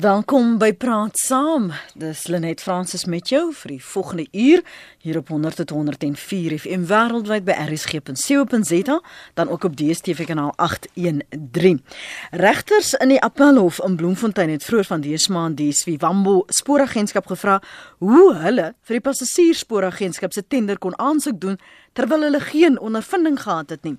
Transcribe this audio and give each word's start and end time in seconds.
Welkom 0.00 0.54
by 0.56 0.70
Praat 0.72 1.18
Saam. 1.18 1.66
Dis 1.98 2.22
Lenet 2.26 2.62
Fransis 2.62 3.02
met 3.04 3.28
jou 3.28 3.50
vir 3.52 3.72
die 3.74 3.82
volgende 3.84 4.24
uur 4.32 4.62
hier 5.02 5.18
op 5.18 5.28
100.104 5.28 6.54
FM 6.56 6.86
wêreldwyd 6.88 7.44
by 7.44 7.56
rsg.co.za, 7.66 8.96
dan 9.34 9.50
ook 9.52 9.66
op 9.68 9.76
DStv 9.76 10.24
kanaal 10.30 10.54
813. 10.56 11.82
Regters 12.30 12.94
in 12.94 13.12
die 13.12 13.20
Appelhof 13.20 13.82
in 13.84 13.98
Bloemfontein 14.00 14.54
het 14.54 14.64
vroeër 14.64 14.88
van 14.88 15.04
dese 15.04 15.32
maand 15.36 15.60
die 15.60 15.72
Swivambo 15.76 16.46
spooragentskap 16.48 17.28
gevra 17.28 17.58
hoe 17.98 18.24
hulle 18.40 18.70
vir 18.80 19.00
die 19.00 19.04
passasierspooragentskap 19.04 20.32
se 20.32 20.46
tender 20.48 20.80
kon 20.80 20.96
aansoek 20.96 21.40
doen 21.40 21.60
terwyl 21.92 22.22
hulle 22.22 22.40
geen 22.40 22.78
ondervinding 22.78 23.38
gehad 23.42 23.70
het 23.70 23.82
nie. 23.82 23.96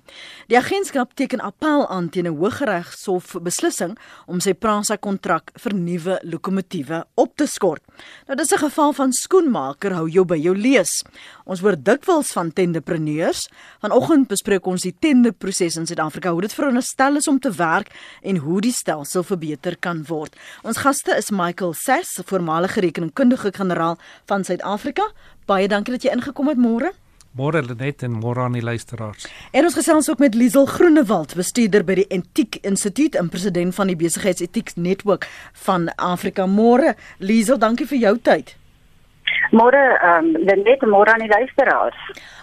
Die 0.48 0.56
agentskap 0.58 1.12
teken 1.14 1.40
appel 1.44 1.86
aan 1.88 2.08
teen 2.08 2.26
'n 2.26 2.36
Hooggeregshof 2.36 3.36
beslissing 3.42 3.98
om 4.26 4.40
sy 4.40 4.54
Prasa 4.54 4.96
kontrak 4.96 5.50
vir 5.54 5.74
nuwe 5.74 6.20
lokomotiewe 6.22 7.04
op 7.14 7.36
te 7.36 7.46
skort. 7.46 7.82
Nou 8.26 8.36
dis 8.36 8.52
'n 8.52 8.58
geval 8.58 8.92
van 8.92 9.12
skoenmaker 9.12 9.92
hou 9.92 10.08
jou 10.08 10.24
by 10.24 10.36
jou 10.36 10.56
lees. 10.56 11.04
Ons 11.44 11.60
hoor 11.60 11.76
dikwels 11.76 12.32
van 12.32 12.52
tenderpreneurs. 12.52 13.48
Vanoggend 13.80 14.28
bespreek 14.28 14.66
ons 14.66 14.82
die 14.82 14.94
tenderproses 14.98 15.76
in 15.76 15.86
Suid-Afrika, 15.86 16.30
hoe 16.30 16.40
dit 16.40 16.54
veronderstel 16.54 17.16
is 17.16 17.28
om 17.28 17.38
te 17.38 17.50
werk 17.50 17.90
en 18.22 18.36
hoe 18.36 18.60
die 18.60 18.72
stelsel 18.72 19.22
verbeter 19.22 19.76
kan 19.76 20.04
word. 20.08 20.36
Ons 20.62 20.76
gaste 20.76 21.16
is 21.16 21.30
Michael 21.30 21.72
Sass, 21.72 22.20
voormalige 22.24 22.80
rekeningkundige 22.80 23.52
generaal 23.52 23.98
van 24.26 24.44
Suid-Afrika. 24.44 25.12
Baie 25.46 25.68
dankie 25.68 25.92
dat 25.92 26.02
jy 26.02 26.10
ingekom 26.10 26.48
het 26.48 26.58
môre. 26.58 26.92
Môre 27.32 27.62
Lenet 27.64 28.02
en 28.04 28.12
môre 28.20 28.42
aan 28.44 28.52
die 28.52 28.62
luisteraars. 28.62 29.24
En 29.56 29.64
ons 29.64 29.74
gesels 29.74 30.10
ook 30.12 30.20
met 30.20 30.34
Liesel 30.36 30.66
Groenewald, 30.68 31.32
bestuurder 31.38 31.84
by 31.88 31.94
die 32.02 32.08
Etiek 32.12 32.58
Instituut 32.60 33.14
en 33.16 33.30
president 33.32 33.72
van 33.72 33.88
die 33.88 33.96
Besigheidsetiek 33.96 34.74
Netwerk 34.76 35.24
van 35.64 35.88
Afrika. 35.96 36.44
Môre 36.44 36.92
Liesel, 37.24 37.56
dankie 37.62 37.86
vir 37.88 38.02
jou 38.02 38.12
tyd. 38.20 38.52
Môre 39.56 39.80
ehm 39.80 40.28
um, 40.28 40.44
Lenet, 40.44 40.84
môre 40.84 41.14
aan 41.14 41.24
die 41.24 41.30
luisteraars. 41.32 42.02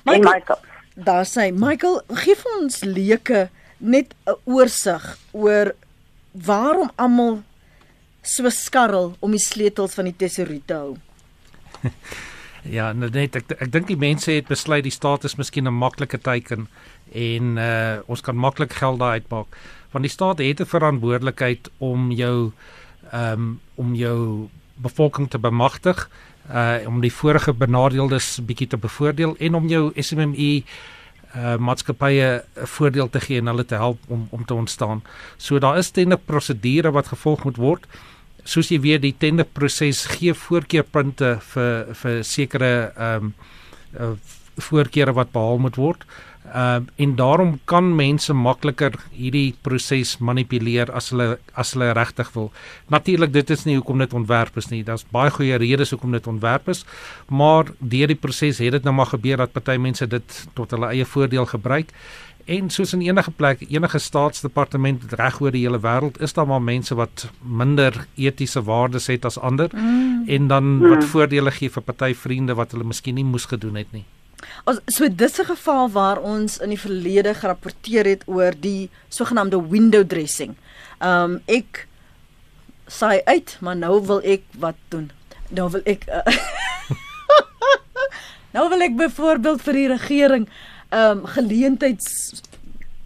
Michael, 0.09 0.15
en 0.15 0.25
Michael. 0.31 0.65
Daar 1.09 1.29
sê 1.29 1.51
Michael, 1.53 2.01
gee 2.23 2.37
vir 2.41 2.57
ons 2.57 2.81
leuke 2.83 3.43
net 3.77 4.17
'n 4.25 4.35
oorsig 4.45 5.05
oor 5.31 5.75
waarom 6.33 6.89
almal 6.95 7.43
so 8.21 8.49
skarrel 8.49 9.13
om 9.19 9.31
die 9.31 9.45
sleutels 9.45 9.93
van 9.93 10.05
die 10.05 10.17
tesourier 10.17 10.65
te 10.65 10.73
hou. 10.73 10.97
Ja, 12.67 12.91
net 12.93 13.35
ek 13.35 13.53
ek 13.55 13.71
dink 13.71 13.87
die 13.87 13.99
mense 13.99 14.31
het 14.31 14.49
besluit 14.49 14.83
die 14.83 14.91
staat 14.91 15.23
is 15.23 15.37
miskien 15.39 15.67
'n 15.67 15.73
maklike 15.73 16.19
teiken 16.19 16.67
en 17.13 17.57
uh 17.57 17.99
ons 18.07 18.21
kan 18.21 18.35
maklik 18.35 18.73
geld 18.73 18.99
daar 18.99 19.15
uitmaak. 19.19 19.47
Want 19.91 20.03
die 20.03 20.11
staat 20.11 20.39
het 20.39 20.59
'n 20.59 20.65
verantwoordelikheid 20.65 21.69
om 21.77 22.11
jou 22.11 22.51
ehm 23.11 23.33
um, 23.33 23.59
om 23.75 23.95
jou 23.95 24.49
bevolking 24.75 25.29
te 25.29 25.39
bemagtig, 25.39 26.09
uh 26.51 26.77
om 26.85 27.01
die 27.01 27.13
vorige 27.13 27.53
benadeeldes 27.53 28.39
bietjie 28.45 28.67
te 28.67 28.77
bevoordeel 28.77 29.35
en 29.37 29.55
om 29.55 29.67
jou 29.67 29.91
SMME 29.95 30.63
uh 31.35 31.57
maatskappye 31.57 32.43
'n 32.55 32.65
voordeel 32.65 33.09
te 33.09 33.19
gee 33.19 33.39
en 33.39 33.47
hulle 33.47 33.65
te 33.65 33.75
help 33.75 33.99
om 34.07 34.27
om 34.31 34.45
te 34.45 34.53
ontstaan. 34.53 35.03
So 35.37 35.59
daar 35.59 35.77
is 35.77 35.91
'n 35.95 36.17
prosedure 36.25 36.91
wat 36.91 37.07
gevolg 37.07 37.43
moet 37.43 37.57
word 37.57 37.87
soos 38.49 38.71
jy 38.73 38.79
weet 38.81 39.03
die 39.05 39.13
tenderproses 39.13 40.05
gee 40.15 40.33
voorkeurpunte 40.33 41.37
vir 41.53 41.93
vir 42.01 42.23
sekere 42.25 42.73
ehm 42.95 43.31
um, 43.99 44.17
voorkeure 44.59 45.13
wat 45.15 45.31
behaal 45.31 45.61
moet 45.63 45.77
word. 45.79 46.03
Ehm 46.49 46.83
uh, 46.87 47.03
en 47.03 47.15
daarom 47.15 47.59
kan 47.69 47.95
mense 47.95 48.33
makliker 48.33 48.95
hierdie 49.13 49.53
proses 49.61 50.17
manipuleer 50.17 50.89
as 50.91 51.11
hulle 51.13 51.37
as 51.53 51.73
hulle 51.75 51.91
regtig 51.93 52.31
wil. 52.33 52.49
Natuurlik 52.89 53.33
dit 53.33 53.49
is 53.49 53.65
nie 53.67 53.75
hoekom 53.77 54.01
dit 54.01 54.13
ontwerp 54.13 54.57
is 54.57 54.69
nie. 54.71 54.81
Daar's 54.83 55.05
baie 55.11 55.29
goeie 55.29 55.59
redes 55.61 55.93
hoekom 55.93 56.11
dit 56.17 56.27
ontwerp 56.27 56.71
is, 56.73 56.85
maar 57.27 57.69
deur 57.79 58.07
die 58.07 58.17
proses 58.17 58.57
het 58.63 58.71
dit 58.79 58.83
nou 58.87 58.95
maar 58.95 59.11
gebeur 59.13 59.37
dat 59.37 59.53
party 59.53 59.77
mense 59.77 60.07
dit 60.07 60.41
tot 60.57 60.71
hulle 60.71 60.89
eie 60.89 61.05
voordeel 61.05 61.45
gebruik. 61.45 61.93
En 62.49 62.69
soos 62.73 62.93
in 62.93 63.01
enige 63.05 63.31
plek, 63.31 63.59
enige 63.69 63.99
staatsdepartement 64.01 65.03
reg 65.19 65.35
oor 65.41 65.53
die 65.53 65.61
hele 65.67 65.77
wêreld, 65.83 66.15
is 66.17 66.33
daar 66.33 66.47
maar 66.49 66.63
mense 66.65 66.95
wat 66.97 67.27
minder 67.45 67.93
etiese 68.17 68.63
waardes 68.65 69.05
het 69.11 69.27
as 69.29 69.37
ander 69.37 69.69
mm. 69.69 70.23
en 70.25 70.47
dan 70.49 70.63
mm. 70.77 70.87
wat 70.89 71.05
voordele 71.11 71.53
gee 71.53 71.69
vir 71.69 71.85
party 71.85 72.15
vriende 72.17 72.55
wat 72.57 72.73
hulle 72.73 72.87
miskien 72.89 73.19
nie 73.19 73.25
moes 73.27 73.45
gedoen 73.51 73.77
het 73.77 73.91
nie. 73.93 74.01
As 74.65 74.79
so 74.89 75.05
dis 75.05 75.37
'n 75.37 75.45
geval 75.45 75.91
waar 75.93 76.17
ons 76.17 76.57
in 76.57 76.73
die 76.73 76.79
verlede 76.79 77.35
gerapporteer 77.37 78.05
het 78.05 78.23
oor 78.25 78.57
die 78.57 78.89
sogenaamde 79.09 79.61
window 79.69 80.01
dressing. 80.07 80.55
Um 81.05 81.41
ek 81.45 81.85
saai 82.87 83.21
uit, 83.25 83.57
maar 83.61 83.77
nou 83.77 84.01
wil 84.05 84.21
ek 84.23 84.41
wat 84.57 84.79
doen? 84.89 85.11
Nou 85.49 85.69
wil 85.69 85.81
ek 85.85 86.09
uh, 86.09 86.25
Nou 88.57 88.69
wil 88.69 88.81
ek 88.81 88.97
byvoorbeeld 88.97 89.61
vir 89.61 89.73
die 89.73 89.87
regering 89.87 90.49
ehm 90.89 91.19
um, 91.19 91.25
geleentheids 91.25 92.41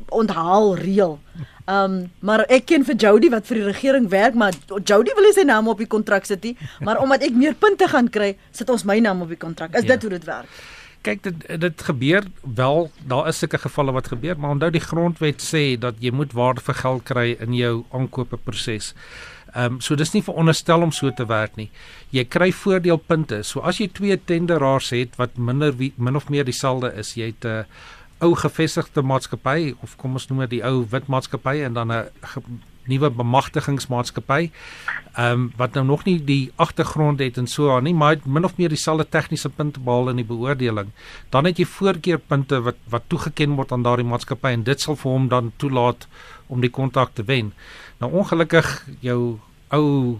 onthaal 0.09 0.75
reël. 0.75 1.19
Ehm 1.65 1.91
um, 1.91 2.11
maar 2.19 2.45
ek 2.51 2.65
ken 2.65 2.85
vir 2.85 2.95
Jody 2.95 3.29
wat 3.31 3.47
vir 3.47 3.61
die 3.61 3.65
regering 3.71 4.09
werk, 4.11 4.35
maar 4.35 4.53
Jody 4.83 5.15
wil 5.15 5.27
nie 5.27 5.35
sy 5.35 5.45
naam 5.47 5.67
op 5.71 5.79
die 5.79 5.87
kontrak 5.87 6.25
sit 6.25 6.43
nie, 6.43 6.57
maar 6.83 6.99
omdat 7.03 7.23
ek 7.23 7.35
meer 7.39 7.55
punte 7.55 7.87
gaan 7.87 8.09
kry, 8.09 8.33
sit 8.51 8.69
ons 8.69 8.83
my 8.83 8.99
naam 8.99 9.21
op 9.23 9.31
die 9.31 9.39
kontrak. 9.39 9.75
Is 9.75 9.87
ja. 9.87 9.95
dit 9.95 10.01
hoe 10.01 10.11
dit 10.17 10.25
werk? 10.27 10.63
Kyk 11.03 11.23
dit 11.23 11.45
dit 11.59 11.81
gebeur 11.83 12.23
wel, 12.41 12.89
daar 13.11 13.27
is 13.27 13.41
sulke 13.43 13.59
gevalle 13.59 13.91
wat 13.91 14.07
gebeur, 14.07 14.37
maar 14.39 14.55
onthou 14.55 14.71
die 14.71 14.83
grondwet 14.83 15.43
sê 15.43 15.63
dat 15.79 15.99
jy 15.99 16.13
moet 16.15 16.33
waarde 16.33 16.63
vir 16.63 16.77
geld 16.79 17.03
kry 17.09 17.27
in 17.43 17.55
jou 17.57 17.73
aankope 17.91 18.37
proses. 18.37 18.93
Ehm 19.53 19.75
um, 19.75 19.81
so 19.81 19.95
dis 19.95 20.13
nie 20.13 20.23
veronderstel 20.23 20.81
om 20.81 20.91
so 20.91 21.11
te 21.11 21.25
werk 21.29 21.57
nie. 21.59 21.69
Jy 22.09 22.23
kry 22.25 22.51
voordeelpunte. 22.51 23.43
So 23.43 23.61
as 23.61 23.77
jy 23.77 23.89
twee 23.93 24.17
tenderaars 24.17 24.89
het 24.95 25.19
wat 25.19 25.37
minder 25.37 25.75
wie, 25.77 25.93
min 25.97 26.15
of 26.15 26.29
meer 26.29 26.47
dieselfde 26.47 26.93
is, 26.97 27.13
jy 27.19 27.33
het 27.35 27.45
'n 27.45 27.47
uh, 27.47 27.65
ou 28.23 28.35
gevestigde 28.39 29.01
maatskappy 29.03 29.73
of 29.83 29.97
kom 29.99 30.13
ons 30.13 30.27
noem 30.29 30.45
dit 30.45 30.57
die 30.57 30.63
ou 30.65 30.85
wit 30.89 31.07
maatskappy 31.11 31.59
en 31.67 31.73
dan 31.73 31.91
'n 31.91 32.05
nuwe 32.87 33.09
bemagtigingsmaatskappy. 33.09 34.49
Ehm 35.13 35.31
um, 35.31 35.51
wat 35.57 35.73
nou 35.73 35.85
nog 35.85 36.05
nie 36.05 36.17
die 36.25 36.51
agtergrond 36.55 37.19
het 37.19 37.37
en 37.37 37.47
so 37.47 37.69
aan 37.75 37.83
nie, 37.83 37.93
maar 37.93 38.17
min 38.25 38.45
of 38.45 38.57
meer 38.57 38.69
dieselfde 38.69 39.05
tegniese 39.09 39.49
punte 39.49 39.79
behaal 39.79 40.09
in 40.09 40.21
die 40.21 40.25
beoordeling. 40.25 40.89
Dan 41.29 41.45
het 41.45 41.57
jy 41.57 41.65
voorkeurpunte 41.65 42.61
wat 42.61 42.77
wat 42.89 43.03
toegeken 43.07 43.55
word 43.55 43.71
aan 43.71 43.83
daardie 43.83 44.07
maatskappy 44.07 44.53
en 44.57 44.63
dit 44.63 44.81
sal 44.81 44.95
vir 44.95 45.11
hom 45.11 45.27
dan 45.29 45.51
toelaat 45.57 46.07
om 46.47 46.61
die 46.61 46.69
kontrak 46.69 47.13
te 47.13 47.23
wen. 47.23 47.53
Nou 47.99 48.11
ongelukkig 48.11 48.87
jou 49.01 49.39
ou 49.69 50.19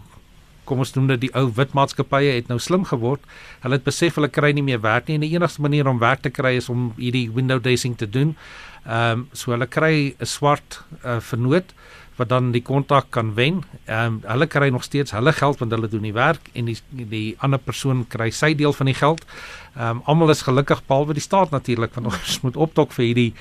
kom 0.63 0.80
ons 0.80 0.94
noem 0.95 1.09
dit 1.13 1.25
die 1.25 1.31
ou 1.35 1.47
wit 1.57 1.74
maatskappye 1.75 2.38
het 2.38 2.51
nou 2.51 2.59
slim 2.62 2.85
geword. 2.88 3.24
Hulle 3.63 3.80
het 3.80 3.88
besef 3.88 4.16
hulle 4.19 4.31
kry 4.31 4.53
nie 4.56 4.63
meer 4.63 4.81
werk 4.84 5.09
nie 5.09 5.18
en 5.19 5.25
die 5.25 5.34
enigste 5.35 5.63
manier 5.63 5.90
om 5.90 6.00
werk 6.00 6.24
te 6.24 6.31
kry 6.31 6.56
is 6.59 6.69
om 6.72 6.91
hierdie 7.00 7.28
window 7.34 7.59
dressing 7.62 7.97
te 8.00 8.09
doen. 8.09 8.35
Ehm 8.84 9.24
um, 9.24 9.28
so 9.34 9.51
hulle 9.51 9.68
kry 9.68 10.16
'n 10.19 10.25
swart 10.25 10.81
uh, 11.03 11.19
vernoot 11.19 11.74
wat 12.23 12.31
dan 12.31 12.51
die 12.56 12.63
kontrak 12.63 13.11
kan 13.11 13.34
wen. 13.35 13.61
Ehm 13.85 14.06
um, 14.06 14.22
hulle 14.28 14.47
kry 14.47 14.69
nog 14.72 14.84
steeds 14.84 15.11
hulle 15.11 15.34
geld 15.34 15.59
want 15.59 15.72
hulle 15.72 15.89
doen 15.91 16.07
die 16.07 16.16
werk 16.16 16.50
en 16.53 16.72
die 16.72 16.78
die 16.89 17.35
ander 17.44 17.59
persoon 17.59 18.06
kry 18.07 18.29
sy 18.31 18.53
deel 18.56 18.73
van 18.73 18.91
die 18.91 18.97
geld. 19.00 19.25
Ehm 19.75 20.00
um, 20.00 20.01
almal 20.06 20.33
is 20.35 20.45
gelukkig 20.47 20.85
behalwe 20.88 21.17
die 21.17 21.28
staat 21.28 21.51
natuurlik 21.51 21.95
want 21.95 22.07
ons 22.13 22.39
moet 22.45 22.57
optok 22.67 22.95
vir 22.95 23.06
hierdie 23.06 23.33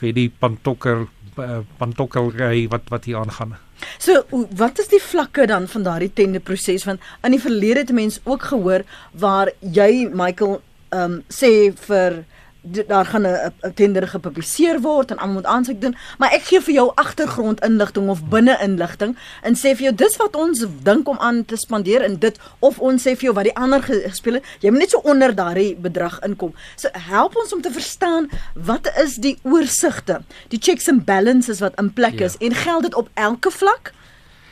vir 0.00 0.14
die 0.14 0.28
pantokker 0.30 1.06
uh, 1.38 1.60
pantokkelry 1.78 2.68
wat 2.70 2.90
wat 2.94 3.04
hier 3.10 3.18
aangaan. 3.22 3.56
So 3.98 4.22
wat 4.58 4.78
is 4.78 4.90
die 4.92 5.02
vlakke 5.02 5.46
dan 5.50 5.68
van 5.68 5.82
daardie 5.82 6.12
tenderproses 6.12 6.86
want 6.86 7.00
in 7.22 7.34
die 7.34 7.42
verlede 7.42 7.86
het 7.86 7.92
mense 7.92 8.20
ook 8.24 8.50
gehoor 8.52 8.86
waar 9.12 9.50
jy 9.60 10.08
Michael 10.12 10.60
ehm 10.92 11.18
um, 11.18 11.22
sê 11.28 11.72
vir 11.88 12.22
daar 12.62 13.06
gaan 13.06 13.26
'n 13.26 13.52
tender 13.74 14.08
gepubliseer 14.08 14.80
word 14.80 15.10
en 15.10 15.18
almal 15.18 15.34
moet 15.34 15.44
aansoek 15.44 15.80
doen, 15.80 15.96
maar 16.18 16.32
ek 16.32 16.42
gee 16.42 16.60
vir 16.60 16.74
jou 16.74 16.92
agtergrond 16.94 17.64
inligting 17.64 18.08
of 18.08 18.24
binne 18.28 18.58
inligting 18.62 19.16
en 19.42 19.54
sê 19.54 19.74
vir 19.74 19.82
jou 19.82 19.94
dis 19.94 20.16
wat 20.16 20.36
ons 20.36 20.66
dink 20.82 21.08
om 21.08 21.18
aan 21.18 21.44
te 21.44 21.56
spandeer 21.56 22.02
in 22.02 22.18
dit 22.18 22.38
of 22.58 22.78
ons 22.78 23.02
sê 23.02 23.16
vir 23.16 23.22
jou 23.22 23.34
wat 23.34 23.44
die 23.44 23.56
ander 23.56 23.82
gespeel 23.82 24.34
het. 24.34 24.44
Jy 24.60 24.70
moet 24.70 24.78
net 24.78 24.90
so 24.90 24.98
onder 24.98 25.34
daardie 25.34 25.76
bedrag 25.76 26.20
inkom. 26.20 26.54
So 26.76 26.88
help 26.92 27.36
ons 27.36 27.52
om 27.52 27.62
te 27.62 27.70
verstaan 27.70 28.30
wat 28.54 28.90
is 28.96 29.16
die 29.16 29.38
oorsigte, 29.42 30.22
die 30.48 30.58
checks 30.58 30.88
and 30.88 31.04
balances 31.04 31.60
wat 31.60 31.78
in 31.80 31.92
plek 31.92 32.18
ja. 32.18 32.24
is 32.24 32.36
en 32.38 32.54
geld 32.54 32.82
dit 32.82 32.94
op 32.94 33.08
elke 33.14 33.50
vlak? 33.50 33.92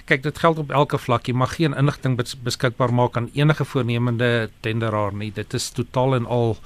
Kyk, 0.05 0.23
dit 0.23 0.39
geld 0.39 0.59
op 0.59 0.71
elke 0.71 0.99
vlak. 0.99 1.27
Jy 1.27 1.35
mag 1.35 1.55
geen 1.55 1.75
inligting 1.75 2.19
beskikbaar 2.43 2.93
maak 2.95 3.17
aan 3.17 3.31
enige 3.33 3.65
voornemende 3.65 4.51
tenderaar 4.61 5.15
nie. 5.15 5.31
Dit 5.33 5.55
is 5.55 5.71
totaal 5.71 6.15
en 6.15 6.27
al 6.27 6.57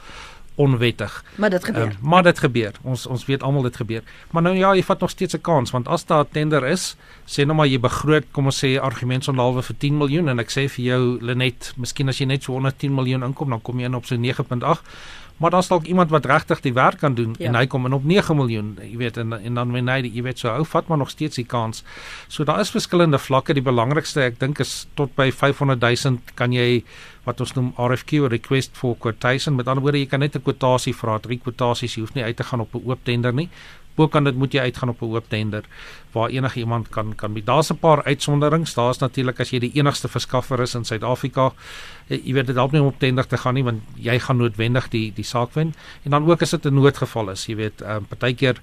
onwettig. 0.55 1.25
Maar 1.35 1.51
dit 1.51 1.65
gebeur. 1.65 1.87
Uh, 1.87 1.95
maar 2.01 2.23
dit 2.23 2.39
gebeur. 2.39 2.73
Ons 2.83 3.07
ons 3.07 3.25
weet 3.27 3.43
almal 3.43 3.63
dit 3.63 3.77
gebeur. 3.77 4.03
Maar 4.31 4.43
nou 4.43 4.57
ja, 4.57 4.75
jy 4.75 4.83
vat 4.83 5.01
nog 5.01 5.11
steeds 5.11 5.35
'n 5.35 5.41
kans 5.41 5.71
want 5.71 5.89
as 5.89 6.05
daar 6.05 6.25
'n 6.25 6.29
tender 6.33 6.67
is, 6.67 6.97
sê 7.27 7.45
nou 7.47 7.57
maar 7.57 7.67
jy 7.67 7.81
begroot, 7.81 8.25
kom 8.31 8.45
ons 8.45 8.65
sê 8.65 8.81
argument 8.81 9.25
sonhalwe 9.25 9.63
vir 9.63 9.77
10 9.79 9.97
miljoen 9.97 10.29
en 10.29 10.39
ek 10.39 10.51
sê 10.51 10.69
vir 10.69 10.85
jou 10.85 11.19
Lenet, 11.21 11.73
miskien 11.77 12.09
as 12.09 12.19
jy 12.19 12.27
net 12.27 12.43
so 12.43 12.53
110 12.53 12.95
miljoen 12.95 13.23
inkom, 13.23 13.51
dan 13.51 13.63
kom 13.63 13.79
jy 13.79 13.85
in 13.85 13.95
op 13.95 14.07
so 14.07 14.17
9.8. 14.17 14.83
maar 15.37 15.51
daar's 15.51 15.69
dalk 15.69 15.85
iemand 15.85 16.11
wat 16.11 16.27
regtig 16.27 16.61
die 16.61 16.73
werk 16.73 16.99
kan 16.99 17.15
doen 17.15 17.35
ja. 17.39 17.49
en 17.49 17.55
hy 17.55 17.67
kom 17.67 17.87
in 17.87 17.93
op 17.93 18.05
9 18.05 18.37
miljoen, 18.37 18.79
jy 18.83 18.97
weet 18.97 19.17
en 19.17 19.33
en 19.33 19.55
dan 19.55 19.73
wen 19.73 19.89
hy, 19.89 20.01
jy 20.03 20.23
weet 20.23 20.39
so 20.39 20.49
ou 20.49 20.65
vat 20.65 20.87
maar 20.87 20.99
nog 20.99 21.11
steeds 21.11 21.37
die 21.37 21.45
kans. 21.45 21.83
So 22.29 22.45
daar 22.45 22.61
is 22.61 22.71
verskillende 22.71 23.19
vlakke. 23.19 23.55
Die 23.55 23.63
belangrikste 23.63 24.23
ek 24.23 24.39
dink 24.39 24.61
is 24.61 24.87
tot 24.95 25.15
by 25.17 25.31
500 25.33 25.81
000 25.81 26.19
kan 26.35 26.53
jy 26.53 26.85
wat 27.25 27.41
ons 27.41 27.55
noem 27.57 27.73
RFQ 27.77 28.29
request 28.33 28.77
for 28.77 28.97
quotation. 28.97 29.57
Met 29.57 29.69
ander 29.69 29.83
woorde, 29.83 29.99
jy 29.99 30.07
kan 30.07 30.21
net 30.21 30.37
'n 30.37 30.43
kwotasie 30.43 30.95
vra, 30.95 31.19
drie 31.19 31.39
kwotasies, 31.39 31.95
jy 31.95 32.01
hoef 32.01 32.15
nie 32.15 32.25
uit 32.25 32.37
te 32.37 32.45
gaan 32.45 32.61
op 32.61 32.75
'n 32.75 32.83
oop 32.85 33.05
tender 33.05 33.33
nie. 33.33 33.49
Bokan 33.95 34.25
dit 34.25 34.35
moet 34.35 34.53
jy 34.53 34.61
uitgaan 34.61 34.89
op 34.89 35.03
'n 35.03 35.15
oop 35.15 35.29
tender 35.29 35.65
waar 36.13 36.29
enige 36.29 36.59
iemand 36.59 36.89
kan 36.89 37.15
kan 37.15 37.33
bied. 37.33 37.47
Daar's 37.47 37.71
'n 37.71 37.79
paar 37.79 38.05
uitsonderings. 38.05 38.75
Daar's 38.75 38.99
natuurlik 38.99 39.41
as 39.41 39.51
jy 39.51 39.59
die 39.59 39.73
enigste 39.75 40.09
verskaffer 40.09 40.61
is 40.61 40.75
in 40.75 40.85
Suid-Afrika, 40.85 41.53
eh, 42.09 42.27
jy 42.27 42.33
weet 42.33 42.47
dit 42.47 42.57
help 42.57 42.73
nie 42.73 42.81
om 42.81 42.87
op 42.87 42.99
tender 42.99 43.27
te 43.27 43.37
gaan 43.37 43.55
nie 43.55 43.65
want 43.65 43.83
jy 43.97 44.19
gaan 44.19 44.37
noodwendig 44.37 44.89
die 44.89 45.13
die 45.15 45.25
saak 45.25 45.55
wen. 45.55 45.75
En 46.03 46.11
dan 46.11 46.31
ook 46.31 46.43
as 46.43 46.51
dit 46.51 46.65
'n 46.65 46.75
noodgeval 46.75 47.31
is, 47.31 47.47
jy 47.47 47.57
weet, 47.57 47.81
ehm 47.81 47.97
um, 47.97 48.07
partykeer 48.07 48.61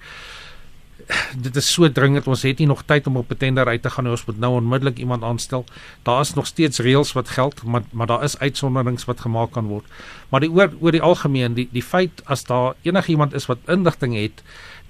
dit 1.45 1.55
is 1.55 1.73
so 1.73 1.91
dringend 1.91 2.27
ons 2.27 2.41
het 2.41 2.57
nie 2.59 2.67
nog 2.67 2.83
tyd 2.85 3.07
om 3.07 3.17
op 3.17 3.31
'n 3.31 3.37
tender 3.37 3.67
uit 3.67 3.81
te 3.81 3.89
gaan 3.89 4.03
nie. 4.03 4.11
Ons 4.11 4.25
moet 4.25 4.39
nou 4.39 4.53
onmiddellik 4.53 4.97
iemand 4.97 5.23
aanstel. 5.23 5.65
Daar 6.03 6.21
is 6.21 6.33
nog 6.33 6.47
steeds 6.47 6.79
reëls 6.79 7.13
wat 7.13 7.29
geld 7.29 7.63
maar 7.63 7.83
maar 7.91 8.07
daar 8.07 8.23
is 8.23 8.39
uitsonderings 8.39 9.05
wat 9.05 9.19
gemaak 9.19 9.51
kan 9.51 9.65
word. 9.65 9.85
Maar 10.29 10.39
die 10.39 10.51
oor 10.51 10.71
oor 10.79 10.91
die 10.91 11.01
algemeen 11.01 11.53
die 11.53 11.69
die 11.71 11.83
feit 11.83 12.21
as 12.25 12.43
daar 12.43 12.73
enigiemand 12.81 13.33
is 13.33 13.45
wat 13.45 13.57
indigting 13.67 14.15
het 14.15 14.43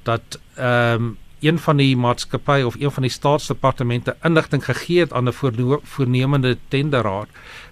dat 0.04 0.40
ehm 0.56 1.04
um, 1.04 1.18
een 1.42 1.60
van 1.60 1.78
die 1.78 1.98
maatskappye 1.98 2.66
of 2.66 2.76
een 2.80 2.92
van 2.92 3.02
die 3.02 3.12
staatsdepartemente 3.12 4.16
inligting 4.24 4.66
gegee 4.66 5.00
het 5.00 5.14
aan 5.14 5.30
'n 5.30 5.34
voornemende 5.84 6.58
tenderaar, 6.68 7.28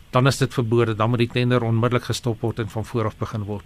dan 0.09 0.27
is 0.27 0.37
dit 0.37 0.53
verbode, 0.53 0.95
dan 0.95 1.09
moet 1.09 1.21
die 1.21 1.29
tender 1.31 1.63
onmiddellik 1.63 2.07
gestop 2.09 2.41
word 2.41 2.59
en 2.59 2.69
van 2.69 2.85
voor 2.85 3.05
af 3.05 3.17
begin 3.17 3.43
word. 3.45 3.65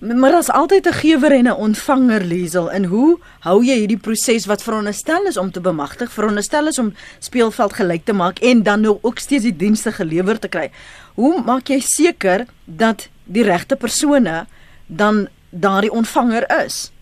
Maar 0.00 0.30
daar's 0.30 0.50
altyd 0.50 0.86
'n 0.86 0.92
gewer 0.92 1.32
en 1.32 1.46
'n 1.46 1.52
ontvanger, 1.52 2.24
Liesel. 2.24 2.70
En 2.70 2.84
hoe 2.84 3.18
hou 3.40 3.64
jy 3.64 3.78
hierdie 3.78 3.98
proses 3.98 4.46
wat 4.46 4.62
veronderstel 4.62 5.22
is 5.26 5.36
om 5.36 5.50
te 5.50 5.60
bemagtig, 5.60 6.12
veronderstel 6.12 6.66
is 6.66 6.78
om 6.78 6.94
speelveld 7.18 7.72
gelyk 7.72 8.04
te 8.04 8.12
maak 8.12 8.38
en 8.38 8.62
dan 8.62 8.80
nou 8.80 8.98
ook 9.02 9.18
steeds 9.18 9.42
die 9.42 9.56
dienste 9.56 9.92
gelewer 9.92 10.38
te 10.38 10.48
kry? 10.48 10.70
Hoe 11.14 11.42
maak 11.44 11.68
jy 11.68 11.80
seker 11.80 12.46
dat 12.64 13.08
die 13.24 13.42
regte 13.42 13.76
persone 13.76 14.46
dan 14.86 15.28
daardie 15.50 15.92
ontvanger 15.92 16.64
is? 16.64 16.92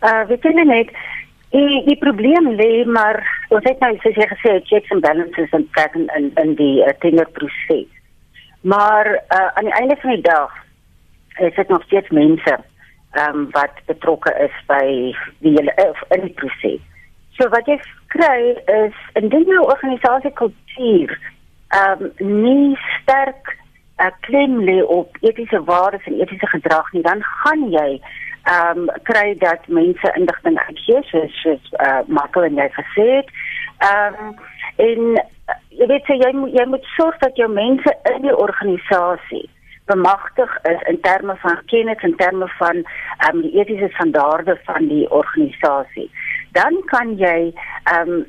Uh 0.00 0.26
weet 0.28 0.42
jy 0.42 0.52
net 0.52 0.90
die 1.56 1.82
die 1.88 1.98
probleem 2.02 2.52
lê 2.60 2.84
maar 2.84 3.20
ons 3.54 3.64
het 3.68 3.80
nou 3.80 3.92
soos 4.02 4.18
jy 4.20 4.28
gesê 4.32 4.54
checks 4.70 4.92
and 4.94 5.04
balances 5.06 5.52
en 5.56 5.66
kyk 5.78 5.98
in 6.00 6.08
in, 6.18 6.30
in 6.42 6.54
die 6.60 6.78
uh, 6.84 6.94
tenderproses. 7.04 7.90
Maar 8.60 9.12
uh 9.36 9.48
aan 9.58 9.68
die 9.68 9.76
einde 9.80 9.96
van 10.02 10.16
die 10.16 10.26
dag 10.28 10.56
is 11.48 11.54
dit 11.54 11.68
nog 11.68 11.84
steeds 11.88 12.10
mense 12.10 12.56
ehm 13.16 13.38
um, 13.40 13.48
wat 13.56 13.80
betrokke 13.86 14.32
is 14.44 14.56
by 14.68 14.84
die 15.44 15.54
hele 15.56 15.72
uh, 15.84 15.92
in 16.16 16.26
die 16.28 16.36
proses. 16.40 16.82
So 17.38 17.48
wat 17.52 17.68
jy 17.70 17.78
kry 18.12 18.40
is 18.80 18.98
indien 19.20 19.48
jou 19.52 19.64
organisasie 19.64 20.32
kultuur 20.42 21.16
ehm 21.68 22.08
um, 22.08 22.42
nie 22.42 22.76
sterk 23.00 23.56
uh, 24.00 24.12
klem 24.28 24.60
lê 24.68 24.82
op 24.82 25.16
etiese 25.20 25.62
waardes 25.64 26.04
en 26.06 26.20
etiese 26.20 26.48
gedrag 26.52 26.92
nie, 26.92 27.02
dan 27.02 27.22
gaan 27.22 27.68
jy 27.72 27.88
ehm 28.46 28.78
um, 28.78 28.90
kry 29.02 29.34
dat 29.38 29.66
mense 29.66 30.12
indigting 30.14 30.58
uitgee 30.58 31.02
soos 31.10 31.40
soos 31.42 31.72
uh, 31.86 32.02
Michael 32.06 32.44
en 32.48 32.60
jy 32.62 32.68
gesê 32.78 33.06
het. 33.16 33.32
Ehm 33.88 34.20
um, 34.26 34.34
en 34.76 35.02
uh, 35.16 35.58
jy 35.80 35.86
weet 35.90 36.10
jy 36.22 36.32
moet 36.36 36.54
jy 36.58 36.66
moet 36.70 36.88
sorg 36.96 37.18
dat 37.24 37.36
jou 37.36 37.48
mense 37.52 37.96
in 38.14 38.22
die 38.22 38.36
organisasie 38.36 39.44
bemagtig 39.86 40.54
is 40.70 40.86
in 40.90 41.00
terme 41.00 41.36
van 41.42 41.58
kennis 41.72 42.06
en 42.08 42.16
terme 42.22 42.48
van 42.58 42.84
ehm 42.84 43.34
um, 43.34 43.42
die 43.42 43.58
etiese 43.58 43.90
standaarde 43.94 44.58
van 44.68 44.88
die 44.88 45.10
organisasie. 45.10 46.10
Dan 46.52 46.80
kan 46.92 47.16
jy 47.18 47.38
ehm 47.50 48.14
um, 48.20 48.24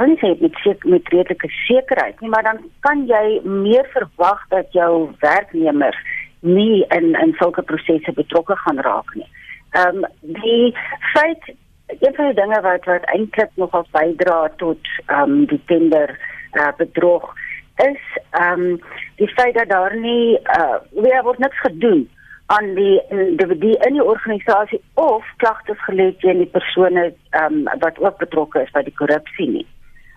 en 0.00 0.16
sê 0.20 0.30
met 0.40 0.56
sek 0.64 0.84
met 0.88 1.08
redelike 1.12 1.48
sekerheid, 1.66 2.20
nie, 2.20 2.30
maar 2.32 2.44
dan 2.46 2.60
kan 2.86 3.02
jy 3.08 3.40
meer 3.44 3.88
verwag 3.92 4.40
dat 4.48 4.72
jou 4.72 5.10
werknemers 5.20 5.98
nie 6.40 6.84
in 6.88 7.14
in 7.14 7.34
sulke 7.38 7.62
prosesse 7.62 8.12
betrokke 8.12 8.56
gaan 8.56 8.80
raak 8.80 9.14
nie. 9.14 9.28
Ehm 9.70 10.04
um, 10.04 10.06
die 10.20 10.76
feit 11.12 11.54
een 11.86 12.14
van 12.14 12.26
die 12.26 12.34
dinge 12.34 12.60
wat 12.60 12.84
wat 12.84 13.04
eintlik 13.04 13.50
nogal 13.54 13.86
bydra 13.90 14.48
tot 14.56 14.78
ehm 15.06 15.22
um, 15.22 15.46
die 15.46 15.60
tender 15.66 16.18
uh, 16.52 16.72
bedrog 16.76 17.34
is 17.76 18.00
ehm 18.30 18.60
um, 18.60 18.80
die 19.16 19.28
feit 19.28 19.54
dat 19.54 19.68
daar 19.68 19.96
nie 19.96 20.38
uh 20.56 20.78
weer 20.90 21.22
word 21.22 21.38
niks 21.38 21.60
gedoen 21.60 22.08
aan 22.46 22.74
die 22.74 23.02
individu 23.08 23.72
in 23.86 23.92
die 23.92 24.04
organisasie 24.04 24.82
of 24.94 25.24
klagtes 25.36 25.84
gelê 25.86 26.10
teen 26.18 26.38
die 26.38 26.52
persone 26.56 27.12
ehm 27.30 27.44
um, 27.68 27.78
wat 27.78 27.98
ook 27.98 28.18
betrokke 28.18 28.62
is 28.62 28.72
by 28.76 28.82
die 28.82 28.96
korrupsie 29.02 29.50
nie. 29.50 29.66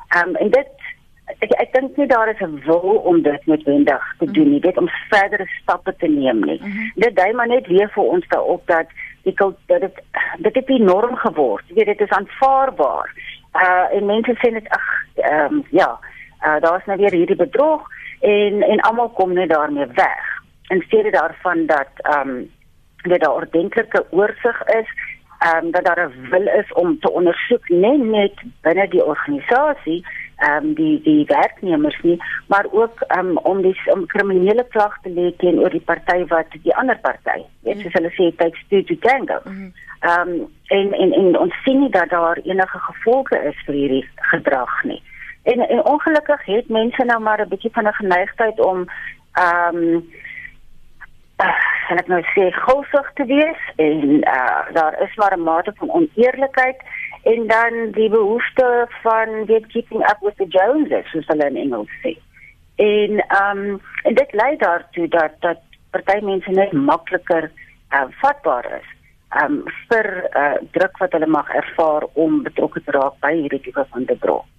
Ehm 0.07 0.29
um, 0.29 0.35
en 0.35 0.49
dit 0.49 0.82
ek 1.25 1.51
ek 1.61 1.73
dink 1.73 1.97
nie 1.97 2.07
daar 2.07 2.29
is 2.29 2.41
'n 2.41 2.61
wil 2.65 3.01
om 3.11 3.21
dit 3.21 3.45
noodwendig 3.45 4.15
te 4.19 4.31
doen 4.31 4.49
nie, 4.49 4.59
dit 4.59 4.77
om 4.77 4.89
verdere 5.09 5.47
stappe 5.61 5.95
te 5.95 6.07
neem 6.07 6.39
nie. 6.39 6.59
Mm 6.61 6.71
-hmm. 6.71 6.91
Dit 6.95 7.15
dui 7.15 7.33
maar 7.33 7.47
net 7.47 7.67
weer 7.67 7.89
vir 7.89 8.03
ons 8.03 8.27
daarop 8.27 8.67
dat 8.67 8.87
die 9.23 9.33
dat 9.35 9.81
dit 9.81 10.01
dit 10.37 10.55
het 10.55 10.69
'n 10.69 10.83
norm 10.83 11.15
geword. 11.15 11.63
Jy 11.67 11.75
weet 11.75 11.97
dit 11.97 12.01
is 12.01 12.17
aanvaarbaar. 12.17 13.09
Uh 13.53 13.95
en 13.95 14.05
mense 14.05 14.33
sê 14.33 14.51
net 14.51 14.69
ag 14.69 14.87
ehm 15.15 15.53
um, 15.53 15.63
ja, 15.69 15.99
uh 16.45 16.59
daar's 16.59 16.85
nou 16.85 16.97
weer 16.97 17.11
hierdie 17.11 17.35
bedrog 17.45 17.87
en 18.21 18.61
en 18.61 18.79
almal 18.79 19.09
kom 19.09 19.33
net 19.33 19.49
daarmee 19.49 19.87
weg. 19.87 20.41
In 20.67 20.81
steede 20.81 21.11
daarvan 21.11 21.65
dat 21.65 21.91
ehm 21.95 22.29
um, 22.29 22.51
dat 23.01 23.19
daar 23.19 23.33
ordentlike 23.33 24.05
oorsig 24.09 24.63
is 24.63 24.89
ehm 25.39 25.65
um, 25.65 25.71
dat 25.71 25.85
daar 25.85 26.09
'n 26.09 26.29
wil 26.29 26.47
is 26.47 26.73
om 26.73 26.99
te 26.99 27.11
ondersoek 27.11 27.69
net 27.69 28.03
net 28.03 28.33
binne 28.61 28.87
die 28.87 29.05
organisasie 29.05 30.05
ehm 30.43 30.65
um, 30.65 30.73
die 30.73 31.01
die 31.01 31.25
werknemers 31.25 31.99
nie, 32.01 32.17
maar 32.47 32.65
ook 32.71 33.03
um, 33.17 33.37
om 33.37 33.61
die 33.61 33.75
om 33.93 34.05
kriminele 34.05 34.65
klag 34.75 34.97
te 35.01 35.09
lê 35.09 35.31
teenoor 35.37 35.69
die 35.69 35.85
party 35.91 36.25
wat 36.27 36.57
die 36.63 36.75
ander 36.75 36.99
party. 37.01 37.39
Dit 37.67 37.85
is 37.85 37.95
hulle 37.95 38.11
sê 38.17 38.29
takes 38.41 38.65
two 38.69 38.83
to 38.83 38.95
tango. 39.05 39.39
Mhm. 39.43 39.71
Ehm 39.99 40.33
um, 40.33 40.51
en 40.77 40.93
en 40.93 41.13
en 41.21 41.39
ons 41.39 41.63
sien 41.63 41.79
nie 41.79 41.89
dat 41.89 42.09
daar 42.09 42.39
enige 42.43 42.79
gevolge 42.89 43.39
is 43.51 43.63
vir 43.65 43.75
hierdie 43.75 44.05
gedrag 44.33 44.83
nie. 44.83 45.01
En 45.43 45.67
en 45.69 45.85
ongelukkig 45.85 46.45
het 46.45 46.69
mense 46.69 47.05
nou 47.05 47.19
maar 47.19 47.41
'n 47.41 47.49
bietjie 47.49 47.73
van 47.73 47.87
'n 47.87 47.99
geneigtheid 48.01 48.59
om 48.59 48.85
ehm 49.33 49.77
um, 49.77 50.11
en 51.89 51.99
ek 51.99 52.07
nou 52.07 52.21
sê 52.33 52.49
gulsig 52.65 53.11
te 53.17 53.25
wees 53.25 53.61
en 53.75 54.03
uh, 54.21 54.73
daar 54.73 55.01
is 55.01 55.15
maar 55.15 55.37
'n 55.37 55.43
mate 55.43 55.73
van 55.75 55.91
oneerlikheid 55.91 56.79
en 57.23 57.47
dan 57.47 57.91
die 57.91 58.09
behoefte 58.09 58.87
van 59.01 59.45
weet 59.45 59.67
keeping 59.67 60.01
up 60.09 60.19
with 60.21 60.35
the 60.37 60.47
Joneses 60.47 61.11
soos 61.11 61.27
hulle 61.31 61.49
in 61.49 61.59
Engels 61.65 61.91
sê. 62.03 62.17
En 62.75 63.19
ehm 63.27 63.57
um, 63.57 63.81
en 64.03 64.15
dit 64.15 64.33
lei 64.33 64.57
daartoe 64.57 65.07
dat 65.07 65.39
dat 65.39 65.61
party 65.91 66.19
mense 66.25 66.51
net 66.51 66.71
makliker 66.71 67.51
uh, 67.93 68.07
vatbaar 68.21 68.65
is 68.79 68.89
um, 69.41 69.61
vir 69.89 70.09
uh, 70.29 70.55
druk 70.75 70.97
wat 71.01 71.13
hulle 71.15 71.29
mag 71.29 71.49
ervaar 71.55 72.07
om 72.13 72.41
betrokke 72.43 72.81
te 72.83 72.95
raak 72.97 73.19
by 73.23 73.31
hierdie 73.37 73.61
tipe 73.67 73.85
van 73.93 74.09
bedrog. 74.09 74.49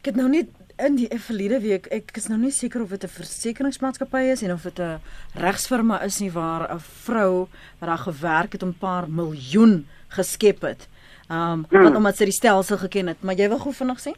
Ek 0.00 0.12
het 0.12 0.20
nou 0.20 0.28
net 0.30 0.52
in 0.86 0.96
die 0.98 1.08
verlede 1.28 1.60
week 1.64 1.88
ek 1.94 2.16
is 2.20 2.28
nou 2.30 2.38
nie 2.40 2.52
seker 2.54 2.82
of 2.84 2.92
dit 2.94 3.04
'n 3.04 3.16
versekeringsmaatskappy 3.18 4.24
is 4.32 4.42
en 4.42 4.52
of 4.52 4.62
dit 4.62 4.78
'n 4.80 5.00
regsfirma 5.34 6.02
is 6.04 6.20
nie 6.20 6.30
waar 6.30 6.68
'n 6.72 6.80
vrou 6.80 7.48
wat 7.78 7.88
daar 7.88 8.04
gewerk 8.08 8.52
het 8.52 8.62
om 8.62 8.68
'n 8.68 8.78
paar 8.78 9.08
miljoen 9.08 9.86
geskep 10.08 10.62
het. 10.62 10.88
Ehm 11.26 11.52
um, 11.52 11.64
hmm. 11.70 11.96
omdat 11.96 12.20
sy 12.20 12.28
die 12.28 12.34
stelsel 12.34 12.78
geken 12.78 13.08
het, 13.10 13.22
maar 13.26 13.34
jy 13.34 13.48
wil 13.50 13.58
gou 13.58 13.72
vinnig 13.74 13.98
sê? 13.98 14.12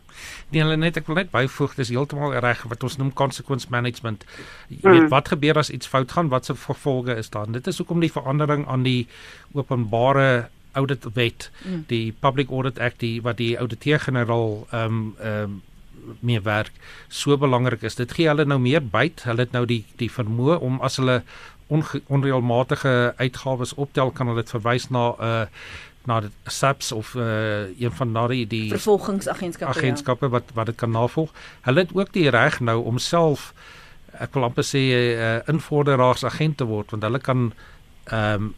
Nee, 0.52 0.60
hulle 0.60 0.76
net 0.76 0.98
ek 1.00 1.06
wil 1.08 1.16
net 1.16 1.30
byvoeg, 1.32 1.78
dis 1.78 1.92
heeltemal 1.94 2.34
reg 2.44 2.66
wat 2.68 2.84
ons 2.84 2.98
noem 3.00 3.14
consequence 3.16 3.70
management. 3.72 4.26
Jy 4.68 4.82
hmm. 4.82 4.92
weet 4.92 5.08
wat 5.14 5.32
gebeur 5.32 5.62
as 5.62 5.72
iets 5.72 5.88
fout 5.88 6.12
gaan, 6.12 6.28
wat 6.28 6.44
se 6.44 6.56
gevolge 6.66 7.16
is 7.16 7.32
daar? 7.32 7.48
Dit 7.52 7.66
is 7.66 7.80
hoekom 7.80 8.04
die 8.04 8.12
verandering 8.12 8.66
aan 8.68 8.84
die 8.84 9.06
openbare 9.56 10.50
audit 10.76 11.08
wet, 11.16 11.48
hmm. 11.62 11.86
die 11.88 12.12
Public 12.12 12.52
Audit 12.52 12.78
Act 12.78 13.00
die 13.00 13.22
wat 13.24 13.40
die 13.40 13.56
ouditeur-generaal 13.56 14.52
ehm 14.68 14.84
um, 14.84 15.00
ehm 15.16 15.42
um, 15.48 15.62
meer 16.24 16.42
werk 16.42 16.72
so 17.08 17.36
belangrik 17.36 17.82
is. 17.84 17.96
Dit 17.98 18.12
gee 18.16 18.28
hulle 18.28 18.44
nou 18.48 18.56
meer 18.60 18.80
byt. 18.80 19.24
Hulle 19.28 19.44
het 19.44 19.52
nou 19.52 19.66
die 19.68 19.84
die 20.00 20.08
vermoë 20.08 20.56
om 20.64 20.78
as 20.84 20.96
hulle 20.96 21.22
onreëlmatige 21.68 23.12
uitgawes 23.18 23.74
optel 23.76 24.10
kan 24.10 24.30
hulle 24.30 24.40
dit 24.40 24.54
verwys 24.56 24.88
na 24.88 25.10
'n 25.10 25.24
uh, 25.24 25.46
na 26.08 26.20
die 26.24 26.30
SAPS 26.48 26.92
of 26.96 27.14
uh, 27.14 27.68
een 27.78 27.92
van 28.00 28.12
daardie 28.16 28.46
die 28.48 28.68
vervolgingsagentskappe 28.72 29.74
ja. 29.74 29.80
agentskappe 29.84 30.28
ja. 30.30 30.32
wat 30.38 30.54
wat 30.56 30.70
dit 30.72 30.78
kan 30.80 30.94
navolg. 30.96 31.34
Hulle 31.66 31.84
het 31.84 31.92
ook 31.94 32.12
die 32.12 32.28
reg 32.34 32.60
nou 32.60 32.80
om 32.84 32.98
self 32.98 33.52
ek 34.18 34.34
wil 34.34 34.48
amper 34.48 34.66
sê 34.66 34.80
'n 34.88 35.18
uh, 35.18 35.34
invorderaars 35.52 36.24
agent 36.24 36.56
te 36.58 36.66
word 36.66 36.90
want 36.90 37.06
hulle 37.06 37.20
kan 37.20 37.52
ehm 38.08 38.48
um, 38.48 38.54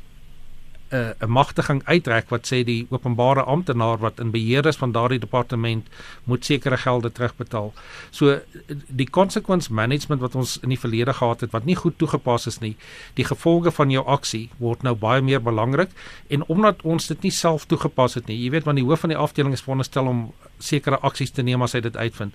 'n 0.90 1.14
'n 1.20 1.30
magtiging 1.30 1.82
uitrek 1.84 2.28
wat 2.28 2.46
sê 2.46 2.64
die 2.64 2.86
openbare 2.90 3.42
amptenaar 3.42 3.98
wat 3.98 4.20
in 4.20 4.30
beheer 4.30 4.66
is 4.66 4.76
van 4.76 4.92
daardie 4.92 5.18
departement 5.18 5.88
moet 6.24 6.44
sekere 6.44 6.76
gelde 6.76 7.12
terugbetaal. 7.12 7.72
So 8.10 8.40
die 8.88 9.10
consequence 9.10 9.72
management 9.72 10.20
wat 10.20 10.34
ons 10.34 10.58
in 10.62 10.68
die 10.68 10.78
verlede 10.78 11.12
gehad 11.12 11.40
het 11.40 11.50
wat 11.50 11.64
nie 11.64 11.76
goed 11.76 11.98
toegepas 11.98 12.46
is 12.46 12.58
nie, 12.58 12.76
die 13.14 13.24
gevolge 13.24 13.70
van 13.70 13.90
jou 13.90 14.04
aksie 14.06 14.48
word 14.58 14.82
nou 14.82 14.94
baie 14.94 15.22
meer 15.22 15.42
belangrik 15.42 15.90
en 16.28 16.46
omdat 16.46 16.82
ons 16.82 17.06
dit 17.06 17.22
nie 17.22 17.32
self 17.32 17.66
toegepas 17.66 18.14
het 18.14 18.26
nie. 18.26 18.42
Jy 18.44 18.50
weet 18.50 18.64
want 18.64 18.76
die 18.76 18.86
hoof 18.86 19.00
van 19.00 19.14
die 19.14 19.18
afdeling 19.18 19.52
is 19.52 19.62
veronderstel 19.62 20.06
om 20.06 20.32
sekere 20.64 20.98
aksies 21.00 21.30
te 21.30 21.42
neem 21.42 21.62
as 21.62 21.72
hy 21.76 21.80
dit 21.84 21.96
uitvind. 21.96 22.34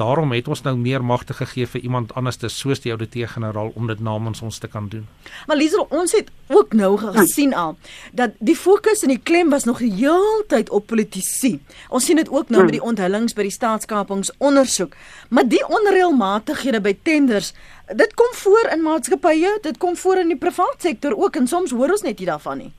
Daarom 0.00 0.32
het 0.32 0.48
ons 0.48 0.62
nou 0.64 0.72
meer 0.76 1.04
magte 1.04 1.34
gegee 1.36 1.66
vir 1.68 1.82
iemand 1.84 2.14
anders 2.16 2.38
te 2.40 2.48
soos 2.48 2.80
die 2.80 2.92
ouditeur-generaal 2.94 3.72
om 3.76 3.90
dit 3.90 4.00
namens 4.00 4.40
ons 4.42 4.58
te 4.58 4.68
kan 4.68 4.88
doen. 4.88 5.04
Maar 5.46 5.56
Liesel, 5.60 5.86
ons 5.90 6.12
het 6.16 6.30
ook 6.48 6.72
nou 6.72 6.96
gesien 6.98 7.54
al 7.54 7.76
dat 8.12 8.36
die 8.40 8.56
fokus 8.56 9.04
en 9.04 9.12
die 9.12 9.20
klem 9.20 9.52
was 9.52 9.64
nog 9.68 9.78
die 9.84 9.92
heeltyd 9.92 10.70
op 10.70 10.86
politici. 10.86 11.58
Ons 11.88 12.08
sien 12.08 12.16
dit 12.16 12.30
ook 12.30 12.48
nou 12.48 12.64
met 12.64 12.76
die 12.78 12.82
onthullings 12.82 13.36
by 13.36 13.46
die 13.48 13.54
staatskapingsondersoek. 13.54 14.96
Maar 15.28 15.48
die 15.48 15.64
onreëlmatighede 15.68 16.80
by 16.80 16.96
tenders, 17.02 17.52
dit 17.92 18.14
kom 18.14 18.32
voor 18.44 18.72
in 18.72 18.82
maatskappye, 18.82 19.58
dit 19.62 19.78
kom 19.78 19.96
voor 19.96 20.24
in 20.24 20.32
die 20.32 20.40
private 20.40 20.88
sektor 20.88 21.16
ook 21.16 21.36
en 21.36 21.46
soms 21.46 21.76
hoor 21.76 21.92
ons 21.92 22.06
net 22.06 22.18
nie 22.18 22.32
daarvan 22.32 22.64
nie. 22.64 22.72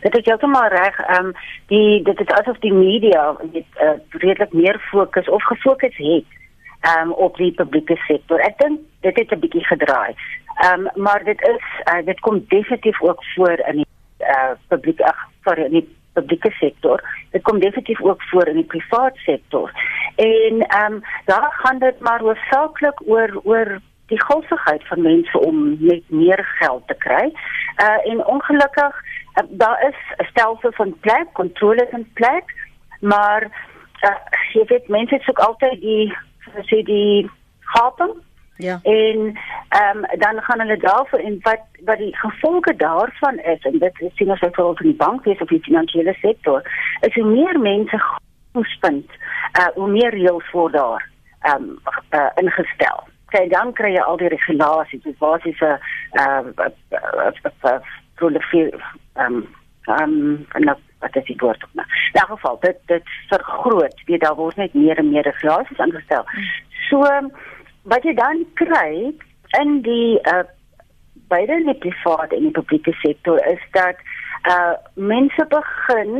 Dit 0.00 0.16
is 0.16 0.24
heeltemal 0.24 0.68
reg. 0.68 0.98
Ehm 0.98 1.26
um, 1.26 1.32
die 1.66 2.02
dit 2.02 2.20
is 2.20 2.26
asof 2.26 2.58
die 2.58 2.72
media 2.72 3.36
net 3.52 3.64
uh, 3.82 3.96
redelik 4.08 4.52
meer 4.52 4.80
fokus 4.90 5.28
of 5.28 5.42
gefokus 5.42 5.96
het 5.96 6.24
ehm 6.80 7.08
um, 7.08 7.12
op 7.12 7.36
die 7.36 7.52
publieke 7.52 7.96
sektor. 8.06 8.40
Ek 8.40 8.58
dink 8.58 8.80
dit 9.00 9.16
het 9.16 9.32
'n 9.32 9.40
bietjie 9.40 9.64
gedraai. 9.64 10.14
Ehm 10.56 10.86
um, 10.86 11.02
maar 11.02 11.24
dit 11.24 11.40
is 11.42 11.64
uh, 11.92 12.04
dit 12.04 12.20
kom 12.20 12.44
definitief 12.48 13.02
ook 13.02 13.24
voor 13.34 13.58
in 13.66 13.76
die 13.76 13.86
uh, 14.18 14.52
publieke 14.68 15.04
ag 15.04 15.28
sorry 15.44 15.64
in 15.64 15.70
die 15.70 15.88
publieke 16.12 16.50
sektor. 16.50 17.02
Dit 17.30 17.42
kom 17.42 17.58
definitief 17.58 18.02
ook 18.02 18.22
voor 18.22 18.46
in 18.46 18.54
die 18.54 18.64
private 18.64 19.18
sektor. 19.18 19.70
En 20.16 20.66
ehm 20.66 20.92
um, 20.92 21.02
daar 21.24 21.52
gaan 21.52 21.78
dit 21.78 22.00
maar 22.00 22.20
hoofsaaklik 22.20 23.00
oor 23.06 23.40
oor 23.44 23.80
die 24.10 24.22
gulsigheid 24.22 24.86
van 24.86 25.02
mense 25.02 25.38
om 25.38 25.76
net 25.78 26.04
meer 26.10 26.42
geld 26.58 26.86
te 26.86 26.96
kry. 27.06 27.26
Uh 27.84 27.98
en 28.12 28.24
ongelukkig 28.26 28.94
uh, 29.40 29.44
daar 29.48 29.82
is 29.88 29.98
'n 30.16 30.24
stelsel 30.30 30.72
van 30.72 30.96
plek, 31.00 31.26
kontrole 31.32 31.88
in 31.90 32.10
plek, 32.12 32.54
maar 33.00 33.42
uh, 34.02 34.18
jy 34.52 34.64
weet 34.66 34.88
mense 34.88 35.18
soek 35.20 35.38
altyd 35.38 35.80
die 35.80 36.16
sê 36.70 36.82
die 36.82 37.30
gaping. 37.60 38.14
Ja. 38.56 38.78
En 38.82 39.18
ehm 39.68 39.96
um, 39.96 40.18
dan 40.18 40.42
gaan 40.42 40.60
hulle 40.60 40.76
daarvoor 40.76 41.18
en 41.18 41.38
wat 41.42 41.62
wat 41.84 41.98
die 41.98 42.16
gevolge 42.16 42.76
daarvan 42.76 43.38
is 43.38 43.62
en 43.62 43.78
dit 43.78 44.10
sien 44.14 44.30
ons 44.30 44.38
veral 44.38 44.74
in 44.80 44.86
die 44.86 45.02
bankwees 45.04 45.40
of 45.40 45.48
die 45.48 45.62
finansiële 45.62 46.14
sektor, 46.20 46.62
is 47.00 47.14
hoe 47.14 47.24
meer 47.24 47.60
mense 47.60 48.02
toespind, 48.52 49.10
uh 49.60 49.70
hoe 49.74 49.88
meer 49.88 50.10
reëls 50.10 50.50
word 50.50 50.72
daar 50.72 51.08
ehm 51.40 51.62
um, 51.62 51.78
uh, 52.10 52.30
ingestel 52.34 53.09
kry 53.32 53.46
dan 53.48 53.72
kry 53.78 53.94
jy 53.94 54.02
al 54.02 54.20
die 54.20 54.30
regulasies 54.32 55.02
dis 55.06 55.18
basiese 55.22 55.72
uh 56.20 56.42
prolifer 58.20 58.70
ehm 59.16 59.42
ehm 59.88 60.36
en 60.58 60.72
wat 61.00 61.16
is 61.16 61.24
die 61.24 61.36
woord 61.40 61.62
op 61.64 61.74
nou. 61.78 61.86
In 62.12 62.20
elk 62.20 62.32
geval 62.34 62.58
dit 62.60 62.78
dit 62.86 63.12
vergroot, 63.28 64.02
weet 64.06 64.20
daar 64.20 64.36
word 64.36 64.56
net 64.56 64.74
meer 64.74 64.98
en 64.98 65.10
meer 65.10 65.24
regulasies 65.24 65.78
aangestel. 65.78 66.24
So 66.88 67.04
wat 67.82 68.04
jy 68.04 68.14
dan 68.14 68.44
kry 68.60 69.12
in 69.60 69.80
die 69.86 70.18
uh 70.32 70.44
beide 71.30 71.60
in 71.62 71.68
die 71.70 71.78
private 71.78 72.36
en 72.36 72.48
die 72.48 72.58
publieke 72.58 72.92
sektor 73.00 73.38
is 73.46 73.62
dat 73.76 73.96
uh 74.50 74.76
mense 74.94 75.46
begin 75.48 76.14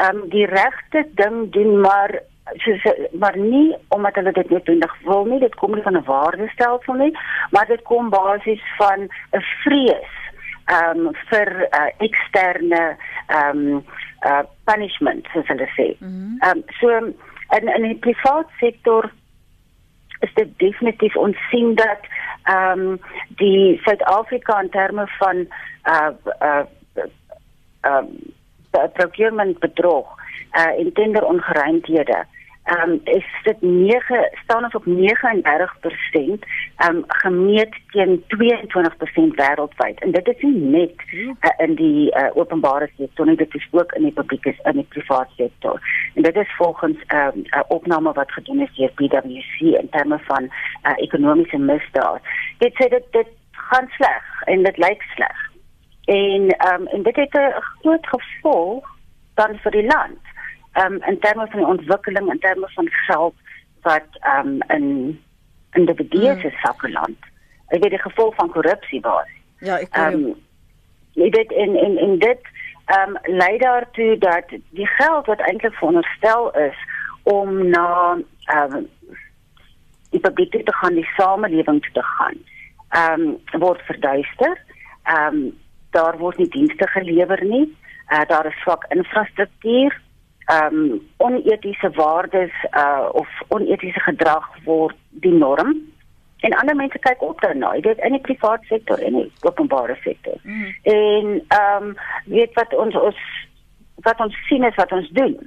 ehm 0.00 0.16
um, 0.16 0.28
die 0.32 0.46
regte 0.46 1.04
ding 1.14 1.52
doen 1.52 1.80
maar 1.80 2.22
soos 2.56 2.82
maar 3.12 3.36
nie 3.38 3.76
omdat 3.88 4.14
hulle 4.14 4.32
dit 4.32 4.50
noodwendig 4.50 4.94
wil 5.04 5.24
nie, 5.24 5.40
dit 5.40 5.54
kom 5.54 5.74
nie 5.74 5.82
van 5.82 5.96
'n 5.96 6.04
waardestelsel 6.04 6.94
nie, 6.94 7.18
maar 7.50 7.66
dit 7.66 7.82
kom 7.82 8.10
basies 8.10 8.62
van 8.76 9.08
'n 9.32 9.44
vrees 9.62 10.12
ehm 10.70 11.06
um, 11.06 11.14
vir 11.30 11.48
uh, 11.62 11.88
eksterne 11.98 12.96
ehm 13.26 13.58
um, 13.58 13.84
uh, 14.26 14.42
punishment 14.64 15.26
soos 15.32 15.46
hulle 15.46 15.68
sê. 15.76 15.88
Mhm. 15.98 16.36
Ehm 16.40 16.56
um, 16.56 16.62
so 16.80 16.88
in 17.58 17.68
in 17.76 17.82
die 17.82 17.98
private 17.98 18.50
sektor 18.58 19.10
is 20.20 20.34
dit 20.34 20.58
definitief 20.58 21.16
ons 21.16 21.36
sien 21.50 21.74
dat 21.74 22.06
ehm 22.44 22.80
um, 22.80 23.00
die 23.42 23.80
Suid-Afrika 23.84 24.60
in 24.60 24.70
terme 24.70 25.06
van 25.18 25.46
uh 25.84 26.10
uh 26.40 26.64
ehm 27.80 28.06
uh, 28.72 28.88
procurement 28.92 29.58
bedrog 29.58 30.06
uh 30.58 30.78
en 30.78 30.92
tender 30.92 31.24
ongeruimthede 31.24 32.24
ehm 32.70 32.90
um, 32.90 33.00
is 33.04 33.24
dit 33.42 33.60
9 33.60 34.30
staan 34.42 34.64
ons 34.64 34.74
op 34.74 34.86
39% 34.86 34.92
ehm 36.76 36.96
um, 36.96 37.04
gemeet 37.06 37.74
teen 37.90 38.24
22% 38.26 39.34
wêreldwyd. 39.40 40.00
En 40.00 40.10
dit 40.10 40.28
is 40.28 40.40
nie 40.40 40.60
net 40.60 40.94
uh, 41.12 41.32
in 41.56 41.74
die 41.74 42.14
uh, 42.14 42.30
openbare 42.34 42.90
sektor 42.96 43.26
nie 43.26 43.36
dit 43.36 43.54
is 43.54 43.68
ook 43.70 43.92
in 43.92 44.02
die 44.02 44.12
publieke 44.12 44.54
in 44.62 44.82
die 44.82 44.86
private 44.88 45.32
sektor. 45.36 45.80
En 46.14 46.22
dit 46.22 46.36
is 46.36 46.56
volgens 46.56 46.98
'n 47.06 47.16
um, 47.16 47.44
uh, 47.44 47.60
opname 47.68 48.12
wat 48.12 48.32
gedoen 48.32 48.60
is 48.60 48.74
deur 48.76 48.92
PwC 48.94 49.60
in 49.60 49.88
terme 49.90 50.18
van 50.18 50.42
uh, 50.44 50.92
ekonomiese 50.96 51.58
misdaad. 51.58 52.20
Dit 52.58 52.72
sê 52.72 52.88
dit 52.88 53.04
dit 53.10 53.28
gaan 53.50 53.88
sleg 53.88 54.42
en 54.44 54.62
dit 54.62 54.76
lyk 54.76 55.02
sleg. 55.02 55.38
En 56.04 56.48
ehm 56.48 56.80
um, 56.80 56.86
en 56.86 57.02
dit 57.02 57.16
het 57.16 57.34
'n 57.34 57.60
groot 57.60 58.06
gevolg 58.06 58.98
dan 59.34 59.58
vir 59.58 59.70
die 59.70 59.86
land 59.86 60.30
um, 60.74 61.02
in 61.02 61.18
terme 61.18 61.46
van 61.46 61.58
die 61.58 61.68
ontwikkeling 61.68 62.30
in 62.30 62.38
terme 62.38 62.68
van 62.74 62.88
geld 62.90 63.34
wat 63.82 64.06
um, 64.36 64.62
in 64.68 65.20
individue 65.72 66.36
se 66.40 66.46
mm. 66.46 66.58
sakke 66.62 66.90
land. 66.90 67.18
Ek 67.66 67.82
weet 67.82 67.90
die 67.90 68.02
gevolg 68.02 68.34
van 68.34 68.50
korrupsie 68.50 69.00
was. 69.00 69.28
Ja, 69.58 69.78
ek 69.78 69.94
hoor 69.96 70.12
um, 70.12 70.24
jy 71.18 71.30
weet 71.34 71.52
in 71.52 71.76
in 71.76 71.98
in 71.98 72.18
dit 72.18 72.50
ehm 72.90 73.16
um, 73.16 73.36
lei 73.38 73.58
daartoe 73.58 74.18
dat 74.18 74.50
die 74.70 74.86
geld 74.86 75.26
wat 75.26 75.42
eintlik 75.46 75.74
veronderstel 75.78 76.50
is 76.50 76.78
om 77.22 77.68
na 77.68 78.18
ehm 78.44 78.76
um, 78.76 78.88
die 80.10 80.20
publiek 80.20 80.50
te 80.52 80.74
gaan, 80.74 80.94
die 80.94 81.10
samelewing 81.16 81.82
te 81.92 82.02
gaan. 82.02 82.38
Ehm 82.88 83.26
um, 83.28 83.60
word 83.62 83.82
verduister. 83.82 84.58
Ehm 85.02 85.34
um, 85.34 85.58
daar 85.90 86.18
word 86.18 86.38
nie 86.38 86.48
dienste 86.48 86.86
gelewer 86.88 87.44
nie. 87.44 87.66
Uh, 88.10 88.26
daar 88.26 88.46
is 88.46 88.60
swak 88.62 88.84
infrastruktuur 88.88 90.00
ehm 90.50 90.74
um, 90.74 91.08
onetiese 91.16 91.90
waardes 91.90 92.52
uh 92.70 93.08
of 93.12 93.28
onetiese 93.48 94.00
gedrag 94.00 94.48
word 94.64 94.96
die 95.10 95.32
norm. 95.32 95.76
En 96.40 96.56
ander 96.56 96.76
mense 96.76 96.98
kyk 96.98 97.22
op 97.22 97.40
daarna 97.40 97.74
jy 97.74 97.82
weet 97.84 98.02
in 98.06 98.16
die 98.16 98.24
private 98.24 98.66
sektor 98.66 98.98
en 98.98 99.14
in 99.14 99.28
die 99.28 99.48
openbare 99.48 99.96
sektor. 100.02 100.40
Mm. 100.42 100.74
en 100.82 101.44
ehm 101.48 101.84
um, 101.84 101.94
weet 102.24 102.52
wat 102.54 102.74
ons 102.74 102.94
ons 102.94 103.22
wat 104.08 104.20
ons 104.20 104.36
sien 104.48 104.64
is 104.64 104.74
wat 104.74 104.92
ons 104.92 105.10
doen. 105.20 105.38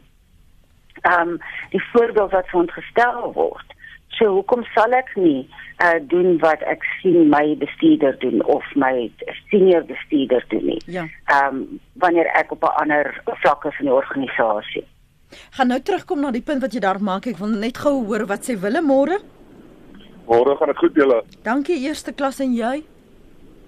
Ehm 1.01 1.27
um, 1.27 1.38
die 1.75 1.83
voorbeeld 1.91 2.31
wat 2.31 2.50
vir 2.50 2.60
ons 2.60 2.74
gestel 2.79 3.31
word. 3.33 3.75
So 4.07 4.29
hoekom 4.38 4.63
sal 4.75 4.95
ek 5.01 5.12
nie 5.15 5.50
uh 5.83 6.00
doen 6.15 6.38
wat 6.45 6.62
ek 6.62 6.88
sien 7.01 7.27
my 7.29 7.57
bestuurder 7.60 8.19
doen 8.24 8.43
of 8.55 8.63
my 8.75 9.12
senior 9.50 9.83
bestuurder 9.83 10.45
doen 10.48 10.65
nie? 10.65 10.81
Ja. 10.86 11.07
Ehm 11.25 11.62
um, 11.62 11.79
wanneer 11.93 12.31
ek 12.39 12.51
op 12.51 12.63
'n 12.63 12.77
ander 12.86 13.22
vlak 13.25 13.65
is 13.65 13.79
in 13.79 13.91
die 13.91 14.00
organisasie 14.01 14.88
Gaan 15.58 15.68
nou 15.74 15.80
terugkom 15.80 16.22
na 16.22 16.32
die 16.32 16.42
punt 16.42 16.62
wat 16.62 16.74
jy 16.74 16.82
daar 16.84 17.02
maak. 17.02 17.28
Ek 17.28 17.38
wil 17.42 17.54
net 17.60 17.78
gou 17.78 17.96
hoor 18.06 18.25
wat 18.30 18.48
sê 18.48 18.58
Willem 18.60 18.88
môre. 18.88 19.20
Môre 20.28 20.58
gaan 20.58 20.72
dit 20.72 20.78
goed 20.78 20.96
julle. 20.96 21.22
Dankie 21.44 21.80
eerste 21.84 22.13
klas 22.13 22.40
en 22.40 22.54
jy? 22.56 22.84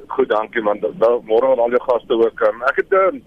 Goed, 0.08 0.30
dankie 0.30 0.62
man. 0.64 0.80
Môre 1.28 1.52
aan 1.52 1.64
al 1.66 1.76
jou 1.76 1.84
gaste 1.88 2.14
ook. 2.14 2.42
Um, 2.48 2.64
ek 2.70 2.82
het 2.84 2.92
'n 2.92 3.16
um, 3.16 3.22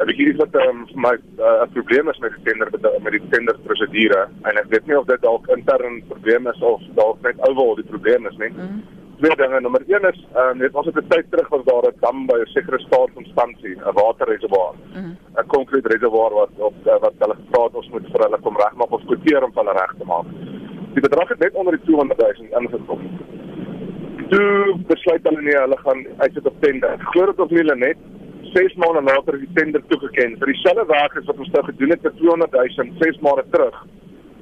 ek 0.00 0.06
weet 0.06 0.16
hier 0.16 0.36
wat 0.36 0.54
um, 0.54 0.86
my 0.94 1.14
'n 1.14 1.38
uh, 1.38 1.66
probleem 1.72 2.08
is 2.08 2.18
met 2.18 2.32
die 2.34 2.44
tender 2.50 2.68
met 3.02 3.12
die 3.12 3.28
tender 3.30 3.58
prosedure 3.66 4.28
en 4.42 4.56
ek 4.56 4.66
weet 4.68 4.86
nie 4.86 4.98
of 4.98 5.06
dit 5.06 5.22
dalk 5.22 5.46
intern 5.48 6.02
probleem 6.08 6.46
is 6.46 6.60
of 6.60 6.82
dalk 6.94 7.22
net 7.22 7.36
oor 7.48 7.76
die 7.76 7.90
probleem 7.90 8.26
is 8.26 8.38
nie. 8.38 8.50
Mm 8.50 8.82
twee 9.18 9.36
dinge. 9.36 9.60
Nommer 9.60 9.82
1 9.86 10.08
is 10.12 10.20
ehm 10.34 10.50
um, 10.50 10.58
net 10.58 10.74
ons 10.74 10.86
het 10.86 10.96
'n 10.96 11.08
tyd 11.08 11.26
terug 11.30 11.48
was 11.48 11.64
daar 11.64 11.86
'n 11.88 12.00
dam 12.00 12.26
by 12.26 12.38
'n 12.40 12.52
sekere 12.54 12.78
staatsinstansie, 12.78 13.74
'n 13.76 13.94
waterreservoir. 13.98 14.72
'n 14.74 14.98
mm 14.98 15.04
-hmm. 15.04 15.46
Konkrete 15.46 15.88
reservoir 15.88 16.32
wat 16.40 16.52
op 16.56 16.74
uh, 16.86 16.98
wat 17.04 17.14
hulle 17.18 17.36
gevra 17.40 17.64
het 17.64 17.74
ons 17.74 17.90
moet 17.90 18.06
vir 18.12 18.24
hulle 18.24 18.38
kom 18.40 18.56
regmaak 18.56 18.92
of 18.92 19.04
kwoteer 19.04 19.44
om 19.44 19.52
hulle 19.54 19.72
reg 19.72 19.94
te 19.98 20.04
maak. 20.04 20.26
Die 20.94 21.06
bedrag 21.06 21.28
het 21.28 21.38
net 21.38 21.54
onder 21.54 21.72
die 21.76 21.84
200 21.84 22.38
000 22.38 22.60
ingekom. 22.60 23.00
Toe 24.28 24.78
besluit 24.86 25.22
hulle 25.22 25.42
nee, 25.42 25.58
hulle 25.64 25.78
gaan 25.78 26.06
uitsit 26.18 26.46
op 26.46 26.60
tender. 26.60 26.98
Glo 26.98 27.26
dit 27.26 27.40
of 27.40 27.50
nie 27.50 27.58
hulle 27.58 27.76
net 27.76 27.96
6 28.54 28.74
maande 28.74 29.02
later 29.02 29.38
die 29.38 29.50
tender 29.54 29.82
toegeken 29.86 30.36
vir 30.38 30.46
dieselfde 30.52 30.86
werk 30.86 31.16
as 31.16 31.26
wat 31.30 31.38
ons 31.38 31.50
nou 31.50 31.64
gedoen 31.64 31.90
het 31.90 32.00
vir 32.06 32.14
200 32.20 32.52
000 32.76 32.98
6 33.02 33.20
maande 33.20 33.44
terug. 33.50 33.76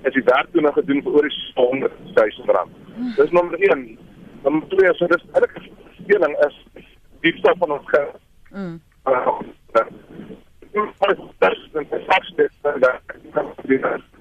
Is 0.03 0.13
die 0.13 0.25
werk 0.25 0.49
toe 0.53 0.61
nog 0.61 0.75
gedoen 0.75 1.03
vir 1.03 1.13
oor 1.13 1.29
die 1.29 1.37
100 1.55 1.93
000 2.15 2.57
rand. 2.57 2.73
Dis 3.17 3.31
nommer 3.31 3.59
1 3.71 3.99
Nommer 4.43 4.69
2 4.69 4.95
so 4.99 5.07
dis 5.07 5.25
eintlik 5.33 5.57
'n 5.59 5.71
speling 6.03 6.37
is 6.47 6.57
diepste 7.21 7.55
van 7.59 7.71
ons 7.71 7.89
geld. 7.95 8.17
Mm. 8.51 8.81
Ah. 9.03 9.41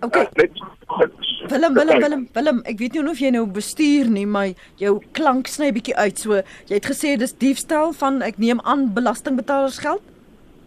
Okay. 0.01 0.22
Willem, 1.48 1.74
Willem, 1.74 2.00
Willem, 2.00 2.28
Willem, 2.34 2.62
ek 2.63 2.80
weet 2.80 2.96
nie 2.96 3.04
of 3.10 3.20
jy 3.20 3.30
nou 3.34 3.46
bestuur 3.48 4.10
nie, 4.12 4.25
maar 4.28 4.51
jou 4.82 4.98
klank 5.16 5.48
sny 5.48 5.72
bietjie 5.75 5.96
uit. 5.96 6.20
So 6.20 6.42
jy 6.70 6.78
het 6.78 6.88
gesê 6.90 7.16
dis 7.20 7.34
diefstal 7.34 7.94
van 8.00 8.22
ek 8.25 8.40
neem 8.42 8.62
aan 8.68 8.90
belastingbetalers 8.96 9.80
geld? 9.84 10.04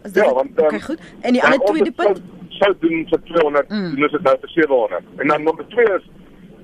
Is 0.03 0.13
dit? 0.13 0.23
Ja, 0.23 0.33
want 0.33 0.51
ehm, 0.55 0.59
um, 0.59 0.65
okay, 0.65 0.81
goed. 0.81 0.99
En 1.21 1.37
die 1.37 1.41
ja, 1.41 1.49
ander 1.49 1.65
tweede 1.67 1.91
punt 1.91 2.21
sou 2.59 2.71
doen 2.81 3.05
vir 3.09 3.23
200, 3.29 3.69
mm. 3.69 3.89
doen 3.95 4.07
ons 4.07 4.15
dit 4.17 4.27
nou 4.27 4.35
vir 4.43 4.53
700. 4.55 5.09
En 5.23 5.33
dan 5.33 5.43
nommer 5.43 5.67
2 5.73 5.97
is 5.97 6.05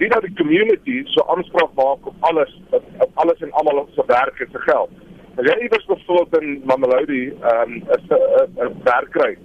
wie 0.01 0.09
dat 0.09 0.23
die 0.25 0.33
community 0.33 1.01
so 1.13 1.21
aanspraak 1.29 1.73
maak 1.77 2.07
op 2.09 2.15
alles, 2.19 2.61
op, 2.69 2.83
op 3.05 3.11
alles 3.21 3.41
en 3.45 3.51
almal 3.51 3.87
se 3.95 4.03
werk 4.07 4.39
en 4.39 4.47
se 4.51 4.61
geld. 4.65 4.89
As 5.37 5.45
jy 5.45 5.57
iewers 5.61 5.85
bijvoorbeeld 5.85 6.41
in 6.41 6.61
Mamelodi 6.65 7.21
ehm 7.29 7.75
um, 7.75 7.83
'n 8.65 8.71
werk 8.87 9.11
kry, 9.17 9.37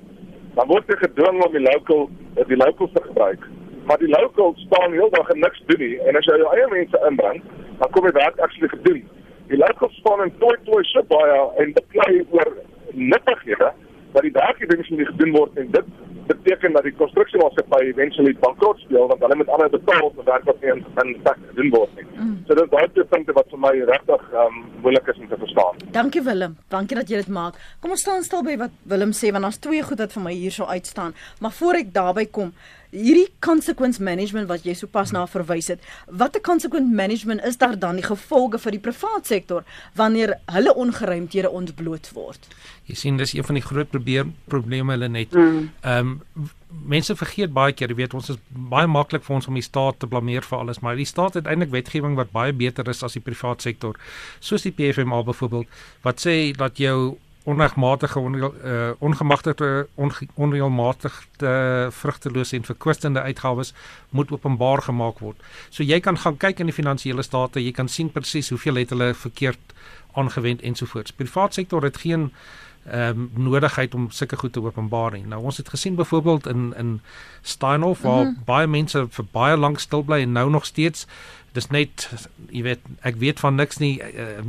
dan 0.54 0.66
word 0.72 0.88
jy 0.88 0.96
gedwing 1.02 1.44
om 1.44 1.52
die 1.52 1.66
local 1.66 2.08
die 2.52 2.56
locals 2.56 2.92
te 2.92 3.02
gebruik. 3.02 3.44
Maar 3.86 3.98
die 3.98 4.08
locals 4.08 4.64
staan 4.66 4.92
heeldag 4.92 5.28
en 5.28 5.38
niks 5.44 5.62
doen 5.66 5.80
nie 5.84 6.00
en 6.08 6.16
as 6.16 6.24
jy 6.24 6.38
jou 6.40 6.54
eie 6.54 6.70
mense 6.70 7.04
inbring, 7.10 7.42
dan 7.78 7.90
kom 7.90 8.08
jy 8.08 8.12
werk 8.12 8.40
actually 8.40 8.68
gedoen. 8.68 9.04
Die 9.52 9.60
locals 9.60 10.00
staan 10.00 10.24
en 10.24 10.32
toy 10.38 10.56
toy 10.64 10.82
so 10.82 11.04
baie 11.12 11.38
en 11.60 11.72
beklei 11.72 12.24
oor 12.30 12.50
nuttighede 12.92 13.72
dat 14.12 14.22
die 14.22 14.36
werk 14.40 14.58
nie 14.58 14.68
dinge 14.72 15.04
gedoen 15.12 15.36
word 15.36 15.56
en 15.56 15.70
dit 15.70 15.92
beteken 16.26 16.72
dat 16.76 16.86
die 16.86 16.94
konstruksiemaatskappy 17.00 17.80
eventually 17.90 18.34
bankrot 18.44 18.78
speel 18.84 19.06
want 19.10 19.22
hulle 19.24 19.38
moet 19.40 19.50
almal 19.54 19.72
betaal 19.74 20.10
vir 20.16 20.28
werk 20.30 20.46
wat 20.50 20.62
nie 20.62 20.72
in 20.74 20.84
in 21.02 21.12
tak 21.26 21.38
gedoen 21.48 21.70
word 21.74 21.98
nie. 21.98 22.06
Mm. 22.16 22.36
So 22.46 22.54
dit 22.54 22.64
is 22.64 22.72
daai 22.74 22.88
twee 22.94 23.08
punte 23.12 23.36
wat 23.38 23.52
vir 23.52 23.62
my 23.66 23.74
regtig 23.92 24.24
um 24.44 24.62
moeilik 24.84 25.12
is 25.12 25.20
om 25.22 25.28
te 25.28 25.40
verstaan. 25.44 25.82
Dankie 25.98 26.22
Willem. 26.28 26.56
Dankie 26.74 26.98
dat 26.98 27.10
jy 27.10 27.22
dit 27.24 27.34
maak. 27.40 27.60
Kom 27.80 27.94
ons 27.96 28.06
staan 28.06 28.26
stil 28.26 28.44
by 28.46 28.56
wat 28.64 28.74
Willem 28.94 29.14
sê 29.16 29.32
want 29.34 29.48
daar's 29.48 29.62
twee 29.68 29.82
goed 29.82 30.02
wat 30.04 30.16
vir 30.16 30.26
my 30.28 30.34
hier 30.34 30.54
so 30.54 30.64
uitstaan. 30.64 31.14
Maar 31.40 31.54
voor 31.60 31.80
ek 31.82 31.94
daarby 31.94 32.26
kom, 32.38 32.52
hierdie 32.96 33.28
consequence 33.44 34.02
management 34.02 34.48
wat 34.50 34.64
jy 34.66 34.74
sopas 34.76 35.12
na 35.14 35.26
verwys 35.30 35.70
het, 35.72 35.82
watter 36.08 36.42
consequence 36.44 36.88
management 36.88 37.44
is 37.44 37.58
daar 37.60 37.76
dan 37.78 38.00
die 38.00 38.06
gevolge 38.06 38.60
vir 38.62 38.76
die 38.76 38.82
privaat 38.88 39.28
sektor 39.28 39.66
wanneer 39.98 40.36
hulle 40.52 40.74
ongeruimthede 40.74 41.50
ontbloot 41.50 42.10
word? 42.16 42.48
Jy 42.86 42.96
sien 42.98 43.18
dis 43.20 43.34
een 43.34 43.46
van 43.46 43.58
die 43.58 43.64
groot 43.64 43.90
probleem 43.90 44.34
probleme 44.50 44.96
hulle 44.96 45.10
net. 45.12 45.34
Mm. 45.34 45.68
Ehm 45.82 46.16
um, 46.16 46.52
mense 46.86 47.14
vergeet 47.16 47.52
baie 47.54 47.72
keer, 47.72 47.88
jy 47.88 47.96
weet 48.02 48.14
ons 48.18 48.26
is 48.34 48.38
baie 48.70 48.88
maklik 48.90 49.22
vir 49.24 49.36
ons 49.38 49.46
om 49.48 49.56
die 49.56 49.64
staat 49.64 50.00
te 50.02 50.08
blameer 50.10 50.44
vir 50.44 50.58
alles, 50.58 50.82
maar 50.84 50.98
die 50.98 51.06
staat 51.08 51.38
het 51.38 51.46
eintlik 51.48 51.70
wetgewing 51.72 52.18
wat 52.18 52.34
baie 52.34 52.52
beter 52.52 52.88
is 52.90 53.04
as 53.06 53.16
die 53.16 53.22
privaat 53.24 53.64
sektor. 53.64 53.96
Soos 54.44 54.66
die 54.66 54.74
PFMA 54.74 55.22
byvoorbeeld 55.24 55.70
wat 56.04 56.20
sê 56.26 56.36
dat 56.58 56.76
jou 56.82 57.16
onregmatige 57.46 58.18
onreel, 58.18 58.54
uh, 58.64 58.90
ongemagtigde 58.98 59.86
onreëlmatigde 60.34 61.52
vrugtelose 61.90 62.56
en 62.56 62.64
verkwistende 62.64 63.20
uitgawes 63.20 63.72
moet 64.10 64.30
openbaar 64.30 64.82
gemaak 64.82 65.18
word. 65.18 65.42
So 65.70 65.86
jy 65.86 66.00
kan 66.00 66.18
gaan 66.18 66.36
kyk 66.42 66.58
in 66.58 66.70
die 66.70 66.74
finansiële 66.74 67.22
state, 67.22 67.62
jy 67.62 67.72
kan 67.72 67.88
sien 67.88 68.10
presies 68.10 68.50
hoeveel 68.50 68.82
het 68.82 68.90
hulle 68.90 69.14
verkeerd 69.14 69.74
aangewend 70.18 70.62
ensovoorts. 70.62 71.14
Privaat 71.14 71.54
sektor 71.54 71.82
het 71.86 72.02
geen 72.02 72.32
ehm 72.86 73.18
um, 73.18 73.30
nodigheid 73.34 73.94
om 73.94 74.10
sulke 74.10 74.36
goed 74.36 74.52
te 74.52 74.62
openbaar 74.62 75.12
nie. 75.12 75.24
Nou 75.26 75.42
ons 75.42 75.56
het 75.56 75.68
gesien 75.68 75.94
byvoorbeeld 75.94 76.46
in 76.46 76.74
in 76.76 77.00
Steinhof 77.42 78.02
waar 78.02 78.24
mm 78.24 78.34
-hmm. 78.34 78.44
baie 78.44 78.66
mense 78.66 79.06
vir 79.10 79.24
baie 79.32 79.56
lank 79.56 79.80
stil 79.80 80.02
bly 80.02 80.20
en 80.20 80.32
nou 80.32 80.50
nog 80.50 80.64
steeds 80.64 81.06
dis 81.52 81.68
net 81.70 82.10
jy 82.48 82.62
weet 82.62 82.80
ek 83.00 83.16
weet 83.16 83.40
van 83.40 83.54
niks 83.54 83.76
nie 83.76 84.00
uh, 84.02 84.44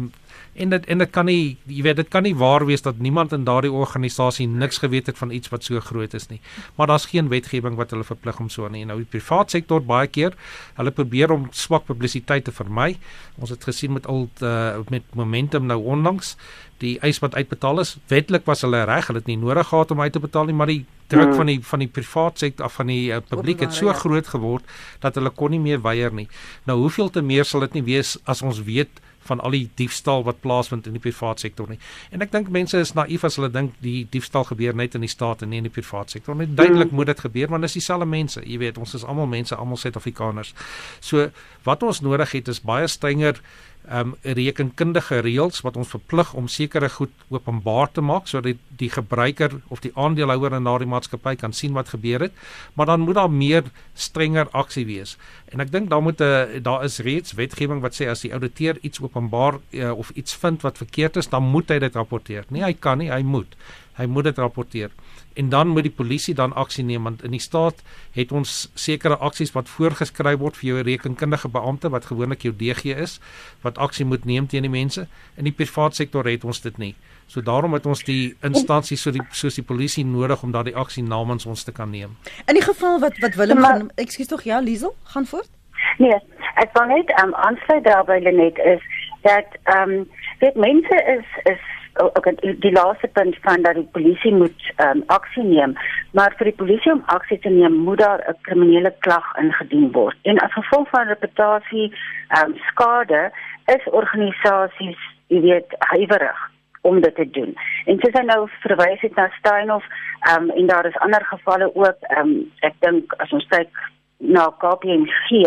en 0.57 0.69
dit 0.73 0.85
en 0.85 1.03
dit 1.03 1.11
kan 1.13 1.27
nie 1.29 1.57
jy 1.65 1.83
weet 1.85 1.99
dit 2.01 2.09
kan 2.13 2.25
nie 2.25 2.33
waar 2.37 2.65
wees 2.65 2.83
dat 2.85 2.99
niemand 3.03 3.33
in 3.35 3.45
daardie 3.47 3.71
organisasie 3.71 4.47
niks 4.47 4.81
geweet 4.83 5.11
het 5.11 5.17
van 5.17 5.31
iets 5.31 5.51
wat 5.53 5.63
so 5.67 5.79
groot 5.79 6.13
is 6.17 6.29
nie 6.31 6.39
maar 6.75 6.87
daar's 6.91 7.07
geen 7.11 7.29
wetgewing 7.33 7.77
wat 7.79 7.93
hulle 7.93 8.07
verplig 8.07 8.39
om 8.43 8.49
so 8.49 8.65
aan 8.65 8.75
nie 8.77 8.85
nou 8.85 8.97
die 9.03 9.09
privaat 9.17 9.53
sektor 9.53 9.81
baie 9.81 10.07
keer 10.07 10.37
hulle 10.79 10.91
probeer 10.91 11.33
om 11.35 11.47
swak 11.51 11.85
publisiteit 11.89 12.47
te 12.47 12.55
vermy 12.55 12.95
ons 13.37 13.53
het 13.53 13.63
gesien 13.63 13.93
met 13.93 14.07
al 14.07 14.27
uh, 14.41 14.79
met 14.89 15.03
momentum 15.13 15.67
nou 15.69 15.79
onlangs 15.95 16.35
die 16.81 16.97
eis 17.05 17.19
wat 17.23 17.35
uitbetaal 17.35 17.81
is 17.81 17.95
wetlik 18.11 18.45
was 18.49 18.61
hulle 18.65 18.83
reg 18.89 19.09
hulle 19.09 19.21
het 19.23 19.29
nie 19.29 19.39
nodig 19.41 19.67
gehad 19.71 19.91
om 19.91 20.01
uit 20.01 20.13
te 20.13 20.21
betaal 20.21 20.49
nie 20.49 20.57
maar 20.57 20.71
die 20.71 20.83
druk 21.07 21.31
hmm. 21.31 21.39
van 21.39 21.51
die 21.51 21.59
van 21.63 21.83
die 21.83 21.89
privaat 21.89 22.39
sektor 22.43 22.67
af 22.67 22.77
van 22.81 22.91
die 22.91 23.09
uh, 23.13 23.21
publiek 23.29 23.63
het 23.65 23.73
so 23.73 23.89
ja. 23.89 23.97
groot 23.97 24.27
geword 24.27 24.77
dat 25.03 25.17
hulle 25.17 25.31
kon 25.33 25.53
nie 25.55 25.63
meer 25.63 25.81
weier 25.81 26.13
nie 26.13 26.27
nou 26.69 26.77
hoeveel 26.83 27.09
te 27.09 27.23
meer 27.25 27.47
sal 27.47 27.65
dit 27.65 27.79
nie 27.79 27.85
wees 27.93 28.17
as 28.25 28.43
ons 28.45 28.61
weet 28.67 29.01
van 29.27 29.41
al 29.43 29.55
die 29.55 29.67
diefstal 29.79 30.25
wat 30.27 30.41
plaasvind 30.43 30.87
in 30.87 30.97
die 30.97 31.03
privaat 31.03 31.43
sektor 31.43 31.69
nie. 31.69 31.79
En 32.15 32.23
ek 32.25 32.33
dink 32.33 32.49
mense 32.53 32.79
is 32.79 32.93
naïef 32.97 33.25
as 33.27 33.37
hulle 33.39 33.51
dink 33.53 33.75
die 33.83 34.07
diefstal 34.11 34.47
gebeur 34.49 34.75
net 34.75 34.97
in 34.97 35.05
die 35.05 35.11
staat 35.11 35.43
en 35.43 35.51
nie 35.53 35.61
in 35.61 35.69
die 35.69 35.73
privaat 35.73 36.13
sektor 36.15 36.35
nie. 36.35 36.47
Duidelik 36.47 36.91
mm. 36.91 36.99
moet 36.99 37.11
dit 37.13 37.23
gebeur 37.27 37.53
want 37.53 37.67
dit 37.67 37.71
is 37.71 37.79
dieselfde 37.79 38.09
mense. 38.09 38.41
Jy 38.43 38.59
weet, 38.63 38.81
ons 38.81 38.97
is 38.97 39.05
almal 39.05 39.29
mense, 39.31 39.55
almal 39.55 39.79
Suid-Afrikaners. 39.81 40.53
So 40.99 41.29
wat 41.67 41.83
ons 41.83 42.01
nodig 42.05 42.35
het 42.39 42.51
is 42.51 42.63
baie 42.63 42.87
strenger 42.87 43.41
um 43.87 44.15
rekenkundige 44.21 45.21
reëls 45.23 45.61
wat 45.63 45.77
ons 45.79 45.91
verplig 45.93 46.33
om 46.35 46.47
sekere 46.51 46.89
goed 46.91 47.13
openbaar 47.31 47.91
te 47.91 48.01
maak 48.03 48.27
sodat 48.27 48.51
die, 48.51 48.57
die 48.81 48.89
gebruiker 48.91 49.55
of 49.71 49.79
die 49.85 49.93
aandeelhouer 49.95 50.57
in 50.57 50.67
daardie 50.67 50.89
maatskappy 50.91 51.35
kan 51.39 51.55
sien 51.55 51.75
wat 51.77 51.93
gebeur 51.95 52.27
het. 52.27 52.35
Maar 52.75 52.91
dan 52.91 53.05
moet 53.07 53.15
daar 53.15 53.31
meer 53.31 53.71
strenger 53.93 54.51
aksie 54.51 54.85
wees. 54.85 55.15
En 55.53 55.63
ek 55.63 55.71
dink 55.71 55.89
daar 55.89 56.03
moet 56.03 56.19
'n 56.19 56.23
uh, 56.23 56.63
daar 56.63 56.83
is 56.83 56.99
reeds 56.99 57.33
wetgewing 57.33 57.81
wat 57.81 57.95
sê 57.95 58.09
as 58.11 58.21
die 58.21 58.33
ouditeur 58.33 58.77
iets 58.81 59.01
openbaar 59.01 59.59
uh, 59.71 59.91
of 59.91 60.09
iets 60.15 60.35
vind 60.35 60.61
wat 60.61 60.77
verkeerd 60.77 61.15
is 61.15 61.29
dan 61.29 61.43
moet 61.43 61.69
hy 61.69 61.79
dit 61.79 61.95
rapporteer. 61.95 62.45
Nie 62.49 62.63
hy 62.63 62.73
kan 62.73 62.97
nie 62.97 63.11
hy 63.11 63.21
moet. 63.23 63.55
Hy 63.97 64.05
moet 64.05 64.23
dit 64.23 64.37
rapporteer 64.37 64.91
en 65.37 65.49
dan 65.49 65.67
moet 65.67 65.87
die 65.87 65.93
polisie 65.93 66.33
dan 66.35 66.53
aksie 66.53 66.83
neem 66.83 67.03
want 67.07 67.23
in 67.23 67.35
die 67.35 67.41
staat 67.43 67.81
het 68.15 68.31
ons 68.31 68.55
sekere 68.73 69.17
aksies 69.29 69.53
wat 69.55 69.69
voorgeskryf 69.69 70.39
word 70.41 70.57
vir 70.59 70.69
jou 70.69 70.85
rekenkundige 70.89 71.51
beampte 71.53 71.91
wat 71.93 72.09
gewoonlik 72.11 72.47
jou 72.47 72.53
DG 72.57 72.95
is 72.95 73.19
wat 73.65 73.77
aksie 73.77 74.05
moet 74.05 74.25
neem 74.25 74.47
teen 74.47 74.65
die 74.65 74.73
mense. 74.73 75.07
In 75.37 75.49
die 75.49 75.55
privaat 75.55 75.95
sektor 75.95 76.27
het 76.27 76.43
ons 76.43 76.61
dit 76.61 76.77
nie. 76.77 76.95
So 77.27 77.41
daarom 77.41 77.73
het 77.73 77.85
ons 77.85 78.03
die 78.07 78.35
instansies 78.41 79.01
so 79.01 79.11
die 79.11 79.23
soos 79.31 79.59
die 79.59 79.65
polisie 79.65 80.05
nodig 80.05 80.43
om 80.43 80.51
daardie 80.55 80.75
aksie 80.75 81.03
namens 81.03 81.45
ons 81.45 81.63
te 81.63 81.71
kan 81.71 81.91
neem. 81.91 82.17
In 82.47 82.55
die 82.55 82.65
geval 82.65 82.99
wat 83.03 83.19
wat 83.21 83.35
Willem 83.35 83.63
gaan 83.63 83.91
ekskuus 83.95 84.33
tog 84.33 84.43
ja 84.43 84.59
Liesel 84.59 84.95
gaan 85.13 85.25
voort. 85.25 85.49
Nee 85.97 86.19
ek 86.61 86.73
wil 86.73 86.89
net 86.89 87.11
um, 87.21 87.33
aansluit 87.45 87.83
daarby 87.85 88.19
net 88.25 88.57
is 88.73 88.83
dat 89.21 89.57
ehm 89.63 89.91
um, 89.91 90.09
dit 90.39 90.55
mense 90.55 90.97
is 91.15 91.27
is 91.53 91.63
ook 92.03 92.27
die 92.61 92.71
laaste 92.71 93.07
punt 93.07 93.37
van 93.41 93.61
dat 93.61 93.75
die 93.75 93.89
polisie 93.91 94.33
moet 94.33 94.73
um, 94.85 95.03
aksie 95.05 95.43
neem, 95.43 95.73
maar 96.11 96.33
vir 96.37 96.51
die 96.51 96.57
polisie 96.61 96.91
om 96.91 97.03
aksie 97.05 97.39
te 97.39 97.49
neem, 97.49 97.73
moet 97.87 97.97
daar 97.97 98.23
'n 98.27 98.35
kriminele 98.41 98.93
klag 98.99 99.35
ingedien 99.37 99.91
word. 99.91 100.17
En 100.21 100.39
as 100.39 100.53
gevolg 100.53 100.89
van 100.89 101.07
reputasie 101.07 101.93
um, 102.37 102.55
skade 102.69 103.31
is 103.65 103.89
organisasies, 103.91 104.99
jy 105.27 105.41
weet, 105.41 105.75
huiwerig 105.79 106.51
om 106.81 107.01
dit 107.01 107.15
te 107.15 107.29
doen. 107.29 107.57
En 107.85 107.99
soos 107.99 108.19
hy 108.19 108.25
nou 108.25 108.49
verwys 108.59 109.01
het 109.01 109.15
na 109.15 109.29
Steinhof, 109.37 109.83
um, 110.31 110.49
en 110.49 110.67
daar 110.67 110.85
is 110.85 110.97
ander 110.97 111.25
gevalle 111.25 111.75
ook, 111.75 111.97
um, 112.17 112.51
ek 112.59 112.73
dink 112.79 113.13
as 113.17 113.31
ons 113.31 113.47
kyk 113.47 113.69
na 114.17 114.49
KPMG, 114.59 115.43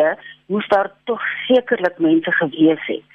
moes 0.47 0.69
daar 0.69 0.91
tog 1.05 1.23
sekerlik 1.47 1.99
mense 1.99 2.33
gewees 2.33 2.87
het 2.87 3.11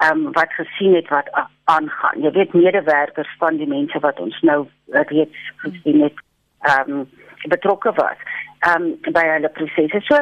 ehm 0.00 0.26
um, 0.26 0.32
wat 0.32 0.52
gesien 0.52 0.94
het 0.94 1.08
wat 1.08 1.28
aangaan. 1.74 2.22
Jy 2.24 2.30
weet 2.36 2.54
medewerkers 2.56 3.32
van 3.38 3.56
die 3.60 3.68
mense 3.70 3.98
wat 4.04 4.20
ons 4.20 4.38
nou 4.46 4.60
reeds 4.90 5.50
gesien 5.64 6.06
het 6.06 6.22
ehm 6.68 7.00
um, 7.00 7.08
betrokke 7.48 7.92
was 7.96 8.20
ehm 8.68 8.82
um, 8.82 9.12
by 9.16 9.24
hulle 9.32 9.48
prosesse. 9.58 10.00
So 10.08 10.18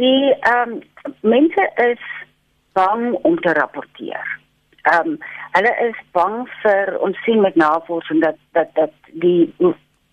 die 0.00 0.32
ehm 0.32 0.78
um, 0.78 1.16
mense 1.20 1.68
is 1.88 2.04
bang 2.72 3.12
om 3.28 3.40
te 3.40 3.52
rapporteer. 3.52 4.38
Ehm 4.82 5.14
um, 5.14 5.18
hulle 5.56 5.72
is 5.88 5.98
bang 6.18 6.36
vir 6.62 6.96
ons 7.06 7.24
sien 7.24 7.40
met 7.40 7.56
navorsing 7.66 8.22
dat 8.24 8.40
dat 8.58 8.74
dat 8.74 9.12
die 9.24 9.52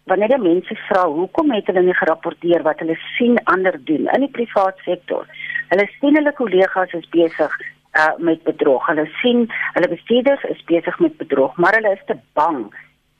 wanneer 0.09 0.33
die 0.33 0.43
mense 0.43 0.75
vra 0.87 1.05
hoekom 1.07 1.51
het 1.53 1.67
hulle 1.69 1.85
nie 1.85 1.97
gerapporteer 2.01 2.63
wat 2.67 2.79
hulle 2.83 2.97
sien 3.17 3.37
ander 3.53 3.77
doen 3.91 4.07
in 4.15 4.25
die 4.25 4.35
privaat 4.37 4.77
sektor. 4.85 5.27
Hulle 5.69 5.85
sien 5.99 6.17
hulle 6.17 6.33
kollegas 6.41 6.95
is 6.97 7.09
besig 7.15 7.59
uh, 7.93 8.17
met 8.17 8.43
bedrog. 8.43 8.85
Hulle 8.85 9.05
sien 9.21 9.47
hulle 9.73 9.89
bestuurders 9.89 10.43
is 10.43 10.63
besig 10.63 10.99
met 10.99 11.17
bedrog, 11.17 11.55
maar 11.55 11.73
hulle 11.73 11.91
is 11.91 12.05
te 12.05 12.17
bang 12.33 12.69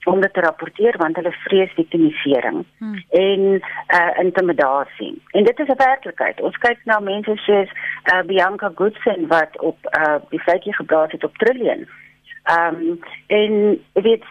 om 0.06 0.22
dit 0.22 0.34
te 0.34 0.42
rapporteer 0.42 0.98
want 0.98 1.16
hulle 1.16 1.32
vrees 1.32 1.72
victimisering 1.76 2.66
hmm. 2.78 3.04
en 3.10 3.42
uh, 3.50 4.20
intimidasie. 4.24 5.22
En 5.32 5.44
dit 5.44 5.60
is 5.60 5.68
'n 5.68 5.78
werklikheid. 5.78 6.42
Ons 6.42 6.58
kyk 6.58 6.80
na 6.84 7.00
mense 7.00 7.36
soos 7.36 7.70
uh, 8.14 8.22
Bianca 8.26 8.72
Goodson 8.76 9.28
wat 9.28 9.60
op 9.60 9.78
uh, 10.00 10.16
die 10.30 10.40
feitjie 10.40 10.76
gepraat 10.76 11.12
het 11.12 11.24
op 11.24 11.38
Trillion. 11.38 11.88
Ehm 12.44 12.76
um, 12.76 13.00
en 13.28 13.84
weet 13.94 14.24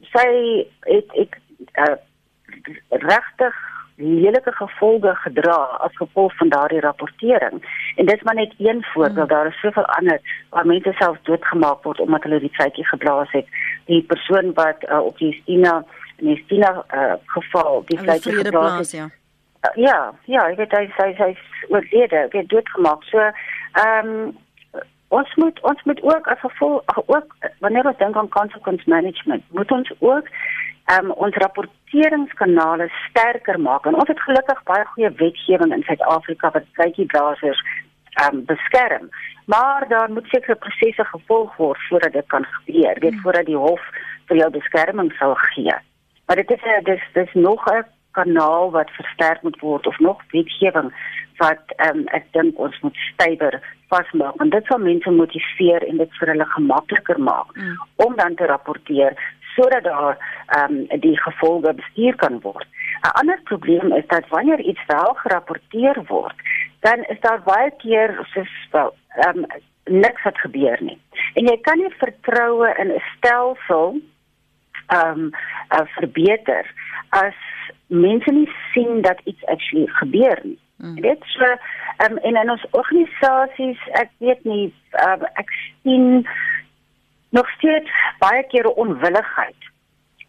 sy 0.00 0.66
het 0.80 1.12
ek 1.12 1.40
uh, 1.74 1.96
regtig 2.88 3.71
lelike 3.96 4.52
gevolge 4.52 5.14
gedra 5.14 5.56
as 5.86 5.96
gevolg 5.96 6.36
van 6.36 6.48
daardie 6.48 6.80
rapportering. 6.80 7.62
En 7.96 8.06
dit 8.06 8.16
is 8.16 8.22
maar 8.22 8.34
net 8.34 8.54
een 8.58 8.84
voorbeeld, 8.92 9.28
daar 9.28 9.46
is 9.46 9.60
soveel 9.60 9.84
ander 9.84 10.20
waar 10.50 10.66
mense 10.66 10.92
self 10.92 11.18
doodgemaak 11.22 11.82
word 11.82 12.00
omdat 12.00 12.22
hulle 12.22 12.40
die 12.40 12.54
feitjie 12.54 12.86
geblaas 12.86 13.30
het. 13.30 13.46
Die 13.84 14.02
persoon 14.02 14.52
wat 14.54 14.76
uh, 14.88 15.00
op 15.00 15.18
die 15.18 15.32
Stina 15.42 15.84
in 16.16 16.26
die 16.26 16.42
Stina 16.44 16.84
uh, 16.94 17.12
geval 17.24 17.82
die 17.86 17.98
feitjie 17.98 18.32
geblaas 18.32 18.78
het. 18.78 18.90
Ja. 18.90 19.10
ja, 19.74 20.12
ja, 20.24 20.46
ek 20.50 20.56
weet 20.56 20.72
hy 20.72 20.86
hy 20.96 21.10
hy's 21.18 21.42
oorlede, 21.68 22.26
het 22.30 22.48
doodgemaak. 22.48 23.04
So, 23.10 23.18
ehm 23.18 24.08
um, 24.08 24.32
ons 25.12 25.34
moet 25.34 25.60
ons 25.60 25.82
moet 25.84 26.02
ook 26.02 26.26
as 26.32 26.40
gevolg 26.40 26.82
ook 27.06 27.34
wanneer 27.58 27.86
ons 27.86 27.98
dink 27.98 28.16
aan 28.16 28.28
consequence 28.28 28.88
management, 28.88 29.44
moet 29.50 29.70
ons 29.70 29.92
ook 29.98 30.28
um, 30.94 31.10
ons 31.10 31.36
rapporteringskanale 31.44 32.88
sterker 33.08 33.60
maak. 33.60 33.86
En 33.86 33.94
ons 33.94 34.08
het 34.08 34.20
gelukkig 34.20 34.62
baie 34.68 34.84
goeie 34.94 35.10
wetgewing 35.20 35.72
in 35.72 35.84
Suid-Afrika 35.86 36.50
wat 36.50 36.68
kykie 36.80 37.06
blaasers 37.06 37.62
ehm 38.12 38.36
um, 38.36 38.44
beskerm. 38.44 39.08
Maar 39.46 39.88
daar 39.88 40.10
moet 40.12 40.26
sekere 40.28 40.54
prosesse 40.54 41.04
gevolg 41.04 41.56
word 41.56 41.80
voordat 41.88 42.12
dit 42.12 42.26
kan 42.26 42.44
gebeur, 42.44 43.00
weet 43.00 43.20
voordat 43.22 43.46
die 43.46 43.56
hof 43.56 43.80
vir 44.26 44.36
jou 44.36 44.50
beskerming 44.50 45.12
sal 45.18 45.34
gee. 45.34 45.74
Maar 46.26 46.36
dit 46.36 46.50
is 46.50 46.84
dis 46.84 47.02
dis 47.12 47.32
nog 47.34 47.64
'n 47.72 47.84
kanaal 48.18 48.70
wat 48.70 48.90
versterk 48.98 49.42
moet 49.42 49.60
word 49.60 49.86
of 49.86 49.98
nog 49.98 50.22
wetgewing 50.32 50.92
wat 51.40 51.76
um, 51.88 52.04
ek 52.18 52.26
dink 52.36 52.58
ons 52.58 52.80
moet 52.84 52.96
stywer 53.12 53.60
vasmaak 53.92 54.36
want 54.40 54.52
dit 54.52 54.66
sal 54.70 54.82
mense 54.82 55.10
motiveer 55.10 55.86
en 55.88 56.02
dit 56.04 56.18
vir 56.20 56.34
hulle 56.34 56.48
gemakliker 56.56 57.20
maak 57.30 57.56
mm. 57.56 57.76
om 58.06 58.16
dan 58.16 58.36
te 58.36 58.48
rapporteer 58.50 59.16
sodat 59.54 59.84
daar 59.84 60.16
ehm 60.46 60.76
um, 60.90 61.00
die 61.00 61.16
gevolge 61.20 61.72
bestuur 61.74 62.16
kan 62.16 62.40
word. 62.40 62.66
'n 63.02 63.12
Ander 63.20 63.40
probleem 63.44 63.92
is 63.92 64.06
dat 64.06 64.28
wanneer 64.28 64.60
iets 64.60 64.84
wel 64.86 65.14
gerapporteer 65.14 66.02
word, 66.06 66.36
dan 66.80 67.04
is 67.12 67.20
daar 67.20 67.42
baie 67.42 67.70
keer 67.76 68.26
soos 68.32 68.54
wel 68.70 68.94
ehm 69.16 69.38
um, 69.38 69.46
niks 69.84 70.22
wat 70.22 70.38
gebeur 70.38 70.78
nie. 70.80 70.98
En 71.34 71.46
jy 71.46 71.60
kan 71.60 71.78
nie 71.78 71.94
vertroue 71.98 72.74
in 72.78 72.88
'n 72.92 73.02
stelsel 73.16 74.00
ehm 74.86 75.20
um, 75.20 75.30
uh, 75.70 75.86
verbeter 75.86 76.64
as 77.08 77.34
mense 77.92 78.32
nie 78.32 78.48
sien 78.72 79.00
dat 79.02 79.20
iets 79.24 79.44
actually 79.44 79.86
gebeur 79.86 80.40
nie. 80.42 80.58
Mm. 80.76 81.00
Dit 81.00 81.24
so 81.34 81.44
um, 82.04 82.16
en 82.18 82.36
in 82.36 82.50
ons 82.50 82.64
organisasies, 82.70 83.82
ek 84.00 84.10
weet 84.18 84.44
nie 84.48 84.72
um, 85.04 85.26
ek 85.38 85.52
sien 85.82 86.24
nog 87.32 87.50
steeds 87.56 87.90
baie 88.18 88.42
keer 88.52 88.68
onwilligheid 88.68 89.70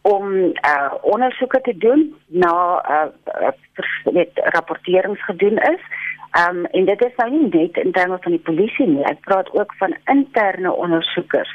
om 0.03 0.33
uh, 0.35 0.93
ondersoeke 1.01 1.61
te 1.61 1.77
doen 1.77 2.09
na 2.27 2.53
uh, 2.91 3.51
met 4.11 4.29
rapporterings 4.55 5.23
gedoen 5.25 5.57
is. 5.57 5.83
Um, 6.39 6.65
en 6.65 6.85
dit 6.85 7.05
is 7.05 7.15
nou 7.15 7.29
nie 7.31 7.49
net 7.49 7.77
in 7.77 7.91
terme 7.91 8.17
van 8.21 8.35
die 8.35 8.41
polisie 8.41 8.87
nie. 8.87 9.03
Ek 9.07 9.21
praat 9.27 9.51
ook 9.53 9.73
van 9.79 9.95
interne 10.11 10.71
ondersoekers 10.73 11.51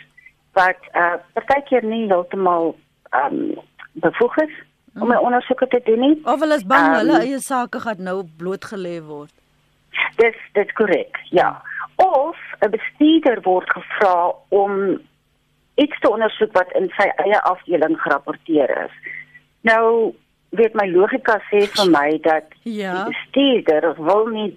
wat 0.56 0.80
uh, 0.96 1.18
partykeer 1.36 1.84
nie 1.84 2.06
heeltemal 2.06 2.72
um, 3.14 3.58
bevoeg 3.92 4.36
is 4.46 4.54
om 5.00 5.12
'n 5.12 5.18
ondersoek 5.18 5.64
te 5.68 5.80
doen 5.84 6.00
nie. 6.00 6.20
Of 6.24 6.40
hulle 6.40 6.54
is 6.54 6.66
bang 6.66 6.86
um, 6.86 6.94
hulle 6.94 7.18
eie 7.18 7.40
sake 7.40 7.80
gaan 7.80 8.02
nou 8.02 8.24
blootgelê 8.36 9.02
word. 9.02 9.34
Dis 10.16 10.38
dit 10.52 10.72
korrek. 10.72 11.18
Ja. 11.30 11.62
Of 11.96 12.36
'n 12.60 12.70
bestuurder 12.70 13.42
word 13.42 13.70
gevra 13.70 14.32
om 14.48 15.00
iets 15.74 15.98
te 16.00 16.10
ondersoek 16.10 16.52
wat 16.52 16.72
in 16.72 16.90
sy 16.96 17.08
eie 17.24 17.40
afdeling 17.40 18.00
gerapporteer 18.00 18.70
is. 18.84 18.94
Nou 19.60 20.14
weet 20.50 20.74
my 20.74 20.86
logika 20.88 21.38
sê 21.50 21.66
vir 21.76 21.90
my 21.90 22.18
dat 22.24 22.48
ja. 22.62 22.92
die 22.94 23.12
bestuurder 23.12 23.94
wil 24.02 24.26
nie 24.26 24.50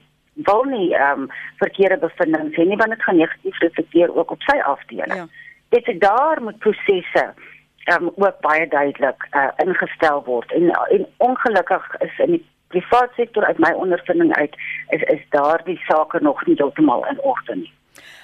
wil 0.47 0.63
nie 0.63 0.93
ehm 0.95 1.25
um, 1.25 1.29
verkeerde 1.59 1.97
bevindinge 1.97 2.55
hê 2.55 2.65
nie 2.67 2.77
want 2.79 2.95
dit 2.95 3.03
gaan 3.03 3.17
negatief 3.17 3.57
reflekteer 3.59 4.15
ook 4.15 4.31
op 4.31 4.41
sy 4.47 4.57
afdeling. 4.73 5.13
Ja. 5.15 5.27
Dit 5.69 5.87
is 5.87 5.99
daar 5.99 6.41
moet 6.41 6.57
prosesse 6.57 7.33
um, 7.89 8.11
ook 8.15 8.39
baie 8.41 8.67
duidelik 8.67 9.27
uh, 9.31 9.49
ingestel 9.65 10.23
word 10.23 10.51
en 10.51 10.69
en 10.69 11.05
ongelukkig 11.17 11.95
is 11.99 12.17
in 12.25 12.31
die 12.37 12.45
private 12.67 13.13
sektor 13.15 13.45
uit 13.45 13.59
my 13.59 13.71
ondervinding 13.71 14.33
uit 14.35 14.55
is 14.89 15.01
is 15.01 15.23
daardie 15.29 15.79
sake 15.87 16.19
nog 16.21 16.45
nie 16.45 16.55
heeltemal 16.57 17.07
in 17.07 17.21
orde 17.21 17.55
nie. 17.55 17.71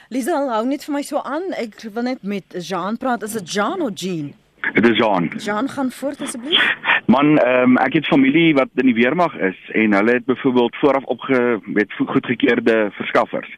Lisa, 0.10 0.38
hou 0.48 0.65
net 0.65 0.86
vir 0.88 0.93
my 0.93 1.02
so 1.04 1.20
aan. 1.20 1.50
Ek 1.60 1.82
wil 1.93 2.04
net 2.08 2.22
met 2.24 2.56
Jean 2.63 2.98
praat. 2.98 3.24
Is 3.28 3.36
dit 3.36 3.54
Jean 3.54 3.82
of 3.82 3.91
Jean? 4.00 4.32
Dit 4.74 4.88
is 4.88 4.98
Jean. 4.98 5.28
Jean 5.43 5.70
gaan 5.70 5.91
voort 5.91 6.22
asseblief. 6.22 6.63
Man, 7.06 7.38
ehm 7.38 7.76
um, 7.76 7.78
ek 7.84 8.00
het 8.00 8.08
familie 8.08 8.54
wat 8.56 8.72
in 8.76 8.88
die 8.91 8.96
weermag 8.96 9.36
is 9.36 9.60
en 9.74 9.93
hulle 9.93 10.17
het 10.20 10.26
byvoorbeeld 10.26 10.76
vooraf 10.76 11.04
opge 11.04 11.60
met 11.63 11.93
goedgekeurde 11.93 12.89
verskaffers. 12.91 13.58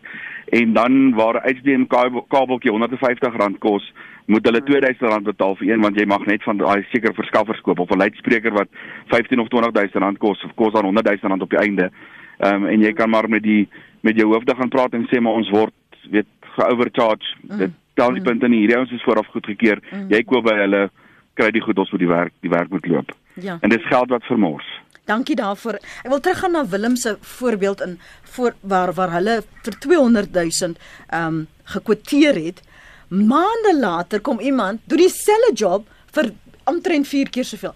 En 0.49 0.73
dan 0.73 1.13
waar 1.13 1.41
HDM 1.45 1.85
kabeltjie 2.27 2.71
R150 2.71 3.57
kos, 3.59 3.93
moet 4.29 4.45
hulle 4.45 4.61
R2000 4.61 5.25
betaal 5.25 5.55
vir 5.59 5.71
een 5.71 5.81
want 5.81 5.97
jy 5.97 6.05
mag 6.05 6.25
net 6.29 6.43
van 6.45 6.59
daai 6.61 6.85
seker 6.91 7.15
verskaffers 7.17 7.61
koop 7.65 7.79
of 7.79 7.89
'n 7.89 8.01
luidspreker 8.03 8.53
wat 8.53 8.69
15 9.13 9.39
of 9.39 9.47
R20000 9.49 10.17
kos 10.17 10.43
of 10.45 10.53
kos 10.55 10.73
dan 10.73 10.85
R100000 10.85 11.41
op 11.41 11.49
die 11.49 11.59
einde. 11.59 11.89
Ehm 12.37 12.63
um, 12.63 12.65
en 12.65 12.81
jy 12.81 12.93
kan 12.93 13.09
maar 13.09 13.29
met 13.29 13.43
die 13.43 13.67
met 14.01 14.15
jou 14.15 14.27
hoofde 14.33 14.55
gaan 14.55 14.69
praat 14.69 14.93
en 14.93 15.07
sê 15.11 15.21
maar 15.21 15.33
ons 15.33 15.49
word 15.49 15.73
weet 16.11 16.27
geovercharge. 16.41 17.35
Mm. 17.41 17.57
Dit 17.57 17.71
tel 17.93 18.11
die 18.11 18.19
mm. 18.19 18.27
punte 18.27 18.47
nie. 18.47 18.59
Hierdie 18.59 18.77
ouens 18.77 18.91
is 18.91 19.03
vooraf 19.03 19.27
goedgekeur. 19.27 19.81
Mm. 19.91 20.05
Jy 20.09 20.23
koop 20.23 20.43
by 20.43 20.55
hulle 20.55 20.89
kry 21.33 21.51
die 21.51 21.61
goed 21.61 21.79
ons 21.79 21.89
vir 21.89 21.99
die 21.99 22.11
werk 22.11 22.33
die 22.45 22.53
werk 22.53 22.69
moet 22.69 22.87
loop. 22.87 23.11
Ja. 23.33 23.57
En 23.61 23.69
dis 23.69 23.85
geld 23.87 24.09
wat 24.09 24.23
vermors. 24.23 24.69
Dankie 25.09 25.35
daarvoor. 25.35 25.79
Ek 26.05 26.11
wil 26.11 26.19
teruggaan 26.19 26.51
na 26.51 26.65
Willem 26.69 26.95
se 26.95 27.17
voorbeeld 27.21 27.81
in 27.81 27.99
voor 28.23 28.53
waar 28.61 28.93
waar 28.93 29.11
hulle 29.17 29.41
vir 29.63 29.79
200 29.79 30.33
000 30.33 30.75
ehm 31.09 31.25
um, 31.25 31.47
gekwoteer 31.63 32.35
het 32.35 32.61
Maande 33.09 33.73
later 33.79 34.21
kom 34.21 34.39
iemand 34.39 34.81
doen 34.85 35.01
dieselfde 35.01 35.53
job 35.53 35.87
vir 36.13 36.31
omtrent 36.69 37.07
4 37.07 37.29
keer 37.29 37.45
soveel. 37.45 37.73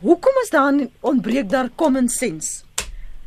Hoekom 0.00 0.40
is 0.42 0.50
daar 0.50 0.86
ontbreek 1.00 1.50
daar 1.50 1.68
common 1.76 2.08
sense? 2.08 2.64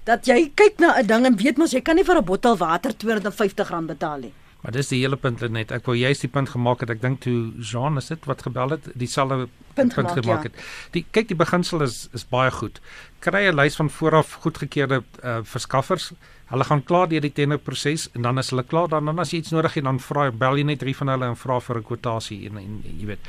Dat 0.04 0.26
jy 0.26 0.52
kyk 0.56 0.80
na 0.80 0.98
'n 0.98 1.06
ding 1.06 1.26
en 1.26 1.38
weet 1.38 1.58
mos 1.58 1.72
jy 1.72 1.82
kan 1.82 1.96
nie 1.96 2.04
vir 2.04 2.18
'n 2.18 2.26
bottel 2.26 2.58
water 2.58 2.92
R250 2.92 3.86
betaal 3.86 4.20
nie. 4.20 4.34
Maar 4.62 4.72
dis 4.72 4.88
die 4.88 5.00
hele 5.00 5.16
punt 5.16 5.40
net. 5.50 5.72
Ek 5.72 5.86
wou 5.86 5.96
juist 5.96 6.22
die 6.22 6.30
punt 6.30 6.50
gemaak 6.50 6.80
het. 6.80 6.90
Ek 6.90 7.02
dink 7.02 7.22
toe 7.22 7.54
Jean 7.62 7.98
is 7.98 8.08
dit 8.08 8.26
wat 8.26 8.42
gebel 8.42 8.70
het, 8.70 8.90
dieselfde 8.96 9.48
punt, 9.74 9.94
punt 9.94 9.94
gemaak, 9.94 10.24
gemaak 10.24 10.44
ja. 10.44 10.50
het. 10.50 10.66
Die 10.92 11.06
kyk 11.12 11.28
die 11.28 11.38
beginsel 11.38 11.82
is 11.82 12.10
is 12.14 12.26
baie 12.26 12.52
goed. 12.52 12.82
Kry 13.20 13.48
'n 13.48 13.56
lys 13.56 13.76
van 13.76 13.90
vooraf 13.90 14.34
goedgekeurde 14.42 15.04
uh, 15.24 15.40
verskaffers 15.44 16.12
Hulle 16.48 16.64
gaan 16.64 16.84
klaar 16.84 17.10
deur 17.12 17.22
die 17.22 17.34
tenderproses 17.34 18.08
en 18.16 18.22
dan 18.22 18.38
as 18.38 18.50
hulle 18.54 18.64
klaar 18.64 18.88
dan 18.88 19.06
dan 19.06 19.20
as 19.20 19.34
jy 19.34 19.42
iets 19.44 19.52
nodig 19.52 19.74
het 19.74 19.84
dan 19.84 20.00
vra 20.00 20.30
bel 20.32 20.58
jy 20.58 20.64
net 20.64 20.80
drie 20.80 20.96
van 20.96 21.12
hulle 21.12 21.28
en 21.28 21.36
vra 21.36 21.60
vir 21.60 21.78
'n 21.78 21.84
kwotasie 21.84 22.48
en, 22.48 22.58
en 22.58 22.82
jy 22.84 23.06
weet. 23.06 23.24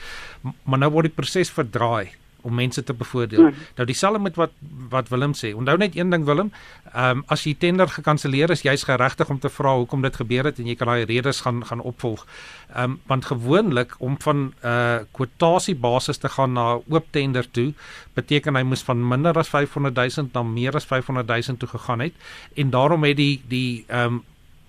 Maar 0.65 0.79
nou 0.79 0.91
word 0.91 1.11
die 1.11 1.17
proses 1.17 1.51
verdraai 1.51 2.15
om 2.43 2.55
mense 2.55 2.85
te 2.85 2.95
bevoordeel. 2.95 3.41
Hmm. 3.41 3.55
Nou 3.77 3.87
dieselfde 3.87 4.19
met 4.23 4.37
wat 4.37 4.51
wat 4.89 5.09
Willem 5.09 5.35
sê. 5.37 5.53
Onthou 5.55 5.77
net 5.77 5.97
een 5.97 6.11
ding 6.11 6.25
Willem, 6.25 6.53
ehm 6.93 7.19
um, 7.19 7.23
as 7.27 7.45
jy 7.45 7.55
tender 7.59 7.89
gekanselleer 7.89 8.51
is, 8.51 8.63
jy's 8.63 8.85
geregtig 8.89 9.29
om 9.29 9.39
te 9.39 9.49
vra 9.49 9.75
hoekom 9.77 10.03
dit 10.03 10.17
gebeur 10.17 10.45
het 10.45 10.59
en 10.59 10.67
jy 10.67 10.75
kan 10.79 10.89
daai 10.89 11.05
redes 11.05 11.41
gaan 11.41 11.65
gaan 11.67 11.81
opvolg. 11.81 12.27
Ehm 12.75 12.85
um, 12.85 13.01
want 13.07 13.25
gewoonlik 13.25 13.95
om 13.99 14.17
van 14.21 14.37
'n 14.39 14.55
uh, 14.65 14.99
kwotasie 15.13 15.77
basis 15.77 16.19
te 16.19 16.29
gaan 16.29 16.53
na 16.53 16.81
oop 16.89 17.07
tender 17.11 17.51
toe, 17.51 17.73
beteken 18.15 18.57
hy 18.57 18.63
moes 18.63 18.83
van 18.83 19.09
minder 19.09 19.39
as 19.39 19.49
500 19.49 19.95
000 20.17 20.29
na 20.33 20.43
meer 20.43 20.75
as 20.75 20.85
500 20.85 21.27
000 21.27 21.59
toe 21.59 21.69
gegaan 21.69 22.01
het 22.01 22.13
en 22.55 22.71
daarom 22.71 23.05
het 23.05 23.17
die 23.17 23.43
die 23.49 23.85
ehm 23.89 24.13
um, 24.13 24.25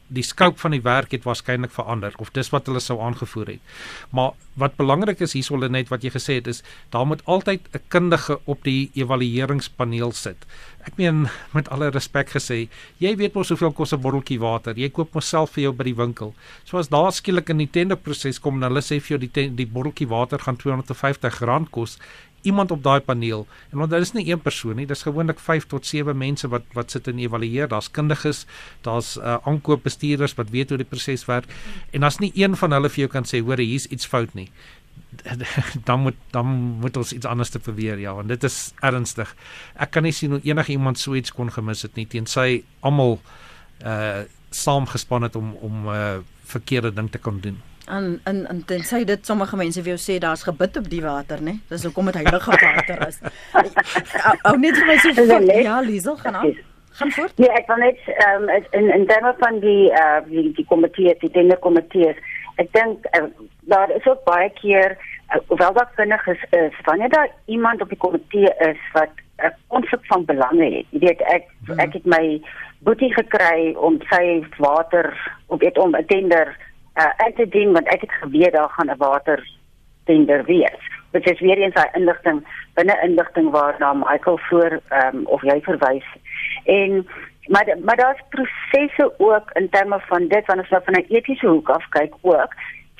die 0.09 0.25
scope 0.25 0.59
van 0.59 0.73
die 0.73 0.81
werk 0.85 1.11
het 1.13 1.25
waarskynlik 1.27 1.71
verander 1.71 2.13
of 2.17 2.31
dis 2.35 2.49
wat 2.53 2.69
hulle 2.69 2.81
sou 2.83 2.99
aangevoer 3.01 3.53
het. 3.55 3.73
Maar 4.15 4.33
wat 4.59 4.75
belangrik 4.75 5.21
is 5.23 5.33
hierso 5.37 5.57
net 5.57 5.89
wat 5.89 6.03
jy 6.03 6.11
gesê 6.11 6.39
het 6.39 6.47
is 6.47 6.63
daar 6.89 7.05
moet 7.05 7.21
altyd 7.25 7.61
'n 7.73 7.81
kundige 7.87 8.39
op 8.45 8.63
die 8.63 8.91
evalueringspaneel 8.93 10.11
sit. 10.11 10.45
Ek 10.87 10.97
meen 10.97 11.27
met 11.53 11.69
alle 11.69 11.89
respek 11.89 12.29
gesê, 12.29 12.67
jy 12.97 13.15
weet 13.15 13.33
mos 13.33 13.49
hoeveel 13.49 13.71
kos 13.71 13.93
'n 13.93 14.01
botteltjie 14.01 14.39
water. 14.39 14.77
Jy 14.77 14.89
koop 14.89 15.13
mos 15.13 15.29
self 15.29 15.51
vir 15.51 15.63
jou 15.63 15.73
by 15.73 15.83
die 15.83 15.95
winkel. 15.95 16.33
So 16.63 16.77
as 16.77 16.87
daar 16.87 17.11
skielik 17.11 17.49
in 17.49 17.57
die 17.57 17.69
tenderproses 17.69 18.39
kom 18.39 18.55
en 18.55 18.69
hulle 18.69 18.81
sê 18.81 18.99
vir 18.99 19.17
jou 19.17 19.19
die 19.19 19.49
die 19.49 19.67
botteltjie 19.67 20.07
water 20.07 20.39
gaan 20.39 20.57
R250 20.57 21.69
kos, 21.69 21.97
iemand 22.41 22.71
op 22.71 22.83
daai 22.83 22.99
paneel. 22.99 23.47
En 23.69 23.77
want 23.77 23.91
dit 23.91 24.01
is 24.01 24.11
nie 24.11 24.27
een 24.29 24.41
persoon 24.41 24.75
nie 24.75 24.87
dis 24.87 25.03
gewoonlik 25.03 25.39
5 25.39 25.67
tot 25.67 25.85
7 25.85 26.17
mense 26.17 26.47
wat 26.47 26.63
wat 26.73 26.91
sit 26.91 27.07
en 27.07 27.19
evalueer. 27.19 27.67
Daar's 27.67 27.91
kundiges 27.91 28.45
daar's 28.81 29.17
uh, 29.17 29.37
aankoopbestuurders 29.43 30.35
wat 30.35 30.49
weet 30.49 30.69
hoe 30.69 30.77
die 30.77 30.87
proses 30.87 31.25
werk. 31.25 31.45
En 31.91 32.03
as 32.03 32.19
nie 32.19 32.31
een 32.35 32.55
van 32.55 32.71
hulle 32.71 32.89
vir 32.89 33.05
jou 33.05 33.11
kan 33.11 33.27
sê 33.27 33.43
hoor 33.43 33.57
hier's 33.57 33.87
iets 33.89 34.05
fout 34.05 34.33
nie 34.33 34.49
dan 35.87 35.99
moet 35.99 36.15
dan 36.29 36.45
moet 36.81 36.97
ons 36.97 37.13
iets 37.13 37.25
anders 37.25 37.49
te 37.49 37.59
probeer 37.59 37.99
ja 37.99 38.13
want 38.13 38.27
dit 38.27 38.43
is 38.43 38.73
ernstig. 38.85 39.35
Ek 39.75 39.91
kan 39.91 40.03
nie 40.03 40.13
sien 40.13 40.35
hoe 40.35 40.43
enige 40.43 40.71
iemand 40.71 40.99
so 40.99 41.15
iets 41.15 41.33
kon 41.33 41.51
gemis 41.51 41.81
het 41.81 41.95
nie 41.95 42.07
teensy 42.07 42.63
almal 42.79 43.19
uh 43.85 44.25
saamgespan 44.49 45.21
het 45.21 45.35
om 45.35 45.53
om 45.61 45.85
'n 45.85 45.93
uh, 45.93 46.17
verkeerde 46.43 46.93
ding 46.93 47.11
te 47.11 47.19
kon 47.21 47.39
doen 47.39 47.59
en 47.89 48.19
en 48.23 48.47
en 48.47 48.65
tensy 48.65 49.03
dit 49.03 49.25
sommige 49.25 49.55
mense 49.55 49.81
vir 49.83 49.95
jou 49.95 49.99
sê 50.01 50.17
daar's 50.19 50.43
gebid 50.47 50.77
op 50.77 50.89
die 50.89 51.01
water, 51.01 51.41
né? 51.41 51.59
Dis 51.69 51.83
hoekom 51.83 52.05
dit 52.09 52.19
heilige 52.21 52.57
water 52.63 53.07
is. 53.07 53.21
Ou 54.47 54.57
net 54.57 54.77
vir 54.77 54.87
my 54.87 54.97
so 54.97 55.39
ja, 55.61 55.79
Liesel, 55.81 56.17
gaan 56.17 56.35
aan. 56.35 56.57
Gaan 56.99 57.11
voort. 57.11 57.37
Nee, 57.37 57.51
ek 57.55 57.69
wil 57.71 57.81
net 57.83 58.01
ehm 58.15 58.49
um, 58.49 58.67
in 58.79 58.89
in 58.97 59.07
terme 59.07 59.33
van 59.39 59.59
die 59.63 59.91
eh 59.91 60.03
uh, 60.03 60.19
die 60.27 60.51
die 60.57 60.65
komitee, 60.65 61.15
die 61.21 61.31
dinge 61.31 61.57
komitee. 61.65 62.15
Ek 62.55 62.71
dink 62.75 63.05
uh, 63.17 63.29
daar 63.71 63.91
is 63.95 64.07
ook 64.07 64.23
baie 64.23 64.49
keer 64.61 64.97
uh, 64.97 65.39
hoewel 65.47 65.73
dat 65.73 65.95
vinnig 65.95 66.27
is, 66.27 66.45
is 66.49 66.79
wanneer 66.85 67.09
daar 67.09 67.29
iemand 67.45 67.81
op 67.81 67.89
die 67.89 67.97
komitee 67.97 68.53
is 68.71 68.81
wat 68.93 69.13
'n 69.37 69.53
konflik 69.67 70.05
van 70.05 70.25
belange 70.25 70.69
het. 70.75 70.85
Jy 70.89 70.99
weet 70.99 71.21
ek 71.21 71.45
hmm. 71.65 71.79
ek 71.79 71.93
het 71.93 72.05
my 72.05 72.41
boetie 72.79 73.13
gekry 73.13 73.73
om 73.75 73.99
sy 74.09 74.43
water 74.57 75.13
op 75.47 75.61
weet 75.61 75.77
om 75.77 75.95
'n 75.95 76.05
tender 76.05 76.57
uh, 76.99 77.25
in 77.25 77.33
te 77.35 77.47
dien 77.47 77.71
want 77.73 77.87
ek 77.87 78.01
het 78.01 78.11
geweet 78.11 78.53
daar 78.53 78.69
gaan 78.69 78.91
'n 78.91 78.97
water 78.97 79.39
tender 80.03 80.43
wees. 80.45 80.81
Dit 81.11 81.29
is 81.29 81.39
weer 81.39 81.57
eens 81.57 81.73
daai 81.73 81.89
inligting 81.93 82.47
binne 82.73 82.99
inligting 83.01 83.49
waarna 83.51 83.93
Michael 83.93 84.37
voor 84.37 84.81
ehm 84.87 85.15
um, 85.15 85.25
of 85.25 85.41
jy 85.41 85.61
verwys. 85.61 86.07
En 86.63 87.07
maar 87.47 87.75
maar 87.83 87.95
daar's 87.95 88.23
prosesse 88.29 89.13
ook 89.17 89.51
in 89.53 89.69
terme 89.69 89.99
van 89.99 90.27
dit 90.27 90.45
wanneer 90.45 90.65
ons 90.65 90.69
nou 90.69 90.83
van 90.85 90.93
'n 90.93 91.15
etiese 91.15 91.47
hoek 91.47 91.69
af 91.69 91.89
kyk 91.89 92.13
ook 92.21 92.53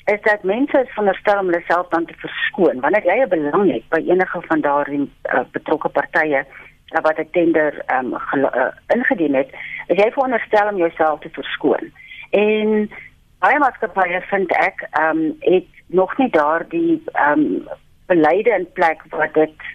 is 0.04 0.22
dat 0.22 0.42
mense 0.42 0.80
is 0.80 0.88
veronderstel 0.88 1.38
om 1.38 1.46
hulle 1.46 1.62
self 1.66 1.88
dan 1.88 2.04
te 2.06 2.14
verskoon 2.16 2.80
wanneer 2.80 3.04
jy 3.04 3.22
'n 3.22 3.28
belang 3.28 3.72
het 3.72 3.88
by 3.88 4.00
enige 4.06 4.40
van 4.40 4.60
daardie 4.60 5.12
uh, 5.34 5.40
betrokke 5.52 5.88
partye 5.88 6.44
uh, 6.44 7.00
wat 7.02 7.18
'n 7.18 7.30
tender 7.30 7.82
ehm 7.86 8.14
um, 8.32 8.44
uh, 8.44 8.66
ingedien 8.86 9.34
het, 9.34 9.50
is 9.86 9.96
jy 9.96 10.10
veronderstel 10.10 10.68
om 10.68 10.76
jouself 10.76 11.20
te 11.20 11.28
verskoon. 11.32 11.92
En 12.30 12.90
baie 13.40 13.58
maatskappye 13.58 14.20
vind 14.30 14.52
ek 14.60 14.82
ehm 14.90 15.18
um, 15.18 15.36
het 15.40 15.68
nog 16.00 16.16
nie 16.18 16.30
daardie 16.30 17.02
ehm 17.12 17.44
um, 17.44 17.68
beleide 18.06 18.50
in 18.58 18.66
plek 18.72 19.02
wat 19.10 19.34
dit 19.34 19.68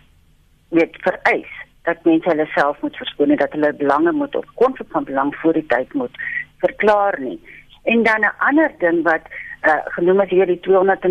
weet 0.70 0.98
vereis 1.08 1.54
dat 1.88 2.04
mense 2.04 2.30
hulle 2.30 2.46
self 2.54 2.82
moet 2.82 2.98
verskoon 2.98 3.32
en 3.34 3.42
dat 3.42 3.54
hulle 3.58 3.74
belange 3.74 4.12
moet 4.12 4.36
of 4.36 4.54
konflik 4.62 4.88
van 4.92 5.04
belang 5.04 5.36
voor 5.36 5.54
die 5.54 5.66
tyd 5.66 5.94
moet 5.94 6.18
verklaar 6.64 7.20
nie. 7.20 7.40
En 7.84 8.04
dan 8.04 8.22
'n 8.22 8.38
ander 8.50 8.72
ding 8.78 9.04
wat 9.04 9.26
uh, 9.62 9.82
genoem 9.98 10.22
is 10.22 10.30
hier 10.30 10.46
die 10.46 10.60
200 10.60 11.02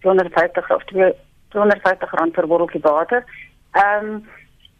250 0.00 0.70
of 0.70 0.84
250 0.84 2.10
rand 2.10 2.32
per 2.32 2.46
botteltjie 2.46 2.80
water. 2.80 3.24
Ehm 3.72 4.04
um, 4.04 4.26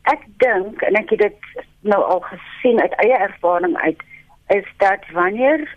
ek 0.02 0.22
dink 0.36 0.82
en 0.82 0.94
ek 0.94 1.10
het 1.10 1.18
dit 1.18 1.64
nou 1.80 2.02
al 2.02 2.20
gesien 2.20 2.80
uit 2.80 2.92
eie 2.92 3.16
ervaring 3.16 3.76
uit 3.76 4.02
is 4.46 4.66
dat 4.76 5.02
wanneer 5.12 5.76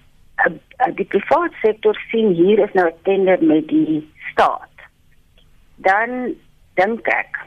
die 0.95 1.05
private 1.05 1.55
sektor 1.61 1.97
sien 2.11 2.33
hier 2.33 2.59
is 2.59 2.73
nou 2.73 2.87
'n 2.87 2.99
tender 3.03 3.43
met 3.43 3.67
die 3.67 4.01
staat 4.31 4.69
dan 5.75 6.35
dink 6.73 7.07
ek 7.07 7.39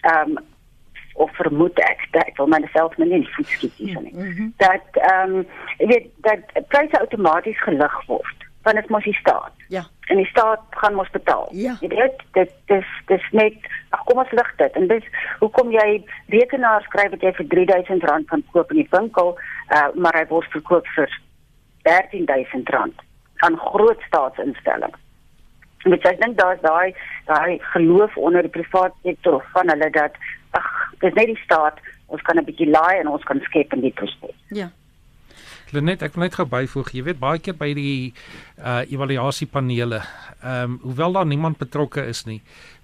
ehm 0.00 0.36
um, 0.36 0.38
of 1.20 1.30
vermoed 1.36 1.78
ek 1.84 2.06
dat 2.14 2.28
ek 2.30 2.36
wil 2.38 2.48
myself 2.48 2.96
nou 2.96 3.08
nie 3.08 3.28
voetskiet 3.34 3.74
hier 3.76 4.00
nie. 4.02 4.12
Mm 4.14 4.30
-hmm. 4.36 4.52
Dat 4.56 4.86
ehm 4.92 5.34
um, 5.34 5.46
jy 5.78 5.86
weet 5.86 6.06
dat 6.26 6.68
pryse 6.68 7.00
outomaties 7.00 7.62
gelig 7.62 8.06
word 8.06 8.46
want 8.62 8.76
dit 8.76 8.88
mos 8.88 9.04
die 9.04 9.14
staat. 9.14 9.52
Ja. 9.68 9.82
En 10.06 10.16
die 10.16 10.26
staat 10.26 10.60
gaan 10.70 10.94
mos 10.94 11.10
betaal. 11.10 11.48
Ja. 11.52 11.76
Jy 11.80 11.88
weet 11.88 12.22
dit 12.32 12.50
dis 12.66 12.88
dis 13.06 13.26
net 13.30 13.54
ag 13.88 14.04
kom 14.04 14.18
ons 14.18 14.30
lig 14.30 14.52
dit. 14.56 14.72
En 14.72 14.86
dis 14.86 15.04
hoekom 15.38 15.70
jy 15.70 16.04
rekenaar 16.26 16.82
skryf 16.82 17.10
wat 17.10 17.20
jy 17.22 17.32
vir 17.32 17.46
R3000 17.46 18.24
kan 18.26 18.44
koop 18.52 18.70
in 18.70 18.76
die 18.76 18.90
winkel, 18.90 19.38
uh, 19.72 19.88
maar 19.94 20.14
hy 20.18 20.26
word 20.28 20.50
verkoop 20.50 20.86
vir 20.96 21.20
R13000 21.88 23.06
aan 23.36 23.56
groot 23.56 24.00
staatsinstellings. 24.00 24.98
Met 25.88 26.04
ek 26.04 26.20
dink 26.20 26.36
daar's 26.38 26.60
daai 26.60 26.94
daai 27.26 27.58
geloof 27.72 28.16
onder 28.16 28.42
die 28.42 28.52
private 28.52 28.96
sektor 29.02 29.44
van 29.52 29.68
hulle 29.72 29.90
dat 29.90 30.18
ag 30.50 30.68
dis 31.00 31.14
net 31.14 31.32
die 31.32 31.40
staat 31.44 31.78
ons 32.06 32.22
kan 32.22 32.36
'n 32.36 32.44
bietjie 32.44 32.68
laai 32.68 32.98
en 32.98 33.08
ons 33.08 33.24
kan 33.24 33.40
skep 33.40 33.72
in 33.72 33.80
die 33.80 33.92
proses. 33.92 34.36
Ja. 34.48 34.68
Lenet, 35.72 36.02
ek 36.02 36.16
wil 36.16 36.26
net 36.26 36.34
gou 36.38 36.46
byvoeg, 36.50 36.92
jy 36.94 37.02
weet 37.06 37.20
baie 37.20 37.38
keer 37.38 37.54
by 37.58 37.70
die 37.76 38.12
uh 38.58 38.80
evaluasiepanele, 38.90 40.02
ehm 40.40 40.76
um, 40.76 40.78
hoewel 40.82 41.12
daar 41.12 41.26
niemand 41.26 41.58
betrokke 41.60 42.04
is 42.10 42.24
nie, 42.26 42.40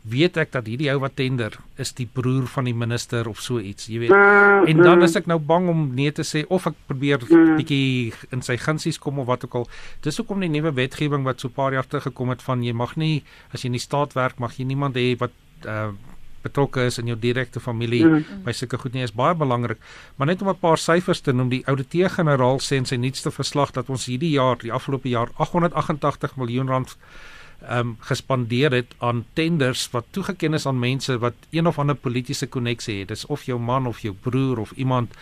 weet 0.07 0.37
ek 0.39 0.53
dat 0.55 0.69
hierdie 0.71 0.89
ou 0.93 1.01
wat 1.03 1.17
tender 1.19 1.57
is 1.83 1.91
die 1.99 2.07
broer 2.07 2.47
van 2.53 2.69
die 2.69 2.75
minister 2.77 3.27
of 3.29 3.41
so 3.43 3.59
iets, 3.59 3.89
jy 3.91 4.05
weet. 4.05 4.15
En 4.71 4.83
dan 4.83 5.03
is 5.03 5.17
ek 5.19 5.27
nou 5.27 5.39
bang 5.43 5.67
om 5.73 5.83
nee 5.99 6.13
te 6.15 6.23
sê 6.27 6.45
of 6.47 6.69
ek 6.71 6.79
probeer 6.87 7.25
bietjie 7.27 8.13
in 8.31 8.45
sy 8.47 8.59
gunsies 8.61 9.01
kom 9.03 9.19
of 9.19 9.27
wat 9.27 9.49
ook 9.49 9.59
al. 9.63 9.67
Dis 10.07 10.21
hoekom 10.21 10.45
die 10.45 10.53
nuwe 10.53 10.75
wetgewing 10.77 11.27
wat 11.27 11.41
so 11.43 11.49
'n 11.49 11.59
paar 11.59 11.73
jaar 11.75 11.87
terug 11.87 12.07
gekom 12.07 12.31
het 12.31 12.43
van 12.43 12.63
jy 12.63 12.73
mag 12.73 12.97
nie 12.97 13.25
as 13.53 13.63
jy 13.63 13.67
in 13.67 13.79
die 13.79 13.87
staat 13.89 14.15
werk, 14.15 14.39
mag 14.39 14.55
jy 14.59 14.65
niemand 14.65 14.95
hê 14.95 15.17
wat 15.19 15.35
uh 15.67 15.91
betrokke 16.47 16.87
is 16.89 16.99
in 17.03 17.11
jou 17.11 17.19
direkte 17.19 17.61
familie 17.61 18.05
mm 18.05 18.15
-hmm. 18.15 18.43
by 18.45 18.53
sulke 18.53 18.79
goed 18.79 18.93
nie 18.93 19.03
is 19.03 19.13
baie 19.13 19.35
belangrik. 19.35 19.79
Maar 20.17 20.27
net 20.27 20.43
om 20.43 20.49
'n 20.49 20.59
paar 20.59 20.79
syfers 20.79 21.21
te 21.21 21.33
noem, 21.33 21.49
die 21.49 21.67
ouditeur-generaal 21.67 22.59
sê 22.61 22.77
in 22.77 22.87
sy 22.87 22.97
nuutste 22.97 23.31
verslag 23.31 23.71
dat 23.71 23.89
ons 23.89 24.07
hierdie 24.07 24.31
jaar, 24.31 24.59
die 24.59 24.73
afgelope 24.73 25.09
jaar 25.09 25.29
888 25.37 26.37
miljoen 26.37 26.69
rand 26.69 26.97
ehm 27.63 27.79
um, 27.79 27.97
gespandeer 28.01 28.73
het 28.73 28.95
aan 28.99 29.25
tenders 29.33 29.91
wat 29.91 30.05
toegeken 30.11 30.55
is 30.55 30.67
aan 30.67 30.79
mense 30.79 31.19
wat 31.19 31.35
een 31.51 31.67
of 31.67 31.79
ander 31.79 31.95
politieke 31.95 32.47
koneksie 32.47 32.99
het. 32.99 33.09
Dis 33.09 33.27
of 33.27 33.45
jou 33.45 33.61
man 33.61 33.87
of 33.87 34.01
jou 34.01 34.15
broer 34.21 34.59
of 34.59 34.73
iemand 34.77 35.15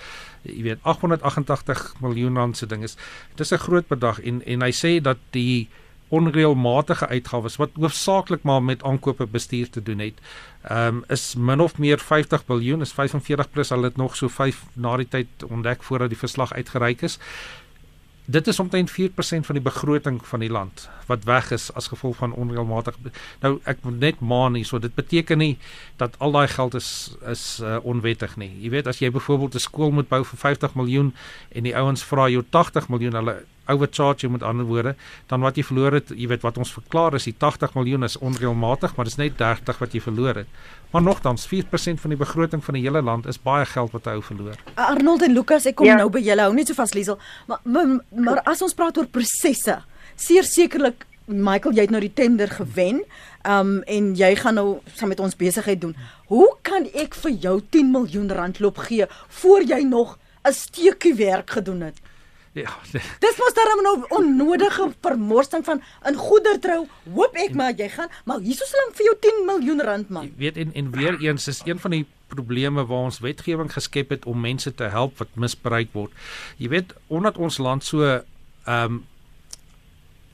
jy 0.43 0.63
weet 0.63 0.79
888 0.83 1.95
miljoen 2.01 2.37
rand 2.37 2.57
se 2.57 2.67
ding 2.67 2.83
is. 2.83 2.97
Dit 3.31 3.41
is 3.41 3.53
'n 3.53 3.65
groot 3.65 3.87
bedrag 3.89 4.21
en 4.21 4.45
en 4.45 4.63
hy 4.63 4.73
sê 4.73 5.01
dat 5.03 5.19
die 5.31 5.69
onreëlmatige 6.15 7.09
uitgawes 7.09 7.59
wat 7.61 7.75
hoofsaaklik 7.81 8.43
maar 8.43 8.63
met 8.63 8.83
aankope 8.83 9.27
bestuur 9.27 9.71
te 9.71 9.83
doen 9.83 9.99
het. 9.99 10.21
Um, 10.71 11.03
is 11.09 11.35
min 11.37 11.61
of 11.61 11.79
meer 11.79 11.99
50 11.99 12.47
miljard, 12.47 12.81
is 12.81 12.93
45 12.93 13.51
plus 13.51 13.73
al 13.73 13.81
dit 13.89 13.97
nog 13.97 14.17
so 14.17 14.29
5 14.29 14.63
na 14.75 14.97
die 14.97 15.09
tyd 15.09 15.45
ontdek 15.49 15.83
voordat 15.83 16.09
die 16.09 16.19
verslag 16.19 16.53
uitgereik 16.53 17.03
is. 17.03 17.19
Dit 18.25 18.47
is 18.49 18.59
omtrent 18.59 18.91
4% 18.91 19.45
van 19.45 19.59
die 19.59 19.65
begroting 19.65 20.23
van 20.27 20.41
die 20.41 20.49
land 20.49 20.89
wat 21.07 21.27
weg 21.29 21.51
is 21.53 21.69
as 21.77 21.91
gevolg 21.93 22.17
van 22.17 22.33
onreëlmatig. 22.33 22.97
Nou 23.43 23.59
ek 23.69 23.83
moet 23.85 23.99
net 24.01 24.21
maan 24.25 24.57
hier, 24.57 24.65
so 24.65 24.81
dit 24.81 24.95
beteken 24.97 25.39
nie 25.39 25.59
dat 26.01 26.17
al 26.25 26.33
daai 26.33 26.49
geld 26.49 26.79
is 26.79 26.89
is 27.29 27.61
uh, 27.61 27.77
onwettig 27.85 28.39
nie. 28.41 28.49
Jy 28.63 28.71
weet 28.73 28.89
as 28.89 29.03
jy 29.05 29.11
byvoorbeeld 29.13 29.61
'n 29.61 29.67
skool 29.67 29.93
moet 29.93 30.09
bou 30.09 30.23
vir 30.25 30.39
50 30.39 30.75
miljoen 30.75 31.13
en 31.53 31.69
die 31.69 31.77
ouens 31.77 32.05
vra 32.05 32.29
jou 32.33 32.45
80 32.51 32.89
miljoen, 32.89 33.21
hulle 33.21 33.37
overcharge 33.67 34.27
jy 34.27 34.33
met 34.33 34.43
ander 34.43 34.67
woorde, 34.67 34.95
dan 35.27 35.41
wat 35.41 35.57
jy 35.57 35.65
verloor 35.65 35.93
het, 35.93 36.13
jy 36.15 36.29
weet 36.29 36.43
wat 36.43 36.59
ons 36.59 36.73
verklaar 36.73 37.15
is 37.15 37.29
die 37.29 37.35
80 37.39 37.75
miljoen 37.75 38.05
is 38.05 38.19
onreëlmatig, 38.19 38.97
maar 38.97 39.09
dit 39.09 39.15
is 39.15 39.21
net 39.21 39.39
30 39.39 39.79
wat 39.79 39.95
jy 39.95 40.03
verloor 40.05 40.43
het. 40.43 40.49
Maar 40.95 41.03
nogtans 41.03 41.47
4% 41.51 42.01
van 42.01 42.13
die 42.15 42.19
begroting 42.19 42.65
van 42.65 42.77
die 42.79 42.85
hele 42.85 43.03
land 43.03 43.27
is 43.27 43.41
baie 43.43 43.65
geld 43.67 43.91
wat 43.97 44.05
hy 44.07 44.19
ou 44.19 44.23
verloor. 44.23 44.61
Arnold 44.75 45.25
en 45.27 45.33
Lukas, 45.35 45.67
ek 45.67 45.81
kom 45.81 45.89
ja. 45.89 45.97
nou 45.99 46.11
by 46.13 46.23
julle, 46.23 46.45
hou 46.47 46.55
net 46.55 46.71
so 46.71 46.79
vas 46.79 46.95
Liesel. 46.95 47.19
Maar, 47.51 47.65
maar 47.65 47.99
maar 48.15 48.43
as 48.47 48.63
ons 48.63 48.77
praat 48.79 49.01
oor 49.01 49.11
prosesse, 49.11 49.81
seer 50.15 50.47
sekerlik 50.47 51.07
Michael, 51.27 51.73
jy 51.73 51.87
het 51.87 51.93
nou 51.93 52.03
die 52.05 52.13
tender 52.13 52.51
gewen. 52.53 53.01
Um 53.49 53.79
en 53.89 54.13
jy 54.17 54.35
gaan 54.41 54.59
nou 54.61 54.69
saam 54.97 55.11
met 55.13 55.21
ons 55.25 55.37
besigheid 55.37 55.81
doen. 55.81 55.97
Hoe 56.29 56.49
kan 56.63 56.87
ek 56.93 57.17
vir 57.25 57.33
jou 57.47 57.59
10 57.77 57.91
miljoen 57.93 58.31
rand 58.33 58.61
loop 58.61 58.79
gee 58.87 59.09
voor 59.41 59.65
jy 59.65 59.83
nog 59.89 60.19
'n 60.45 60.53
steekie 60.53 61.15
werk 61.15 61.51
gedoen 61.51 61.81
het? 61.81 61.99
Ja. 62.55 62.71
Dis 63.19 63.39
mos 63.41 63.55
daarom 63.57 63.81
nou 63.83 63.95
onnodige 64.15 64.93
vermorsing 65.03 65.65
van 65.67 65.81
in 66.07 66.19
goedertrou. 66.19 66.85
Hoop 67.15 67.35
ek 67.35 67.51
en, 67.51 67.57
maar 67.59 67.73
jy 67.75 67.89
gaan, 67.91 68.13
maar 68.29 68.45
hierso 68.45 68.69
slank 68.71 68.95
vir 68.95 69.09
jou 69.09 69.15
10 69.27 69.41
miljoen 69.49 69.83
rand 69.83 70.13
man. 70.15 70.29
Jy 70.29 70.43
weet 70.45 70.61
en 70.63 70.75
en 70.79 70.93
weer 70.95 71.19
eens 71.19 71.49
is 71.51 71.65
een 71.67 71.83
van 71.83 71.97
die 71.97 72.05
probleme 72.31 72.85
waar 72.87 73.09
ons 73.11 73.19
wetgewing 73.25 73.73
geskep 73.73 74.15
het 74.15 74.29
om 74.31 74.41
mense 74.41 74.71
te 74.75 74.87
help 74.93 75.19
wat 75.19 75.35
misbruik 75.35 75.91
word. 75.99 76.15
Jy 76.63 76.71
weet 76.77 76.95
omdat 77.07 77.43
ons 77.43 77.59
land 77.59 77.85
so 77.85 78.07
ehm 78.07 78.23
um, 78.95 79.03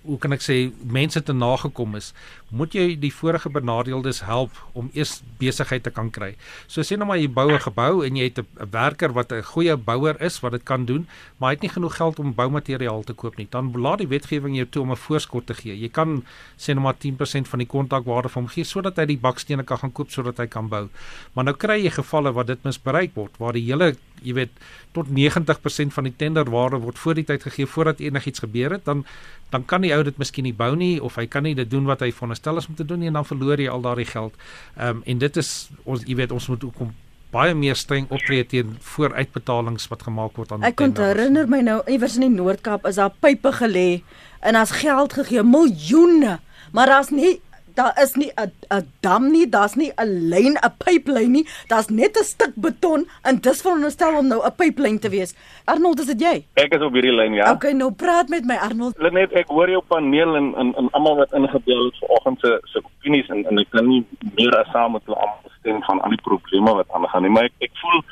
hoe 0.00 0.16
kan 0.18 0.32
ek 0.32 0.40
sê 0.40 0.54
mense 0.80 1.20
te 1.20 1.34
nagekom 1.36 1.96
is, 1.98 2.14
moet 2.50 2.74
jy 2.74 2.96
die 2.98 3.12
vorige 3.14 3.50
benadeeldes 3.52 4.22
help 4.26 4.56
om 4.72 4.90
eers 4.94 5.20
besigheid 5.38 5.84
te 5.86 5.92
kan 5.94 6.10
kry. 6.10 6.34
So 6.66 6.82
sê 6.86 6.98
nou 6.98 7.06
maar 7.08 7.20
jy 7.20 7.28
bou 7.28 7.50
'n 7.50 7.60
gebou 7.60 8.02
en 8.06 8.16
jy 8.16 8.24
het 8.24 8.38
'n 8.38 8.70
werker 8.70 9.12
wat 9.12 9.32
'n 9.32 9.42
goeie 9.42 9.76
bouer 9.76 10.20
is 10.20 10.40
wat 10.40 10.52
dit 10.52 10.64
kan 10.64 10.84
doen, 10.84 11.06
maar 11.38 11.50
hy 11.50 11.54
het 11.54 11.62
nie 11.62 11.74
genoeg 11.76 11.96
geld 11.96 12.18
om 12.18 12.34
boumateriaal 12.34 13.02
te 13.02 13.12
koop 13.12 13.36
nie. 13.36 13.46
Dan 13.50 13.72
laat 13.72 13.98
die 13.98 14.08
wetgewing 14.08 14.56
jou 14.56 14.66
toe 14.66 14.82
om 14.82 14.90
'n 14.90 14.96
voorskot 14.96 15.46
te 15.46 15.54
gee. 15.54 15.78
Jy 15.78 15.88
kan 15.88 16.24
sê 16.58 16.74
nou 16.74 16.80
maar 16.80 16.98
10% 16.98 17.48
van 17.48 17.58
die 17.58 17.68
kontrakwaarde 17.68 18.28
vir 18.28 18.42
hom 18.42 18.48
gee 18.48 18.64
sodat 18.64 18.96
hy 18.96 19.06
die 19.06 19.18
bakstene 19.18 19.62
kan 19.64 19.78
gaan 19.78 19.92
koop 19.92 20.10
sodat 20.10 20.36
hy 20.38 20.46
kan 20.46 20.68
bou. 20.68 20.88
Maar 21.34 21.44
nou 21.44 21.56
kry 21.56 21.82
jy 21.84 21.90
gevalle 21.90 22.32
waar 22.32 22.46
dit 22.46 22.62
misbruik 22.64 23.14
word, 23.14 23.38
waar 23.38 23.52
die 23.52 23.64
hele 23.64 23.96
jy 24.22 24.34
weet 24.34 24.50
tot 24.92 25.08
90% 25.08 25.94
van 25.94 26.04
die 26.04 26.16
tenderwaarde 26.16 26.80
word 26.82 26.98
voor 26.98 27.14
die 27.14 27.24
tyd 27.24 27.42
gegee 27.46 27.66
voordat 27.66 28.00
enigiets 28.00 28.42
gebeur 28.44 28.70
het, 28.70 28.84
dan 28.84 29.04
dan 29.50 29.64
kan 29.66 29.82
die 29.82 29.90
ou 29.90 30.02
dit 30.06 30.18
miskien 30.18 30.46
nie 30.46 30.54
bou 30.54 30.76
nie 30.78 31.00
of 31.02 31.16
hy 31.18 31.26
kan 31.26 31.42
nie 31.42 31.56
dit 31.58 31.70
doen 31.70 31.88
wat 31.88 32.04
hy 32.04 32.12
veronderstel 32.40 32.56
is 32.56 32.68
om 32.68 32.74
te 32.74 32.84
doen 32.84 32.98
nie 32.98 33.08
en 33.08 33.18
dan 33.20 33.26
verloor 33.26 33.60
jy 33.60 33.68
al 33.68 33.80
daardie 33.80 34.06
geld. 34.06 34.34
Ehm 34.76 34.96
um, 34.96 35.02
en 35.04 35.18
dit 35.18 35.36
is 35.36 35.70
ons 35.84 36.02
jy 36.06 36.16
weet 36.16 36.32
ons 36.32 36.48
moet 36.48 36.64
ook 36.64 36.80
om 36.80 36.94
baie 37.30 37.54
meer 37.54 37.76
streng 37.76 38.08
optree 38.10 38.44
teen 38.44 38.76
vooruitbetalings 38.80 39.88
wat 39.88 40.02
gemaak 40.02 40.36
word 40.36 40.52
aan 40.52 40.64
Ek 40.64 40.76
kon 40.76 40.94
herinner 40.96 41.46
my 41.48 41.60
nou 41.60 41.80
iewers 41.86 42.16
in 42.16 42.26
die 42.26 42.42
Noord-Kaap 42.42 42.86
is 42.86 42.96
daar 42.96 43.12
pype 43.20 43.52
gelê 43.52 44.02
en 44.40 44.56
as 44.56 44.70
geld 44.70 45.12
gegee 45.12 45.42
miljoene, 45.42 46.40
maar 46.72 46.86
daar's 46.86 47.10
nie 47.10 47.40
Daar 47.74 47.94
is 48.02 48.14
nie 48.14 48.30
'n 48.36 48.52
'n 48.74 48.92
dam 49.00 49.30
nie, 49.30 49.48
daar's 49.48 49.74
nie 49.74 49.92
'n 49.96 50.28
lyn, 50.28 50.54
'n 50.56 50.74
pyplyn 50.84 51.30
nie. 51.30 51.46
Daar's 51.68 51.88
net 51.88 52.16
'n 52.16 52.24
stuk 52.24 52.54
beton 52.54 53.08
en 53.22 53.40
dis 53.40 53.60
veronderstel 53.62 54.18
om 54.18 54.26
nou 54.26 54.40
'n 54.44 54.54
pyplyn 54.56 54.98
te 54.98 55.08
wees. 55.08 55.34
Arnold, 55.64 56.00
is 56.00 56.06
dit 56.06 56.20
jy? 56.20 56.44
Ek 56.54 56.74
is 56.74 56.82
op 56.82 56.92
hierdie 56.92 57.12
lyn, 57.12 57.32
ja. 57.32 57.52
Okay, 57.52 57.72
nou 57.72 57.92
praat 57.92 58.28
met 58.28 58.44
my 58.44 58.56
Arnold. 58.56 58.98
Net 59.12 59.32
ek 59.32 59.48
hoor 59.48 59.70
jou 59.70 59.82
paneel 59.88 60.36
en 60.36 60.54
en, 60.56 60.74
en 60.74 60.90
almal 60.90 61.16
wat 61.16 61.32
ingebel 61.32 61.84
het 61.84 61.98
vanoggend 61.98 62.40
se 62.40 62.60
se 62.64 62.78
opinies 62.84 63.28
en 63.28 63.46
en 63.46 63.58
ek 63.58 63.70
kan 63.70 63.86
nie 63.86 64.06
meer 64.36 64.58
as 64.58 64.70
saam 64.72 64.92
met 64.92 65.02
hulle 65.04 65.18
almal 65.18 65.50
stem 65.58 65.82
van 65.82 66.00
al 66.00 66.10
die 66.10 66.22
probleme 66.22 66.74
wat 66.74 66.88
aangaan 66.90 67.22
nie, 67.22 67.30
maar 67.30 67.44
ek 67.44 67.52
ek 67.58 67.74
voel 67.74 68.02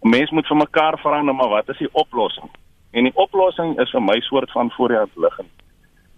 mense 0.00 0.34
moet 0.34 0.46
vir 0.46 0.56
mekaar 0.56 0.98
verander, 0.98 1.34
maar 1.34 1.48
wat 1.48 1.68
is 1.68 1.78
die 1.78 1.92
oplossing? 1.92 2.50
En 2.90 3.04
die 3.04 3.16
oplossing 3.16 3.78
is 3.80 3.90
vir 3.90 4.02
my 4.02 4.20
soort 4.20 4.50
van 4.50 4.70
vooruit 4.70 5.10
liggend. 5.16 5.50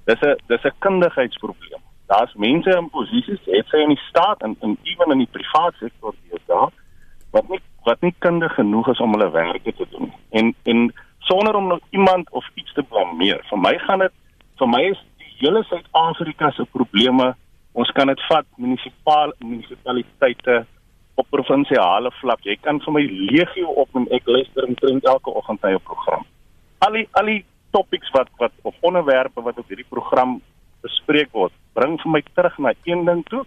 Dis 0.05 0.21
'n 0.21 0.37
dis 0.47 0.65
'n 0.65 0.73
kundigheidsprobleem 0.79 1.88
daar's 2.09 2.35
mense 2.35 2.71
in 2.71 2.91
posisies, 2.91 3.41
het 3.45 3.69
sy 3.73 3.83
in 3.85 3.95
die 3.95 4.05
staat 4.09 4.43
en 4.47 4.57
en 4.65 4.77
ewen 4.83 5.17
in 5.17 5.25
die 5.25 5.33
privaat 5.37 5.75
sektor 5.81 6.15
hier 6.25 6.41
daar 6.51 6.73
wat 7.37 7.49
nie 7.53 7.61
wat 7.89 8.01
nie 8.05 8.15
kundig 8.25 8.55
genoeg 8.57 8.89
is 8.93 9.01
om 9.05 9.13
hulle 9.17 9.31
werk 9.31 9.65
te 9.65 9.87
doen. 9.91 10.13
En 10.31 10.55
en 10.73 10.89
sonder 11.31 11.55
om 11.55 11.69
nog 11.69 11.81
iemand 11.91 12.31
of 12.31 12.49
iets 12.55 12.73
te 12.73 12.83
blameer. 12.83 13.45
Vir 13.51 13.61
my 13.67 13.75
gaan 13.85 14.05
dit 14.05 14.15
vir 14.61 14.69
my 14.69 14.83
is 14.93 15.05
die 15.21 15.35
hele 15.43 15.63
Suid-Afrika 15.69 16.51
se 16.57 16.65
probleme, 16.73 17.35
ons 17.73 17.93
kan 17.95 18.11
dit 18.11 18.25
vat 18.31 18.47
munisipale 18.57 19.37
munisipaliteite 19.39 20.65
op 21.21 21.27
provinsiale 21.31 22.11
vlak. 22.21 22.43
Jy 22.47 22.57
kan 22.63 22.81
vir 22.85 22.97
my 22.97 23.05
legio 23.05 23.75
op 23.85 24.01
en 24.01 24.09
ek 24.17 24.27
luister 24.27 24.67
en 24.67 24.79
drink 24.81 25.07
elke 25.13 25.35
oggend 25.41 25.61
by 25.61 25.75
'n 25.77 25.87
program. 25.91 26.25
Al 26.87 26.93
die 26.93 27.09
al 27.13 27.27
die 27.27 27.45
topics 27.71 28.11
wat 28.17 28.29
wat 28.39 28.53
of 28.63 28.75
onderwerpe 28.81 29.43
wat 29.43 29.59
op 29.59 29.69
hierdie 29.69 29.91
program 29.91 30.41
bespreek 30.83 31.33
word, 31.33 31.53
bring 31.79 31.99
vir 32.03 32.13
my 32.15 32.23
terug 32.35 32.59
na 32.59 32.73
een 32.85 33.05
ding 33.09 33.23
toe. 33.31 33.45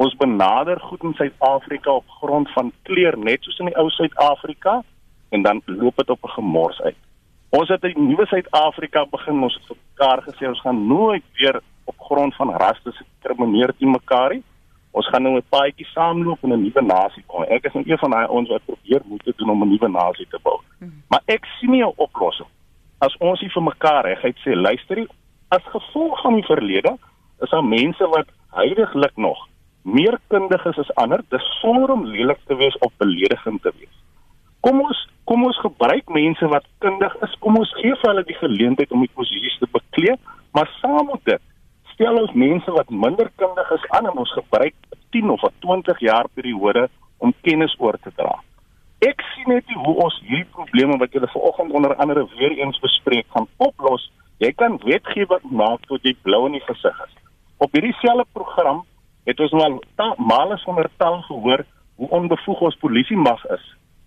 Ons 0.00 0.16
benader 0.22 0.80
goed 0.80 1.02
in 1.04 1.14
Suid-Afrika 1.18 1.92
op 2.00 2.16
grond 2.20 2.50
van 2.56 2.72
kleur 2.88 3.18
net 3.18 3.44
soos 3.44 3.58
in 3.62 3.70
die 3.70 3.78
ou 3.78 3.88
Suid-Afrika 3.94 4.80
en 5.30 5.46
dan 5.46 5.62
loop 5.66 5.96
dit 6.02 6.10
op 6.10 6.24
'n 6.24 6.36
gemors 6.36 6.80
uit. 6.80 7.00
Ons 7.50 7.68
het 7.68 7.84
'n 7.84 8.06
nuwe 8.08 8.26
Suid-Afrika 8.26 9.06
begin, 9.10 9.42
ons 9.42 9.54
het 9.54 9.66
vir 9.66 9.76
mekaar 9.90 10.22
gesê 10.28 10.48
ons 10.48 10.60
gaan 10.60 10.86
nooit 10.86 11.24
weer 11.38 11.60
op 11.84 11.98
grond 11.98 12.34
van 12.34 12.50
ras 12.50 12.80
diskrimineer 12.82 13.72
teen 13.78 13.90
mekaar 13.90 14.34
nie. 14.34 14.44
Ons 14.90 15.08
gaan 15.08 15.22
nou 15.22 15.36
'n 15.36 15.48
paadjie 15.48 15.86
saamloop 15.86 16.42
en 16.42 16.52
'n 16.52 16.62
nuwe 16.62 16.82
nasie 16.82 17.24
kom. 17.26 17.42
Ek 17.42 17.64
is 17.64 17.72
nou 17.72 17.84
een 17.86 17.98
van 17.98 18.10
daai 18.10 18.26
ons 18.26 18.48
wat 18.48 18.64
probeer 18.64 19.02
moet 19.04 19.32
doen 19.36 19.50
om 19.50 19.62
'n 19.62 19.68
nuwe 19.68 19.88
nasie 19.88 20.26
te 20.30 20.38
bou. 20.42 20.58
Hmm. 20.78 21.02
Maar 21.08 21.22
ek 21.26 21.44
sien 21.44 21.70
nie 21.70 21.84
'n 21.84 21.92
oplossing 21.96 22.48
as 22.98 23.16
ons 23.18 23.40
nie 23.40 23.50
vir 23.54 23.62
mekaar 23.62 24.04
reguit 24.04 24.36
sê 24.44 24.54
luister 24.54 25.06
as 25.48 25.72
gevolg 25.74 26.20
van 26.22 26.34
die 26.34 26.46
verlede 26.46 26.96
is 27.40 27.50
daar 27.50 27.64
mense 27.64 28.06
wat 28.14 28.28
heiliglik 28.56 29.16
nog 29.16 29.48
meer 29.82 30.18
kundig 30.28 30.64
is 30.64 30.78
as 30.78 30.94
ander, 30.94 31.22
dis 31.28 31.46
sonder 31.60 31.92
om 31.94 32.04
lelik 32.04 32.40
te 32.46 32.56
wees 32.56 32.76
of 32.84 32.92
beledigend 33.00 33.62
te 33.62 33.72
wees. 33.78 33.96
Kom 34.60 34.80
ons 34.84 35.06
kom 35.24 35.44
ons 35.46 35.60
gebruik 35.62 36.08
mense 36.10 36.46
wat 36.50 36.64
kundig 36.82 37.12
is, 37.22 37.36
kom 37.38 37.56
ons 37.60 37.70
gee 37.78 37.94
vir 37.94 38.08
hulle 38.10 38.24
die 38.26 38.38
geleentheid 38.40 38.90
om 38.90 39.04
die 39.04 39.12
posisies 39.14 39.60
te 39.60 39.68
beklee, 39.70 40.16
maar 40.56 40.66
saam 40.80 41.06
met 41.06 41.22
dit 41.28 41.44
stel 41.94 42.18
ons 42.18 42.32
mense 42.34 42.74
wat 42.74 42.90
minder 42.90 43.30
kundig 43.38 43.70
is 43.76 43.84
aan 43.94 44.08
en 44.10 44.18
ons 44.24 44.32
gebruik 44.38 44.74
'n 44.74 44.98
10 45.12 45.30
of 45.30 45.44
'n 45.44 45.54
20 45.60 46.00
jaar 46.00 46.26
periode 46.34 46.88
om 47.18 47.34
kennis 47.42 47.76
oor 47.78 47.96
te 48.02 48.10
dra. 48.16 48.34
Ek 49.00 49.22
sien 49.34 49.48
net 49.54 49.64
hoe 49.84 49.96
ons 50.04 50.20
hierdie 50.24 50.52
probleme 50.52 50.98
wat 50.98 51.12
julle 51.12 51.28
vanoggend 51.28 51.72
onder 51.72 51.94
andere 51.94 52.26
weer 52.36 52.52
eens 52.58 52.78
bespreek 52.80 53.26
gaan 53.28 53.48
oplos. 53.56 54.12
Jy 54.38 54.52
kan 54.52 54.80
wetgewing 54.84 55.50
maak 55.50 55.86
tot 55.86 56.02
jy 56.02 56.16
blou 56.22 56.46
in 56.46 56.52
die 56.52 56.66
gesig 56.66 57.00
is 57.06 57.19
op 57.60 57.76
hierdie 57.76 57.96
selfe 58.00 58.26
program 58.32 58.84
het 59.28 59.40
ons 59.44 59.52
nou 59.52 59.80
al 59.96 60.14
male 60.16 60.56
sonder 60.64 60.88
tel 60.96 61.20
gehoor 61.28 61.64
hoe 62.00 62.08
onbevoeg 62.08 62.60
ons 62.68 62.80
polisie 62.80 63.16
mag 63.16 63.44
is. 63.56 63.64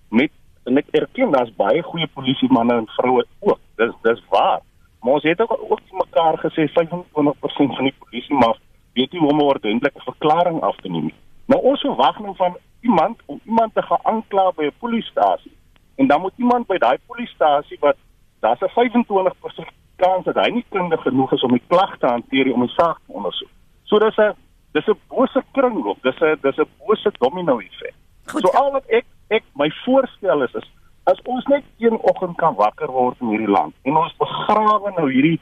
Met 0.10 0.32
en 0.66 0.80
ek 0.80 0.94
erken 0.96 1.32
daar's 1.32 1.52
baie 1.56 1.82
goeie 1.84 2.08
polisie 2.08 2.50
manne 2.50 2.78
en 2.82 2.88
vroue 2.98 3.26
ook. 3.40 3.60
Dis 3.78 3.92
dis 4.02 4.22
waar. 4.30 4.62
Maar 5.02 5.20
ons 5.20 5.28
het 5.28 5.42
ook 5.42 5.58
ook 5.70 5.82
mekaar 5.92 6.38
gesê 6.46 6.70
25% 6.72 7.76
van 7.78 7.90
die 7.90 7.98
polisie 8.00 8.36
mag 8.36 8.58
weet 8.94 9.12
nie 9.12 9.22
hoe 9.22 9.30
om 9.30 9.40
'n 9.40 9.52
ordentlike 9.54 10.02
verklaring 10.06 10.62
af 10.62 10.76
te 10.76 10.90
neem 10.90 11.12
nou 11.46 11.62
ons 11.62 11.82
verwag 11.82 12.20
nou 12.20 12.36
van 12.36 12.58
iemand 12.82 13.22
om 13.26 13.40
iemand 13.46 13.74
te 13.74 13.82
gaan 13.82 14.04
aankla 14.04 14.52
by 14.56 14.64
'n 14.64 14.80
polisiestasie. 14.80 15.52
En 15.96 16.08
dan 16.08 16.22
moet 16.22 16.34
iemand 16.38 16.68
by 16.68 16.78
daai 16.78 16.98
polisiestasie 17.06 17.78
wat 17.80 17.96
daar's 18.40 18.62
'n 18.62 18.70
25% 18.70 19.72
kans 19.96 20.26
dat 20.26 20.36
hy 20.36 20.50
nie 20.50 20.66
kundig 20.70 21.02
genoeg 21.02 21.34
is 21.34 21.44
om 21.44 21.52
die 21.52 21.68
klag 21.68 21.98
te 22.00 22.08
hanteer 22.08 22.54
om 22.54 22.66
die 22.66 22.76
saak 22.76 23.00
te 23.06 23.14
ondersoek. 23.14 23.52
So 23.84 24.00
dis 24.00 24.18
'n 24.18 24.34
dis 24.74 24.88
'n 24.88 25.00
bose 25.08 25.44
kringloop, 25.52 26.02
dis 26.04 26.22
'n 26.22 26.38
dis 26.42 26.58
'n 26.58 26.70
bose 26.86 27.12
domino 27.20 27.60
effek. 27.60 27.96
So 28.28 28.50
al 28.58 28.72
wat 28.72 28.86
ek 28.90 29.06
ek 29.30 29.44
my 29.56 29.70
voorstel 29.86 30.44
is 30.44 30.54
is 30.54 30.70
as 31.04 31.20
ons 31.26 31.46
net 31.48 31.64
een 31.78 31.98
oggend 32.02 32.38
kan 32.38 32.56
wakker 32.56 32.92
word 32.92 33.18
in 33.22 33.28
hierdie 33.28 33.52
land 33.52 33.74
en 33.84 33.98
ons 33.98 34.16
begrawe 34.18 34.94
nou 34.98 35.10
hierdie 35.12 35.40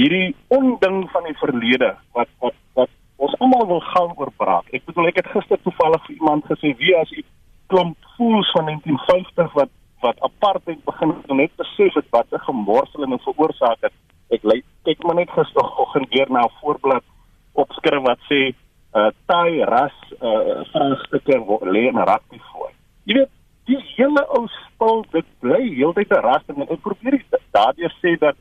hierdie 0.00 0.34
onding 0.48 1.10
van 1.10 1.24
die 1.28 1.36
verlede 1.42 1.96
wat 2.16 2.28
wat 2.40 2.56
wat 2.74 2.90
ons 3.16 3.34
almal 3.44 3.66
wil 3.66 3.80
gaan 3.80 4.14
oorbraak. 4.16 4.70
Ek 4.72 4.84
bedoel 4.88 5.10
ek 5.10 5.20
het 5.20 5.32
gister 5.34 5.60
toevallig 5.62 6.06
vir 6.06 6.16
iemand 6.16 6.44
gesê 6.48 6.72
wie 6.78 6.96
as 6.96 7.10
'n 7.12 7.24
klomp 7.68 7.96
fools 8.16 8.50
van 8.56 8.64
1950 8.64 9.52
wat 9.52 9.70
wat 10.00 10.20
apartheid 10.20 10.84
begin 10.84 11.14
om 11.28 11.36
net 11.36 11.52
besef 11.56 11.94
het 11.94 12.08
wat 12.10 12.26
'n 12.32 12.46
gemorseling 12.48 13.22
veroorsaak 13.22 13.80
het. 13.80 13.92
Ek 14.30 14.42
lê 14.42 14.62
kyk 14.84 15.02
maar 15.04 15.14
net 15.14 15.30
gisteroggend 15.30 16.08
weer 16.08 16.30
na 16.30 16.42
'n 16.44 16.56
voorblad 16.60 17.04
opskrif 17.52 18.02
wat 18.02 18.18
sê 18.30 18.54
uh 18.94 19.10
Thai 19.26 19.62
ras 19.64 19.96
uh 20.20 20.64
vraagstukke 20.72 21.36
lê 21.74 21.82
in 21.88 21.98
rugby 21.98 22.38
voor. 22.52 22.72
Jy 23.04 23.14
weet, 23.14 23.30
die 23.64 23.82
hele 23.96 24.26
ou 24.28 24.46
spul 24.48 25.04
dit 25.10 25.26
bly 25.40 25.74
heeltyd 25.74 26.10
'n 26.10 26.24
ras 26.28 26.42
en 26.46 26.68
ek 26.68 26.80
probeer 26.80 27.24
daardeur 27.50 27.94
sê 28.02 28.18
dat 28.18 28.36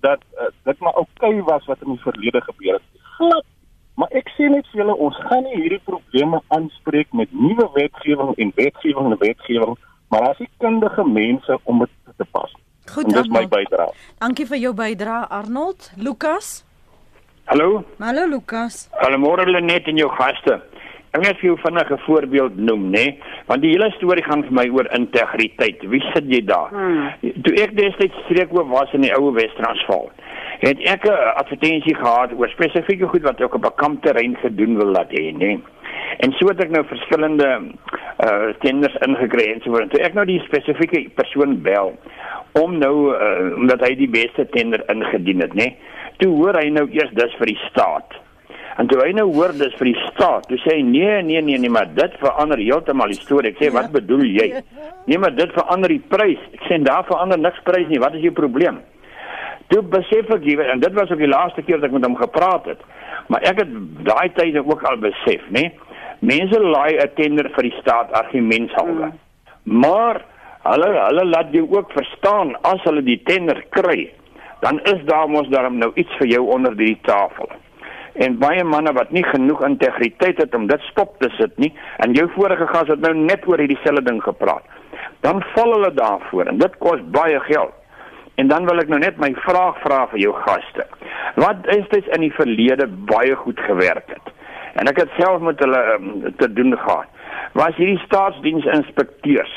dat 0.00 0.20
uh, 0.34 0.50
dit 0.64 0.78
maar 0.78 0.94
oukei 0.94 1.40
okay 1.40 1.42
was 1.42 1.66
wat 1.66 1.82
in 1.82 1.92
die 1.94 2.02
verlede 2.02 2.40
gebeur 2.40 2.72
het. 2.72 2.82
Glad 3.16 3.44
Maar 3.94 4.08
ek 4.16 4.30
sê 4.36 4.48
net 4.48 4.68
vir 4.72 4.82
julle 4.82 4.94
ons 5.06 5.16
gaan 5.28 5.44
nie 5.44 5.58
hierdie 5.60 5.82
probleme 5.84 6.40
aanspreek 6.56 7.12
met 7.12 7.32
nuwe 7.36 7.68
wetgewing 7.74 8.32
en 8.40 8.52
wetgewing 8.56 9.10
en 9.12 9.20
wetgewing 9.20 9.74
maar 10.12 10.28
as 10.30 10.42
ek 10.44 10.50
kundige 10.60 11.04
mense 11.08 11.56
om 11.64 11.80
dit 11.84 12.18
te 12.20 12.26
pas. 12.36 12.52
Goed, 12.92 13.08
dis 13.14 13.30
my 13.32 13.46
bydrae. 13.48 13.94
Dankie 14.20 14.46
vir 14.50 14.60
jou 14.60 14.74
bydrae 14.76 15.24
Arnold. 15.32 15.88
Lukas. 15.96 16.60
Hallo. 17.48 17.84
Hallo 18.02 18.26
Lukas. 18.28 18.88
Goeiemôre 19.00 19.46
Lenet 19.48 19.88
en 19.88 20.00
jou 20.02 20.10
gaste. 20.18 20.60
Ek 21.12 21.20
net 21.20 21.36
vir 21.40 21.50
jou 21.50 21.56
vinnige 21.60 21.96
voorbeeld 22.06 22.54
noem, 22.56 22.86
nê? 22.94 23.04
Want 23.48 23.64
die 23.64 23.74
hele 23.74 23.90
storie 23.98 24.24
gaan 24.24 24.44
vir 24.46 24.54
my 24.56 24.64
oor 24.72 24.88
integriteit. 24.96 25.82
Wie 25.92 26.00
sit 26.14 26.28
jy 26.32 26.40
daar? 26.48 26.72
Hmm. 26.72 27.10
Toe 27.44 27.52
ek 27.60 27.74
destyds 27.76 28.16
streekoop 28.24 28.70
was 28.72 28.92
in 28.96 29.04
die 29.04 29.12
ou 29.18 29.32
Wes-Transvaal, 29.36 30.08
het 30.62 30.78
ek 30.86 31.04
'n 31.06 31.34
advertensie 31.42 31.94
gehad 31.94 32.32
oor 32.38 32.48
spesifieke 32.48 33.06
goed 33.08 33.22
wat 33.22 33.40
ek 33.40 33.54
op 33.54 33.64
'n 33.66 33.74
kampterrein 33.74 34.36
gedoen 34.36 34.76
wil 34.76 34.90
laat 34.94 35.10
hê, 35.10 35.34
nê? 35.34 35.58
En 36.18 36.32
so 36.32 36.46
het 36.46 36.60
ek 36.60 36.70
nou 36.70 36.84
verskillende 36.86 37.48
uh 38.26 38.52
tenders 38.60 38.96
ingekry 39.06 39.52
en 39.52 39.60
so 39.60 39.70
voort. 39.70 39.90
Toe 39.90 40.00
ek 40.00 40.14
nou 40.14 40.24
die 40.24 40.42
spesifieke 40.44 41.08
persoon 41.14 41.62
bel 41.62 41.94
om 42.52 42.78
nou 42.78 43.16
uh, 43.16 43.56
omdat 43.56 43.80
hy 43.80 43.94
die 43.94 44.10
beste 44.10 44.48
tender 44.52 44.84
ingedien 44.92 45.40
het, 45.40 45.54
nê. 45.54 45.72
Toe 46.16 46.30
hoor 46.36 46.54
hy 46.60 46.68
nou 46.68 46.86
eers 46.90 47.10
dis 47.16 47.34
vir 47.40 47.46
die 47.46 47.58
staat. 47.70 48.18
En 48.80 48.86
toe 48.86 49.00
hy 49.02 49.10
nou 49.12 49.26
hoor 49.32 49.52
dis 49.52 49.74
vir 49.80 49.90
die 49.90 50.00
staat, 50.12 50.46
toe 50.48 50.58
sê 50.62 50.76
hy 50.78 50.82
nee, 50.82 51.22
nee, 51.22 51.42
nee, 51.44 51.58
nee, 51.58 51.72
maar 51.72 51.90
dit 51.94 52.14
verander 52.20 52.58
heeltemal 52.58 53.12
die 53.12 53.20
storie. 53.20 53.52
Ek 53.52 53.60
sê 53.60 53.72
wat 53.72 53.92
bedoel 53.92 54.24
jy? 54.24 54.48
Nee, 55.10 55.18
maar 55.18 55.34
dit 55.34 55.50
verander 55.50 55.90
die 55.90 56.04
prys. 56.12 56.38
Ek 56.54 56.68
sê 56.68 56.76
daar 56.78 57.02
verander 57.08 57.40
niks 57.40 57.58
prys 57.66 57.88
nie. 57.90 57.98
Wat 57.98 58.14
is 58.14 58.22
jou 58.22 58.30
probleem? 58.36 58.78
Toe 59.72 59.80
besef 59.88 60.28
ek 60.34 60.44
jy 60.44 60.58
en 60.68 60.82
dit 60.82 60.92
was 60.98 61.10
ook 61.10 61.22
die 61.22 61.30
laaste 61.30 61.62
keer 61.64 61.80
dat 61.80 61.88
ek 61.88 61.96
met 61.96 62.04
hom 62.04 62.18
gepraat 62.18 62.66
het. 62.68 62.80
Maar 63.32 63.44
ek 63.48 63.62
het 63.62 63.70
daai 64.04 64.28
tyd 64.36 64.58
ook 64.60 64.82
al 64.88 65.00
besef, 65.00 65.46
nê? 65.56 65.70
Mense 66.20 66.60
laai 66.60 66.98
'n 67.00 67.14
tender 67.16 67.48
vir 67.54 67.62
die 67.70 67.78
staat 67.80 68.12
argumentshalwe. 68.12 69.08
Mm. 69.08 69.18
Maar 69.64 70.20
hulle 70.62 70.90
hulle 71.08 71.24
laat 71.24 71.50
jou 71.56 71.64
ook 71.70 71.92
verstaan 71.92 72.54
as 72.62 72.82
hulle 72.84 73.02
die 73.02 73.20
tender 73.24 73.64
kry, 73.70 74.12
dan 74.60 74.80
is 74.92 75.00
daar 75.04 75.28
mos 75.28 75.48
daarom 75.48 75.78
nou 75.78 75.90
iets 75.94 76.14
vir 76.20 76.26
jou 76.26 76.46
onder 76.54 76.76
die 76.76 76.98
tafel. 77.02 77.48
En 78.14 78.38
baie 78.38 78.64
manne 78.64 78.92
wat 78.92 79.10
nie 79.10 79.24
genoeg 79.24 79.64
integriteit 79.64 80.38
het 80.38 80.54
om 80.54 80.66
dit 80.66 80.80
stop 80.80 81.18
te 81.18 81.30
sit 81.38 81.58
nie, 81.58 81.72
en 82.04 82.12
jou 82.12 82.28
vorige 82.36 82.66
gas 82.66 82.88
het 82.88 83.00
nou 83.00 83.14
net 83.14 83.48
oor 83.48 83.58
hierdie 83.58 83.80
selfde 83.82 84.04
ding 84.10 84.22
gepraat. 84.22 84.64
Dan 85.20 85.42
val 85.54 85.72
hulle 85.72 85.94
daarvoor 85.94 86.46
en 86.46 86.58
dit 86.58 86.78
kos 86.78 87.00
baie 87.10 87.40
geld. 87.40 87.72
En 88.36 88.48
dan 88.48 88.64
wil 88.64 88.80
ek 88.80 88.88
nou 88.88 88.98
net 88.98 89.18
my 89.18 89.34
vraag 89.34 89.80
vra 89.82 90.06
vir 90.06 90.18
jou 90.18 90.32
gaste. 90.32 90.86
Wat 91.36 91.66
is 91.66 91.88
dit 91.90 92.06
in 92.16 92.20
die 92.20 92.32
verlede 92.32 92.86
baie 92.86 93.36
goed 93.36 93.60
gewerk 93.60 94.08
het? 94.08 94.32
en 94.80 94.88
ek 94.88 95.02
het 95.02 95.18
self 95.18 95.42
met 95.44 95.60
hulle 95.60 95.80
um, 95.96 96.08
te 96.40 96.48
doen 96.52 96.76
gehad 96.78 97.08
was 97.58 97.76
hierdie 97.76 98.00
staatsdiensinspekteurs 98.06 99.52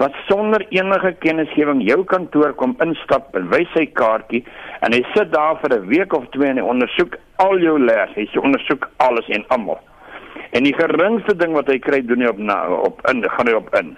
wat 0.00 0.16
sonder 0.28 0.64
enige 0.72 1.12
kennisgewing 1.20 1.82
jou 1.84 1.98
kantoor 2.08 2.54
kom 2.56 2.72
instap 2.84 3.34
en 3.36 3.50
wys 3.52 3.68
sy 3.76 3.84
kaartjie 4.00 4.40
en 4.86 4.96
hy 4.96 5.02
sit 5.12 5.32
daar 5.34 5.60
vir 5.60 5.76
'n 5.76 5.88
week 5.92 6.16
of 6.16 6.24
twee 6.36 6.48
en 6.48 6.56
hy 6.56 6.64
ondersoek 6.64 7.18
al 7.44 7.58
jou 7.60 7.76
les. 7.78 8.14
Hy 8.16 8.24
ondersoek 8.40 8.88
alles 8.96 9.28
en 9.28 9.44
almal. 9.48 9.78
En 10.56 10.64
die 10.64 10.72
geringste 10.72 11.36
ding 11.36 11.52
wat 11.52 11.68
hy 11.68 11.78
kry 11.78 12.00
doen 12.00 12.20
hy 12.20 12.32
op 12.32 12.38
na, 12.38 12.68
op 12.68 13.00
in 13.12 13.20
gaan 13.28 13.46
hy 13.46 13.52
op 13.52 13.68
in. 13.76 13.96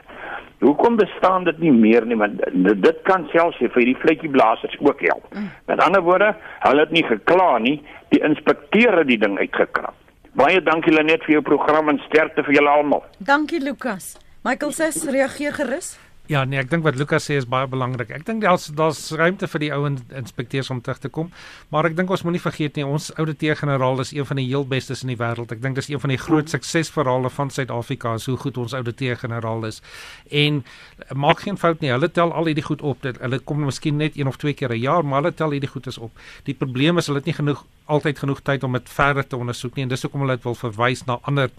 Hoekom 0.62 0.96
bestaan 0.96 1.44
dit 1.44 1.58
nie 1.58 1.72
meer 1.74 2.06
nie 2.06 2.16
want 2.18 2.38
dit 2.62 3.00
kan 3.08 3.26
selfs 3.32 3.58
vir 3.58 3.88
die 3.88 3.96
vletjieblassers 3.98 4.78
ook 4.80 5.00
help. 5.08 5.26
Met 5.66 5.82
ander 5.82 6.04
woorde, 6.06 6.30
hulle 6.62 6.84
het 6.86 6.94
nie 6.94 7.02
gekla 7.06 7.58
nie, 7.58 7.80
die 8.14 8.22
inspekteur 8.22 9.00
het 9.02 9.10
die 9.10 9.18
ding 9.18 9.38
uitgekrap. 9.38 9.96
Baie 10.38 10.62
dankie 10.64 10.94
Lenet 10.94 11.26
vir 11.26 11.34
jou 11.38 11.42
program 11.44 11.90
en 11.92 11.98
sterkte 12.06 12.44
vir 12.46 12.60
julle 12.60 12.70
almal. 12.70 13.02
Dankie 13.18 13.60
Lukas. 13.60 14.14
Michael 14.46 14.72
sê 14.72 14.88
reageer 15.10 15.52
gerus. 15.58 15.96
Ja, 16.30 16.44
nee, 16.46 16.60
ek 16.62 16.68
dink 16.70 16.84
wat 16.86 16.94
Lukas 16.94 17.24
sê 17.26 17.34
is 17.34 17.48
baie 17.50 17.66
belangrik. 17.66 18.12
Ek 18.14 18.22
dink 18.22 18.44
daar's 18.44 18.68
daar's 18.78 19.00
ruimte 19.18 19.48
vir 19.50 19.62
die 19.64 19.70
ou 19.74 19.80
inspekteurs 19.90 20.70
om 20.70 20.78
terug 20.80 21.00
te 21.02 21.10
kom, 21.10 21.32
maar 21.74 21.88
ek 21.88 21.96
dink 21.98 22.12
ons 22.14 22.22
moenie 22.22 22.40
vergeet 22.40 22.78
nie, 22.78 22.84
ons 22.86 23.08
ouditeur-generaal 23.18 24.04
is 24.04 24.12
een 24.14 24.28
van 24.28 24.38
die 24.38 24.46
heel 24.46 24.62
bestes 24.70 25.02
in 25.02 25.10
die 25.10 25.18
wêreld. 25.18 25.50
Ek 25.50 25.64
dink 25.64 25.80
dis 25.80 25.90
een 25.90 26.00
van 26.00 26.14
die 26.14 26.20
groot 26.22 26.52
suksesverhale 26.54 27.32
van 27.34 27.50
Suid-Afrika, 27.50 28.14
so 28.22 28.36
hoe 28.36 28.42
goed 28.44 28.62
ons 28.62 28.76
ouditeur-generaal 28.78 29.66
is. 29.66 29.82
En 30.30 30.62
maak 31.10 31.42
geen 31.42 31.58
fout 31.58 31.82
nie, 31.82 31.90
hulle 31.90 32.12
tel 32.14 32.30
al 32.30 32.52
hierdie 32.52 32.68
goed 32.70 32.86
op. 32.86 33.02
Dit 33.02 33.18
hulle 33.18 33.42
kom 33.42 33.66
miskien 33.66 33.98
net 33.98 34.14
een 34.14 34.30
of 34.30 34.38
twee 34.38 34.54
keer 34.54 34.70
'n 34.70 34.78
jaar, 34.78 35.02
maar 35.02 35.24
hulle 35.24 35.34
tel 35.34 35.50
hierdie 35.50 35.74
goedes 35.74 35.98
op. 35.98 36.14
Die 36.46 36.54
probleem 36.54 37.02
is 37.02 37.10
hulle 37.10 37.18
het 37.18 37.26
nie 37.26 37.34
genoeg 37.34 37.66
altyd 37.84 38.18
genoeg 38.18 38.40
tyd 38.42 38.62
om 38.64 38.72
dit 38.72 38.90
verder 38.90 39.26
te 39.26 39.36
ondersoek 39.36 39.74
nie 39.74 39.82
en 39.82 39.88
dis 39.88 40.02
hoekom 40.02 40.20
hulle 40.24 40.36
dit 40.36 40.44
wil 40.44 40.58
verwys 40.58 41.04
na 41.04 41.18
ander 41.22 41.50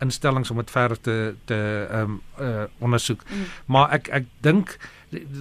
instellings 0.00 0.50
om 0.50 0.56
dit 0.56 0.70
verder 0.70 1.00
te 1.00 1.16
te 1.44 1.58
ehm 1.90 2.16
um, 2.16 2.20
uh, 2.40 2.64
ondersoek. 2.78 3.22
Mm. 3.28 3.46
Maar 3.66 3.90
ek 3.98 4.08
ek 4.08 4.26
dink 4.40 4.78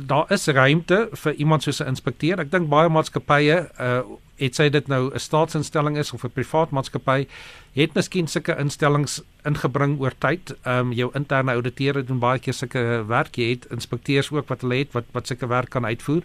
daar 0.07 0.31
is 0.31 0.47
ruimte 0.47 1.09
vir 1.11 1.33
iemand 1.33 1.63
soos 1.63 1.79
'n 1.79 1.87
inspekteur. 1.87 2.39
Ek 2.39 2.51
dink 2.51 2.69
baie 2.69 2.89
maatskappye 2.89 3.69
uh 3.79 4.01
het 4.39 4.55
sy 4.55 4.69
dit 4.69 4.87
nou 4.87 5.11
'n 5.13 5.19
staatsinstelling 5.19 5.97
is 5.97 6.13
of 6.13 6.23
'n 6.23 6.31
privaat 6.31 6.69
maatskappy 6.69 7.27
het 7.73 7.93
miskien 7.93 8.27
sulke 8.27 8.55
instellings 8.57 9.21
ingebring 9.47 9.99
oor 9.99 10.13
tyd. 10.17 10.55
Ehm 10.63 10.89
um, 10.89 10.93
jou 10.93 11.09
interne 11.13 11.51
ouditeure 11.51 12.03
doen 12.03 12.19
baie 12.19 12.39
keer 12.39 12.53
sulke 12.53 13.03
werk. 13.07 13.35
Jy 13.35 13.49
het 13.49 13.67
inspekteurs 13.71 14.31
ook 14.31 14.47
wat 14.47 14.61
hulle 14.61 14.81
het 14.81 14.91
wat 14.91 15.05
wat 15.11 15.27
sulke 15.27 15.47
werk 15.47 15.69
kan 15.69 15.85
uitvoer. 15.85 16.23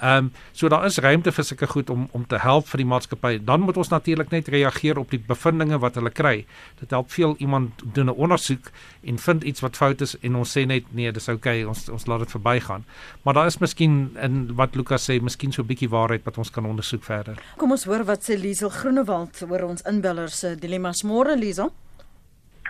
Ehm 0.00 0.16
um, 0.16 0.32
so 0.52 0.68
daar 0.68 0.84
is 0.84 0.98
ruimte 0.98 1.32
vir 1.32 1.44
sulke 1.44 1.66
goed 1.66 1.90
om 1.90 2.08
om 2.12 2.26
te 2.26 2.38
help 2.38 2.68
vir 2.68 2.78
die 2.78 2.86
maatskappy. 2.86 3.38
Dan 3.44 3.60
moet 3.60 3.76
ons 3.76 3.88
natuurlik 3.88 4.30
net 4.30 4.48
reageer 4.48 4.98
op 4.98 5.10
die 5.10 5.22
bevindinge 5.26 5.78
wat 5.78 5.94
hulle 5.94 6.10
kry. 6.10 6.46
Dit 6.80 6.90
help 6.90 7.10
veel 7.10 7.34
iemand 7.38 7.70
doen 7.94 8.06
'n 8.06 8.16
ondersoek 8.16 8.70
en 9.02 9.18
vind 9.18 9.42
iets 9.42 9.60
wat 9.60 9.76
fout 9.76 10.00
is 10.00 10.18
en 10.20 10.36
ons 10.36 10.58
sê 10.58 10.66
net 10.66 10.84
nee, 10.90 11.12
dis 11.12 11.28
oukei, 11.28 11.62
okay, 11.62 11.68
ons 11.68 11.88
ons 11.88 12.06
laat 12.06 12.18
dit 12.18 12.30
verbygaan. 12.30 12.81
Maar 13.22 13.34
daar 13.34 13.46
is 13.46 13.58
miskien 13.58 14.16
in 14.22 14.54
wat 14.54 14.74
Lukas 14.74 15.10
sê, 15.10 15.20
miskien 15.22 15.52
so 15.52 15.62
'n 15.62 15.66
bietjie 15.66 15.88
waarheid 15.88 16.24
wat 16.24 16.38
ons 16.38 16.50
kan 16.50 16.66
ondersoek 16.66 17.04
verder. 17.04 17.36
Kom 17.56 17.70
ons 17.70 17.84
hoor 17.84 18.04
wat 18.04 18.22
sê 18.22 18.38
Liesel 18.38 18.70
Groenewald 18.70 19.42
oor 19.50 19.62
ons 19.62 19.82
inbellers 19.82 20.38
se 20.38 20.56
dilemma's 20.56 21.02
môre 21.02 21.36
Liesel. 21.36 21.72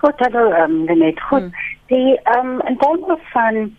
Goed, 0.01 0.19
hallo, 0.19 0.51
ehm 0.51 0.89
um, 0.91 0.99
net 0.99 1.21
goed. 1.21 1.41
Hmm. 1.43 1.53
Die 1.87 2.19
ehm 2.23 2.47
um, 2.47 2.61
in 2.67 2.77
terme 2.79 3.19
van 3.33 3.77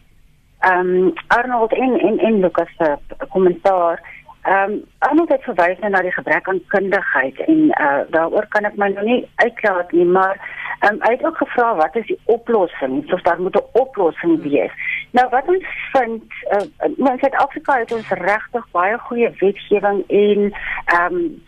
ehm 0.59 0.89
um, 0.89 1.13
Arnold 1.27 1.73
en 1.73 1.99
en 1.99 2.19
en 2.19 2.39
Lucas 2.39 2.69
se 2.77 2.97
kommentaar. 3.29 3.99
Ehm 4.43 4.71
um, 4.71 4.85
Arnold 4.99 5.29
het 5.29 5.43
verwys 5.43 5.79
na 5.79 6.01
die 6.01 6.11
gebrek 6.11 6.47
aan 6.47 6.65
kundigheid 6.67 7.37
en 7.39 7.59
uh, 7.81 7.99
daaroor 8.11 8.45
kan 8.51 8.65
ek 8.67 8.75
my 8.75 8.89
nou 8.91 9.05
nie 9.07 9.21
uitklaar 9.35 9.85
nie, 9.95 10.03
maar 10.05 10.35
ehm 10.35 10.93
um, 10.93 10.97
hy 11.05 11.11
het 11.13 11.23
ook 11.23 11.37
gevra 11.39 11.75
wat 11.75 11.95
is 11.95 12.09
die 12.09 12.19
oplossing? 12.25 12.97
So 13.07 13.19
daar 13.23 13.39
moet 13.41 13.55
'n 13.55 13.79
oplossing 13.79 14.41
wees. 14.43 14.73
Nou 15.11 15.29
wat 15.29 15.47
ons 15.47 15.63
vind, 15.91 16.23
uh, 16.51 16.67
in 16.97 17.19
Suid-Afrika 17.19 17.77
het 17.79 17.91
ons 17.91 18.09
regtig 18.09 18.65
baie 18.71 18.97
goeie 18.97 19.29
wetgewing 19.39 20.03
en 20.07 20.51
ehm 20.85 21.15
um, 21.15 21.43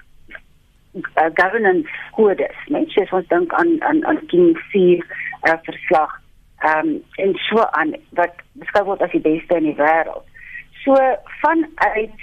governance 1.33 1.89
kodes, 2.11 2.57
net 2.67 2.89
soos 2.89 3.11
ons 3.11 3.27
dink 3.27 3.53
aan 3.53 3.75
aan 3.83 4.05
aan 4.05 4.25
King 4.25 4.57
4 4.71 5.05
uh, 5.43 5.53
verslag 5.67 6.21
ehm 6.59 6.87
um, 6.87 7.03
en 7.15 7.35
so 7.35 7.59
aan 7.59 7.91
wat 8.09 8.39
beskou 8.51 8.85
word 8.85 9.01
as 9.01 9.11
die 9.11 9.25
beste 9.27 9.55
in 9.55 9.63
die 9.63 9.77
wêreld. 9.83 10.23
So 10.83 10.95
vanuit 11.41 12.19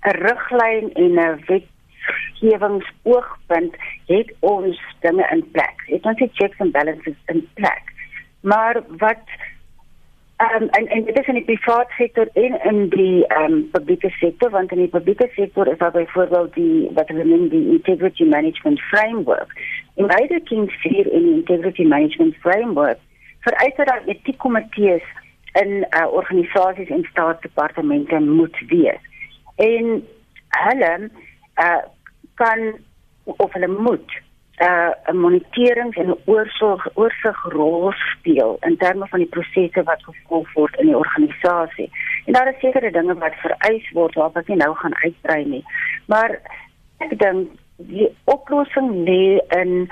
'n 0.00 0.16
riglyn 0.26 0.92
en 0.92 1.14
'n 1.14 1.42
wetgewingsoogpunt 1.46 3.74
het 4.06 4.34
ons 4.40 4.80
dinge 5.00 5.28
in 5.30 5.50
plek. 5.50 5.82
Het 5.84 6.04
ons 6.04 6.18
die 6.18 6.30
checks 6.32 6.58
and 6.58 6.72
balances 6.72 7.14
in 7.26 7.48
plek. 7.54 7.82
Maar 8.40 8.82
wat 8.88 9.22
ehm 10.36 10.62
um, 10.62 10.68
en 10.68 10.86
en 10.86 11.04
dit 11.04 11.18
is 11.18 11.26
in 11.26 11.34
die 11.34 11.44
private 11.44 11.92
sektor 11.96 12.28
en 12.32 12.64
in 12.64 12.88
die 12.88 13.26
ehm 13.26 13.52
um, 13.52 13.70
publieke 13.70 14.10
sektor 14.10 14.50
want 14.50 14.72
in 14.72 14.78
die 14.78 14.88
publieke 14.88 15.28
sektor 15.34 15.66
is 15.66 15.78
daar 15.78 15.90
byvoorbeeld 15.90 16.54
die 16.54 16.90
wat 16.94 17.08
hulle 17.08 17.24
noem 17.24 17.48
die 17.48 17.68
integrity 17.68 18.24
management 18.24 18.80
framework. 18.80 19.60
In 19.94 20.06
beide 20.06 20.40
King 20.40 20.70
4 20.70 21.12
en 21.12 21.22
die 21.22 21.34
integrity 21.34 21.82
management 21.82 22.36
framework 22.36 22.98
vereis 23.40 23.76
dat 23.76 23.86
daar 23.86 24.02
etiekkomitees 24.06 25.02
in 25.52 25.86
uh, 25.90 26.12
organisasies 26.12 26.88
en 26.88 27.06
staatsdepartemente 27.10 28.20
moet 28.20 28.58
wees. 28.68 29.09
En 29.66 29.92
hulle 30.64 30.92
uh, 31.60 31.82
kan 32.40 32.66
of 33.24 33.52
hulle 33.52 33.68
moet 33.68 34.18
uh, 34.60 34.92
'n 35.12 35.16
monitering 35.16 35.94
en 35.96 36.08
'n 36.10 36.20
oorsig 36.24 36.88
oorsigrol 36.94 37.92
speel 37.92 38.56
in 38.60 38.76
terme 38.76 39.06
van 39.08 39.18
die 39.18 39.28
prosesse 39.28 39.82
wat 39.82 40.02
gevolg 40.04 40.52
word 40.52 40.76
in 40.80 40.86
die 40.86 40.96
organisasie. 40.96 41.90
En 42.26 42.32
daar 42.32 42.48
is 42.48 42.60
sekere 42.60 42.90
dinge 42.90 43.14
wat 43.14 43.34
vereis 43.34 43.90
word 43.92 44.14
waarop 44.14 44.36
ek 44.36 44.48
nie 44.48 44.56
nou 44.56 44.74
gaan 44.76 44.96
uitbrei 45.04 45.44
nie. 45.44 45.64
Maar 46.06 46.40
ek 46.98 47.18
dink 47.18 47.48
die 47.76 48.08
oplossing 48.24 48.90
lê 49.08 49.40
in 49.60 49.90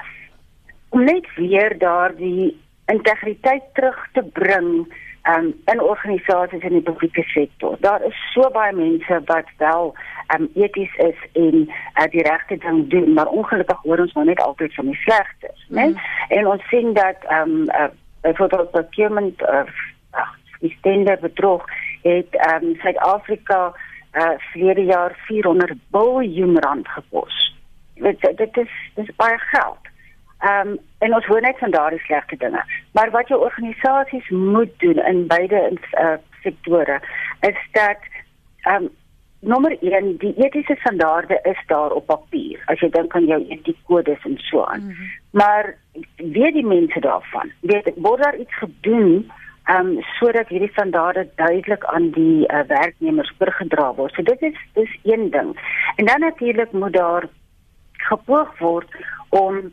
om 0.89 1.05
net 1.05 1.27
weer 1.37 1.79
daardie 1.79 2.57
integriteit 2.87 3.65
terug 3.75 4.09
te 4.13 4.23
bring 4.23 4.89
um, 5.23 5.55
in 5.65 5.81
organisasies 5.81 6.63
in 6.63 6.73
die 6.73 6.83
publieke 6.83 7.23
sektor. 7.23 7.77
Daar 7.81 8.05
is 8.05 8.17
so 8.33 8.51
baie 8.51 8.73
mense 8.73 9.21
wat 9.25 9.51
wel 9.57 9.95
um, 10.35 10.49
eties 10.55 10.95
is 10.97 11.17
en 11.33 11.69
uh, 11.69 12.07
die 12.11 12.23
regte 12.23 12.57
ding 12.57 12.89
doen, 12.91 13.13
maar 13.13 13.27
ongelukkig 13.27 13.81
hoor 13.83 13.99
ons 13.99 14.13
nou 14.13 14.27
net 14.27 14.41
altyd 14.41 14.75
van 14.75 14.85
die 14.85 15.01
slegtes, 15.03 15.67
mm. 15.69 15.77
né? 15.77 15.93
En 16.29 16.47
ons 16.47 16.69
sien 16.69 16.93
dat 16.93 17.17
ehm 17.29 17.51
um, 17.51 17.69
uh, 17.69 17.89
byvoorbeeld 18.21 18.71
procurement 18.71 19.43
of 19.43 19.71
uh, 20.15 20.29
die 20.61 20.75
stender 20.79 21.19
bedrog 21.21 21.65
het 22.03 22.29
ehm 22.31 22.65
um, 22.65 22.75
Suid-Afrika 22.75 23.73
uh, 24.13 24.31
vir 24.53 24.81
jaar 24.81 25.19
400 25.27 25.79
miljard 25.91 26.65
rand 26.65 26.89
gekos. 26.89 27.57
Dit 27.95 28.21
dit 28.37 28.57
is 28.57 28.73
dis 28.95 29.17
baie 29.17 29.39
geld. 29.39 29.88
Ehm 30.39 30.69
um, 30.69 30.79
en 30.99 31.15
ons 31.15 31.27
hoor 31.27 31.41
net 31.41 31.59
van 31.59 31.71
daardie 31.71 32.01
slegte 32.01 32.37
dinge. 32.37 32.63
Maar 32.93 33.11
wat 33.11 33.29
jou 33.29 33.41
organisasies 33.41 34.29
moet 34.29 34.79
doen 34.79 34.99
in 35.07 35.27
beide 35.27 35.73
uh, 35.93 36.15
sektore 36.43 37.01
is 37.41 37.59
dat 37.73 37.99
ehm 38.61 38.83
um, 38.83 38.89
nommer 39.41 39.77
1 39.81 40.17
die 40.17 40.35
etiese 40.37 40.75
standaarde 40.79 41.41
is 41.43 41.63
daar 41.67 41.91
op 41.91 42.07
papier. 42.07 42.63
As 42.67 42.81
jy 42.81 42.89
dink 42.91 43.15
aan 43.15 43.27
jou 43.27 43.45
etiekodes 43.49 44.25
en 44.25 44.39
so 44.39 44.65
aan. 44.65 44.81
Mm 44.81 44.91
-hmm. 44.91 45.11
Maar 45.31 45.77
weet 46.17 46.53
die 46.53 46.67
mense 46.67 47.01
daarvan? 47.01 47.53
Weet 47.61 47.93
word 47.97 48.23
daar 48.23 48.37
iets 48.37 48.59
gedoen 48.59 49.31
ehm 49.65 49.87
um, 49.87 50.03
sodat 50.03 50.49
hierdie 50.49 50.71
standaarde 50.73 51.29
duidelik 51.35 51.85
aan 51.85 52.11
die 52.11 52.47
uh, 52.47 52.61
werknemers 52.67 53.33
oorgedra 53.39 53.95
word. 53.95 54.15
So 54.15 54.23
dit 54.23 54.43
is 54.43 54.57
dis 54.73 54.99
een 55.03 55.31
ding. 55.31 55.51
En 55.97 56.05
dan 56.05 56.21
natuurlik 56.21 56.73
moet 56.73 56.93
daar 56.93 57.29
gepoog 57.93 58.59
word 58.59 58.97
om 59.29 59.73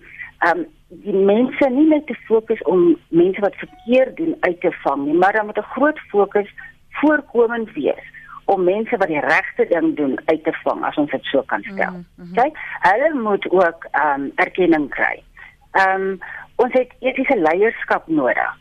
um 0.50 0.66
die 0.88 1.14
mense 1.14 1.70
nie 1.70 1.88
net 1.89 2.06
te 2.08 2.16
fokus 2.28 2.62
om 2.72 2.98
mense 3.10 3.41
wat 3.41 3.56
verkeerd 3.56 4.18
doen 4.18 4.36
uit 4.39 4.60
te 4.62 4.72
vang 4.84 5.06
nie, 5.06 5.18
maar 5.18 5.34
dan 5.34 5.46
moet 5.46 5.58
'n 5.58 5.74
groot 5.76 6.00
fokus 6.00 6.50
voorkomend 6.89 7.74
wees 7.74 8.06
om 8.46 8.64
mense 8.64 8.98
wat 8.98 9.08
die 9.08 9.20
regte 9.20 9.66
ding 9.70 9.96
doen 9.96 10.20
uit 10.26 10.43
te 10.43 10.54
vang 10.64 10.84
as 10.86 10.96
ons 10.96 11.12
dit 11.12 11.24
so 11.24 11.41
kan 11.41 11.64
stel. 11.64 11.91
Mm 11.91 12.06
-hmm. 12.16 12.34
Kyk, 12.34 12.58
hulle 12.80 13.14
moet 13.14 13.52
ook 13.52 13.88
um 14.06 14.32
erkenning 14.36 14.89
kry. 14.89 15.24
Um 15.72 16.20
ons 16.56 16.74
het 16.74 16.91
etiese 17.00 17.38
leierskap 17.38 18.08
nodig. 18.08 18.58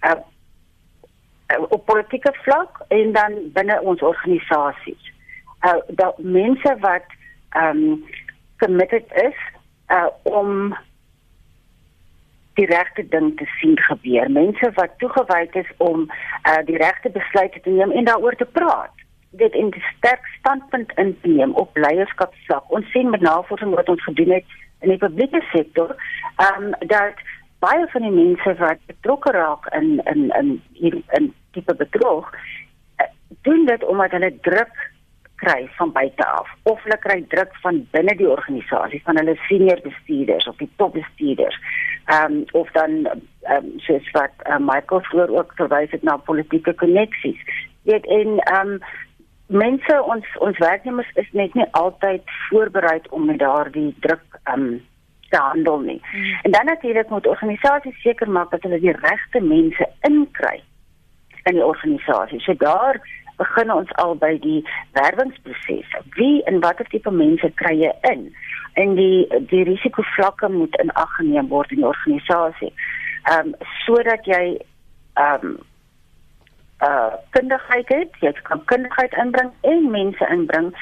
Uh, 0.00 0.14
op 1.68 1.86
politieke 1.86 2.32
vlak 2.42 2.80
en 2.88 3.12
dan 3.12 3.32
binne 3.52 3.80
ons 3.82 4.02
organisasies. 4.02 5.12
Uh 5.66 5.80
dat 5.88 6.18
mense 6.18 6.76
wat 6.80 7.04
um 7.56 8.04
committed 8.56 9.04
is 9.12 9.38
uh 9.88 10.06
om 10.22 10.76
die 12.56 12.66
regte 12.66 13.04
ding 13.08 13.36
te 13.36 13.46
sien 13.60 13.78
gebeur. 13.88 14.30
Mense 14.30 14.70
wat 14.74 14.98
toegewyd 14.98 15.54
is 15.62 15.70
om 15.76 16.06
uh, 16.08 16.60
die 16.68 16.76
regte 16.80 17.10
besluite 17.10 17.60
te 17.60 17.70
neem 17.70 17.92
en 17.92 18.08
daaroor 18.08 18.36
te 18.40 18.48
praat. 18.58 18.94
Dit 19.30 19.54
in 19.54 19.68
'n 19.68 19.82
sterk 19.96 20.26
standpunt 20.38 20.92
inneem 20.96 21.52
op 21.54 21.76
leierskapsvlak. 21.76 22.70
Ons 22.72 22.90
sien 22.90 23.10
met 23.10 23.20
navorsing 23.20 23.74
wat 23.74 23.88
ons 23.88 24.04
gedoen 24.04 24.30
het 24.30 24.44
in 24.80 24.88
die 24.88 24.98
publieke 24.98 25.42
sektor, 25.52 25.96
ehm 26.36 26.62
um, 26.62 26.88
dat 26.88 27.20
baie 27.58 27.86
van 27.92 28.02
die 28.02 28.10
mense 28.10 28.54
wat 28.58 28.80
betrokke 28.86 29.30
raak 29.30 29.66
in 29.74 30.00
in 30.04 30.30
in 30.40 30.62
in, 30.72 31.02
in 31.18 31.34
tipe 31.52 31.74
bedrog 31.74 32.32
uh, 32.34 33.06
doen 33.42 33.64
dit 33.66 33.84
omdat 33.84 34.10
hulle 34.10 34.32
druk 34.40 34.74
kry 35.36 35.68
van 35.78 35.92
buite 35.92 36.26
af 36.26 36.48
of 36.62 36.82
hulle 36.82 36.98
kry 36.98 37.18
druk 37.28 37.56
van 37.64 37.82
binne 37.90 38.16
die 38.16 38.28
organisasie 38.28 39.02
van 39.04 39.16
hulle 39.20 39.36
senior 39.48 39.80
bestuurders 39.84 40.48
of 40.48 40.56
die 40.56 40.70
topbestuurders. 40.76 41.58
Ehm 42.06 42.32
um, 42.32 42.44
of 42.52 42.70
dan 42.70 42.90
ehm 43.42 43.64
um, 43.64 43.72
soos 43.76 44.10
wat 44.10 44.32
uh, 44.48 44.58
Michael 44.58 45.00
vroeër 45.00 45.36
ook 45.36 45.52
verwys 45.54 45.90
het 45.90 46.02
na 46.02 46.16
politieke 46.16 46.74
koneksies. 46.74 47.40
Dit 47.82 48.06
en 48.06 48.38
ehm 48.38 48.68
um, 48.68 48.78
mense 49.46 50.02
ons 50.02 50.26
ons 50.38 50.58
werknemers 50.58 51.10
is 51.14 51.28
net 51.32 51.54
nie 51.54 51.66
altyd 51.70 52.22
voorberei 52.48 53.00
om 53.10 53.24
met 53.24 53.38
daardie 53.38 53.94
druk 54.00 54.38
ehm 54.42 54.60
um, 54.60 54.84
te 55.28 55.36
handel 55.36 55.78
nie. 55.78 56.00
Hmm. 56.10 56.38
En 56.42 56.50
dan 56.50 56.64
natuurlik 56.64 57.08
moet 57.08 57.26
organisasies 57.26 58.00
seker 58.00 58.30
maak 58.30 58.50
dat 58.50 58.62
hulle 58.62 58.80
die 58.80 58.96
regte 59.00 59.40
mense 59.40 59.88
inkry 60.00 60.62
in 61.42 61.54
die 61.54 61.64
organisasie. 61.64 62.40
So 62.40 62.54
daar 62.54 63.00
begin 63.36 63.72
ons 63.72 63.92
al 64.02 64.14
by 64.20 64.34
die 64.42 64.60
werwingsproses. 64.96 65.94
Wie 66.16 66.42
en 66.44 66.60
watter 66.60 66.88
tipe 66.92 67.10
mense 67.10 67.50
kry 67.60 67.74
jy 67.80 67.92
in? 68.10 68.28
En 68.80 68.94
die 68.98 69.26
die 69.52 69.64
risikovlakke 69.68 70.48
moet 70.52 70.76
in 70.82 70.92
ag 70.92 71.16
geneem 71.16 71.48
word 71.48 71.70
in 71.70 71.82
die 71.82 71.90
organisasie. 71.92 72.72
Ehm 73.30 73.52
um, 73.52 73.54
sodat 73.84 74.28
jy 74.28 74.44
ehm 75.14 75.46
um, 75.46 75.56
uh 76.84 77.12
kundigheid 77.32 77.88
het, 77.88 78.16
jy 78.20 78.32
kan 78.44 78.64
kundigheid 78.64 79.14
inbring 79.22 79.52
en 79.62 79.90
mense 79.90 80.28
inbring 80.32 80.72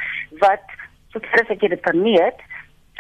wat 0.43 0.79
soos 1.15 1.51
ek 1.55 1.63
dit 1.63 1.87
vermeet, 1.87 2.41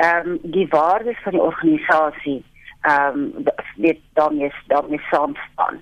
ehm 0.02 0.34
um, 0.34 0.38
die 0.42 0.68
waardes 0.70 1.22
van 1.26 1.38
die 1.38 1.46
organisasie 1.50 2.42
ehm 2.85 3.18
um, 3.18 3.45
dit 3.76 3.99
daarmee 4.12 4.53
daarmee 4.66 5.01
saam 5.11 5.37
staan. 5.53 5.80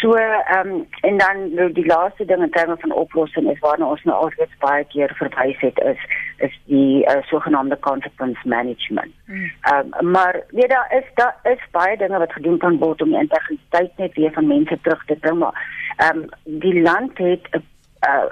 So 0.00 0.12
ehm 0.12 0.68
um, 0.68 0.86
en 1.00 1.18
dan 1.18 1.54
nou 1.54 1.72
die 1.72 1.86
laaste 1.86 2.24
ding 2.24 2.42
in 2.42 2.50
terme 2.50 2.76
van 2.78 2.92
oplossing 2.92 3.50
is 3.50 3.58
waarna 3.58 3.86
ons 3.86 4.02
nou 4.02 4.16
alreeds 4.16 4.56
baie 4.58 4.84
keer 4.84 5.14
verwys 5.14 5.60
het 5.60 5.78
is 5.92 6.00
is 6.38 6.60
die 6.64 7.04
uh, 7.04 7.22
sogenaamde 7.22 7.78
consequence 7.78 8.48
management. 8.48 9.14
Hmm. 9.24 9.52
Ehm 9.60 9.94
um, 9.98 10.10
maar 10.10 10.42
nee 10.50 10.68
daar 10.68 10.94
is 10.98 11.08
daar 11.14 11.36
is 11.42 11.70
baie 11.70 11.96
dinge 11.96 12.18
wat 12.18 12.32
gedoen 12.32 12.58
kan 12.58 12.78
word 12.78 13.02
om 13.02 13.08
die 13.08 13.20
integriteit 13.20 13.96
net 13.96 14.14
weer 14.14 14.32
van 14.32 14.46
mense 14.46 14.78
terug 14.82 15.04
te 15.04 15.16
bring 15.16 15.38
maar 15.38 15.64
ehm 15.96 16.18
um, 16.18 16.28
die 16.44 16.82
land 16.82 17.18
het 17.18 17.48
'n 17.50 17.64
uh, 18.08 18.30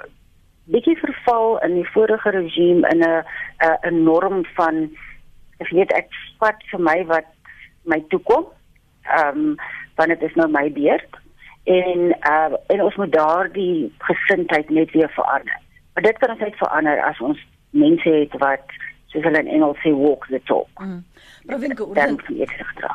bietjie 0.63 0.97
verval 0.97 1.59
in 1.59 1.73
die 1.73 1.89
vorige 1.89 2.29
regime 2.29 2.89
in 2.89 2.99
'n 2.99 3.23
'n 3.89 4.03
norm 4.03 4.45
van 4.45 4.89
ek 5.57 5.69
weet 5.69 5.91
ek 5.91 6.07
spat 6.09 6.63
vir 6.71 6.81
my 6.81 7.05
wat 7.05 7.25
my 7.91 8.03
toekom. 8.13 8.45
Ehm 9.03 9.37
um, 9.37 9.55
want 9.99 10.13
dit 10.15 10.21
is 10.29 10.35
nou 10.39 10.47
my 10.51 10.69
beurt 10.71 11.17
en 11.69 12.05
uh 12.29 12.53
en 12.73 12.81
ons 12.81 12.95
moet 12.95 13.11
daardie 13.11 13.93
gesindheid 13.97 14.69
net 14.69 14.91
weer 14.91 15.09
verander. 15.09 15.57
Maar 15.93 16.03
dit 16.03 16.17
kan 16.17 16.29
ons 16.29 16.39
net 16.39 16.55
verander 16.57 17.01
as 17.03 17.19
ons 17.19 17.41
mense 17.69 18.09
het 18.09 18.37
wat 18.41 18.77
soos 19.09 19.23
hulle 19.25 19.41
in 19.41 19.47
Engels 19.57 19.79
sê 19.83 19.93
walk 19.95 20.27
the 20.29 20.41
talk. 20.45 20.69
Mm. 20.81 21.03
Provin 21.49 21.75
Gordon. 21.77 22.19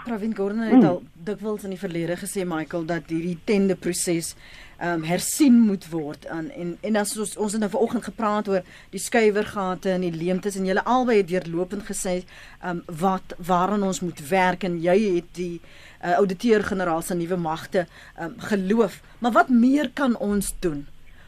Provin 0.05 0.37
Gordon 0.37 0.59
het 0.59 0.79
mm. 0.79 0.85
al 0.85 1.03
dikwels 1.27 1.65
in 1.67 1.75
die 1.75 1.81
verlede 1.81 2.17
gesê 2.21 2.45
Michael 2.47 2.87
dat 2.87 3.11
hierdie 3.11 3.39
tende 3.45 3.77
proses 3.77 4.35
ehm 4.79 5.01
um, 5.01 5.03
hersien 5.07 5.55
moet 5.61 5.85
word 5.91 6.27
aan 6.27 6.49
en 6.51 6.73
en 6.83 6.97
as 6.99 7.13
ons 7.19 7.37
ons 7.37 7.53
het 7.55 7.61
nou 7.63 7.71
vanoggend 7.71 8.05
gepraat 8.05 8.49
oor 8.51 8.65
die 8.91 9.01
skuiwergate 9.01 9.93
en 9.93 10.03
die 10.03 10.11
leemtes 10.13 10.57
en 10.59 10.67
julle 10.67 10.83
albei 10.85 11.21
het 11.21 11.29
deurlopend 11.31 11.87
gesê 11.87 12.15
ehm 12.17 12.71
um, 12.71 12.83
wat 13.03 13.37
waaraan 13.39 13.87
ons 13.87 14.01
moet 14.03 14.23
werk 14.29 14.67
en 14.67 14.81
jy 14.83 14.97
het 15.15 15.31
die 15.39 15.61
uh, 15.61 16.17
ouditeur-generaal 16.19 17.03
se 17.03 17.15
nuwe 17.15 17.39
magte 17.39 17.87
ehm 17.87 18.33
um, 18.33 18.35
geloof 18.51 19.01
maar 19.19 19.33
wat 19.39 19.49
meer 19.49 19.91
kan 19.95 20.19
ons 20.19 20.55
doen 20.59 20.87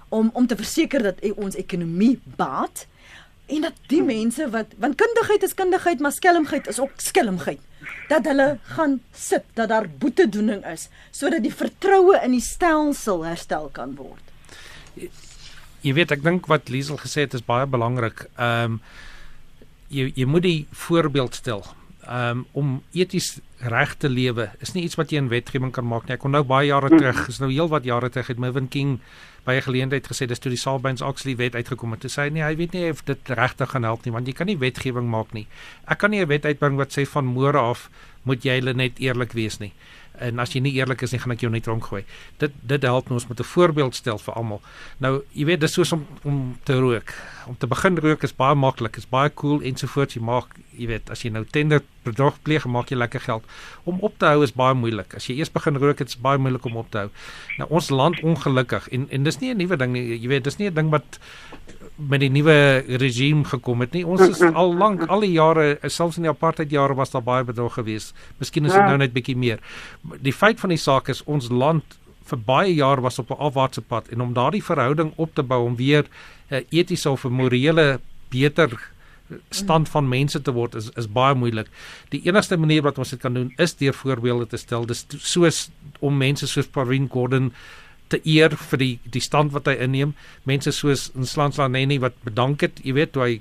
om 0.09 0.31
om 0.35 0.47
te 0.47 0.57
verseker 0.57 1.03
dat 1.03 1.23
ons 1.37 1.57
ekonomie 1.57 2.19
baat 2.37 2.87
en 3.47 3.63
dat 3.63 3.79
die 3.91 4.03
mense 4.03 4.49
wat 4.51 4.75
want 4.83 4.99
kundigheid 4.99 5.43
is 5.47 5.55
kundigheid 5.55 6.03
maar 6.03 6.15
skelmheid 6.15 6.67
is 6.67 6.81
ook 6.83 6.95
skelmheid 7.03 7.63
dat 8.11 8.27
hulle 8.27 8.59
gaan 8.75 8.99
sit 9.15 9.45
dat 9.55 9.69
daar 9.69 9.89
boetedoening 9.89 10.65
is 10.67 10.89
sodat 11.11 11.43
die 11.47 11.55
vertroue 11.55 12.19
in 12.25 12.35
die 12.35 12.43
stelsel 12.43 13.25
herstel 13.27 13.69
kan 13.73 13.95
word. 13.99 14.23
Jy, 14.95 15.11
jy 15.87 15.95
weet 15.99 16.15
ek 16.17 16.25
dink 16.27 16.49
wat 16.51 16.71
Liesel 16.73 16.99
gesê 17.01 17.27
het 17.27 17.37
is 17.39 17.47
baie 17.47 17.67
belangrik. 17.67 18.27
Ehm 18.37 18.79
um, 18.79 18.81
jy 19.87 20.09
jy 20.19 20.27
moet 20.27 20.43
die 20.43 20.67
voorbeeld 20.75 21.37
stel. 21.39 21.63
Um, 22.07 22.45
om 22.53 22.83
eties 22.95 23.41
reg 23.59 23.97
te 23.99 24.09
lewe 24.09 24.51
is 24.63 24.75
nie 24.77 24.85
iets 24.87 24.95
wat 24.95 25.11
jy 25.11 25.19
in 25.19 25.31
wetgewing 25.33 25.73
kan 25.75 25.87
maak 25.89 26.07
nie. 26.07 26.15
Ek 26.15 26.27
onthou 26.29 26.45
baie 26.47 26.69
jare 26.69 26.91
terug, 26.93 27.25
is 27.29 27.41
nou 27.43 27.49
heelwat 27.51 27.85
jare 27.89 28.11
terug 28.15 28.29
het 28.31 28.39
Mervyn 28.39 28.69
King 28.69 29.01
by 29.47 29.57
'n 29.57 29.67
geleentheid 29.67 30.07
gesê 30.07 30.27
dis 30.27 30.39
toe 30.39 30.51
die 30.51 30.59
Sarbanes 30.59 31.03
Oxley 31.03 31.37
wet 31.37 31.55
uitgekom 31.55 31.91
het. 31.93 32.03
Hy 32.03 32.09
sê 32.09 32.31
nee, 32.33 32.43
hy 32.43 32.57
weet 32.57 32.73
nie 32.73 32.91
of 32.91 33.05
dit 33.05 33.19
regtig 33.29 33.71
gaan 33.71 33.83
help 33.83 34.05
nie, 34.05 34.13
want 34.13 34.27
jy 34.27 34.35
kan 34.35 34.47
nie 34.47 34.59
wetgewing 34.59 35.09
maak 35.11 35.33
nie. 35.33 35.47
Ek 35.89 35.99
kan 35.99 36.11
nie 36.11 36.21
'n 36.21 36.29
wet 36.29 36.45
uitbring 36.45 36.77
wat 36.77 36.93
sê 36.93 37.07
van 37.07 37.27
môre 37.27 37.59
af 37.59 37.91
moet 38.23 38.43
jy 38.43 38.61
hulle 38.61 38.75
net 38.75 38.99
eerlik 38.99 39.33
wees 39.33 39.59
nie 39.59 39.73
en 40.19 40.39
as 40.39 40.53
jy 40.55 40.61
nie 40.65 40.73
eerlik 40.77 41.03
is 41.03 41.13
nie 41.13 41.21
gaan 41.23 41.35
ek 41.35 41.45
jou 41.45 41.51
net 41.53 41.67
rondgooi. 41.67 42.03
Dit 42.43 42.55
dit 42.63 42.83
help 42.83 43.11
ons 43.11 43.29
met 43.29 43.41
'n 43.41 43.45
voorbeeld 43.45 43.95
stel 43.95 44.19
vir 44.19 44.35
almal. 44.35 44.61
Nou, 44.99 45.23
jy 45.33 45.45
weet 45.45 45.61
dis 45.61 45.73
soos 45.73 45.93
om 45.93 46.07
om 46.25 46.59
te 46.65 46.79
rook. 46.81 47.13
Om 47.47 47.57
te 47.59 47.67
begin 47.67 47.99
rook 47.99 48.23
is 48.23 48.33
baie 48.33 48.55
maklik, 48.55 48.97
is 48.97 49.07
baie 49.09 49.31
cool 49.35 49.61
ensovoorts. 49.61 50.15
Jy 50.15 50.23
maak, 50.23 50.57
jy 50.77 50.87
weet, 50.87 51.11
as 51.11 51.23
jy 51.23 51.31
nou 51.31 51.45
tender 51.45 51.83
bedrog 52.05 52.43
pleeg, 52.43 52.67
maak 52.67 52.91
jy 52.91 52.97
lekker 52.97 53.21
geld. 53.21 53.45
Om 53.85 53.99
op 54.01 54.19
te 54.19 54.27
hou 54.27 54.43
is 54.43 54.53
baie 54.53 54.75
moeilik. 54.75 55.15
As 55.15 55.27
jy 55.27 55.37
eers 55.37 55.53
begin 55.53 55.77
rook, 55.77 55.97
dit 55.99 56.09
is 56.09 56.17
baie 56.17 56.39
moeilik 56.39 56.65
om 56.65 56.77
op 56.77 56.91
te 56.91 56.99
hou. 56.99 57.11
Nou 57.59 57.69
ons 57.71 57.91
land 57.91 58.21
ongelukkig 58.21 58.89
en 58.89 59.09
en 59.11 59.23
dis 59.23 59.39
nie 59.41 59.55
'n 59.55 59.57
nuwe 59.57 59.77
ding 59.77 59.93
nie. 59.93 60.19
Jy 60.21 60.29
weet, 60.29 60.45
dis 60.45 60.59
nie 60.59 60.71
'n 60.71 60.75
ding 60.75 60.91
wat 60.91 61.21
met 61.97 62.21
die 62.21 62.31
nuwe 62.31 62.85
regime 63.01 63.45
gekom 63.45 63.81
het 63.81 63.93
nie. 63.97 64.05
Ons 64.07 64.21
is 64.29 64.43
al 64.45 64.75
lank 64.77 65.07
al 65.09 65.25
die 65.25 65.33
jare, 65.33 65.79
selfs 65.89 66.19
in 66.21 66.27
die 66.29 66.33
apartheid 66.33 66.71
jare 66.71 66.95
was 66.95 67.11
daar 67.11 67.25
baie 67.25 67.45
bedrog 67.45 67.79
geweest. 67.79 68.15
Miskien 68.39 68.69
is 68.69 68.75
dit 68.75 68.81
ja. 68.81 68.89
nou 68.89 68.99
net 69.01 69.15
bietjie 69.15 69.37
meer. 69.37 69.63
Die 70.21 70.35
feit 70.35 70.61
van 70.61 70.75
die 70.75 70.81
saak 70.81 71.09
is 71.09 71.25
ons 71.25 71.49
land 71.49 71.97
vir 72.27 72.43
baie 72.43 72.75
jaar 72.75 73.01
was 73.01 73.19
op 73.19 73.31
'n 73.31 73.41
afwaartse 73.49 73.81
pad 73.81 74.09
en 74.09 74.21
om 74.21 74.35
daardie 74.35 74.65
verhouding 74.65 75.13
op 75.17 75.35
te 75.35 75.43
bou 75.43 75.65
om 75.65 75.77
weer 75.77 76.05
'n 76.51 76.55
uh, 76.55 76.61
etiese 76.71 77.11
of 77.11 77.25
'n 77.25 77.33
morele 77.33 78.01
beter 78.29 78.71
stand 79.51 79.89
van 79.89 80.09
mense 80.09 80.43
te 80.43 80.53
word 80.53 80.75
is 80.75 80.91
is 80.97 81.09
baie 81.09 81.35
moeilik. 81.35 81.69
Die 82.09 82.21
enigste 82.25 82.57
manier 82.57 82.83
wat 82.83 82.99
ons 82.99 83.11
dit 83.11 83.21
kan 83.21 83.35
doen 83.35 83.53
is 83.57 83.75
deur 83.75 83.95
voorbeelde 83.95 84.47
te 84.47 84.57
stel. 84.57 84.87
Dis 84.87 85.07
soos 85.19 85.71
om 85.99 86.17
mense 86.17 86.47
soos 86.47 86.67
Parvin 86.67 87.09
Gordon 87.09 87.53
te 88.09 88.21
eer 88.25 88.57
vir 88.71 88.79
die 88.79 88.95
die 89.03 89.25
stand 89.25 89.53
wat 89.53 89.67
hy 89.71 89.77
inneem. 89.87 90.15
Mense 90.45 90.73
soos 90.73 91.11
Nslanslaneni 91.15 91.99
wat 92.03 92.19
bedank 92.25 92.65
het, 92.67 92.81
jy 92.85 92.97
weet, 92.97 93.13
toe 93.17 93.23
hy 93.23 93.35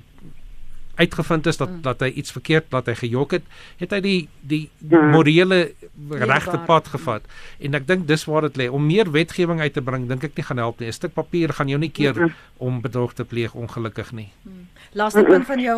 uitgevind 0.96 1.46
is 1.46 1.56
dat 1.60 1.68
mm. 1.68 1.82
dat 1.84 2.00
hy 2.00 2.08
iets 2.08 2.32
verkeerd 2.32 2.70
dat 2.72 2.86
hy 2.88 2.94
gejok 2.96 3.36
het, 3.36 3.44
het 3.80 3.92
hy 3.92 4.00
die 4.00 4.20
die 4.40 4.62
mm. 4.78 5.12
morele 5.12 5.60
regte 6.10 6.58
pad 6.68 6.88
gevat. 6.94 7.28
En 7.60 7.76
ek 7.76 7.86
dink 7.88 8.06
dis 8.08 8.24
waar 8.24 8.48
dit 8.48 8.56
lê. 8.62 8.68
Om 8.72 8.86
meer 8.86 9.10
wetgewing 9.12 9.60
uit 9.60 9.76
te 9.76 9.84
bring, 9.84 10.08
dink 10.08 10.24
ek 10.30 10.36
nie 10.40 10.46
gaan 10.48 10.62
help 10.64 10.80
nie. 10.80 10.88
'n 10.88 10.96
Stuk 10.96 11.14
papier 11.14 11.52
gaan 11.52 11.68
jou 11.68 11.80
nie 11.80 11.92
keer 11.92 12.16
mm. 12.16 12.34
om 12.58 12.80
bedrog 12.80 13.12
te 13.14 13.24
pleeg 13.24 13.54
ongelukkig 13.54 14.12
nie. 14.12 14.28
Laaste 14.92 15.24
punt 15.24 15.46
van 15.46 15.60
jou, 15.60 15.76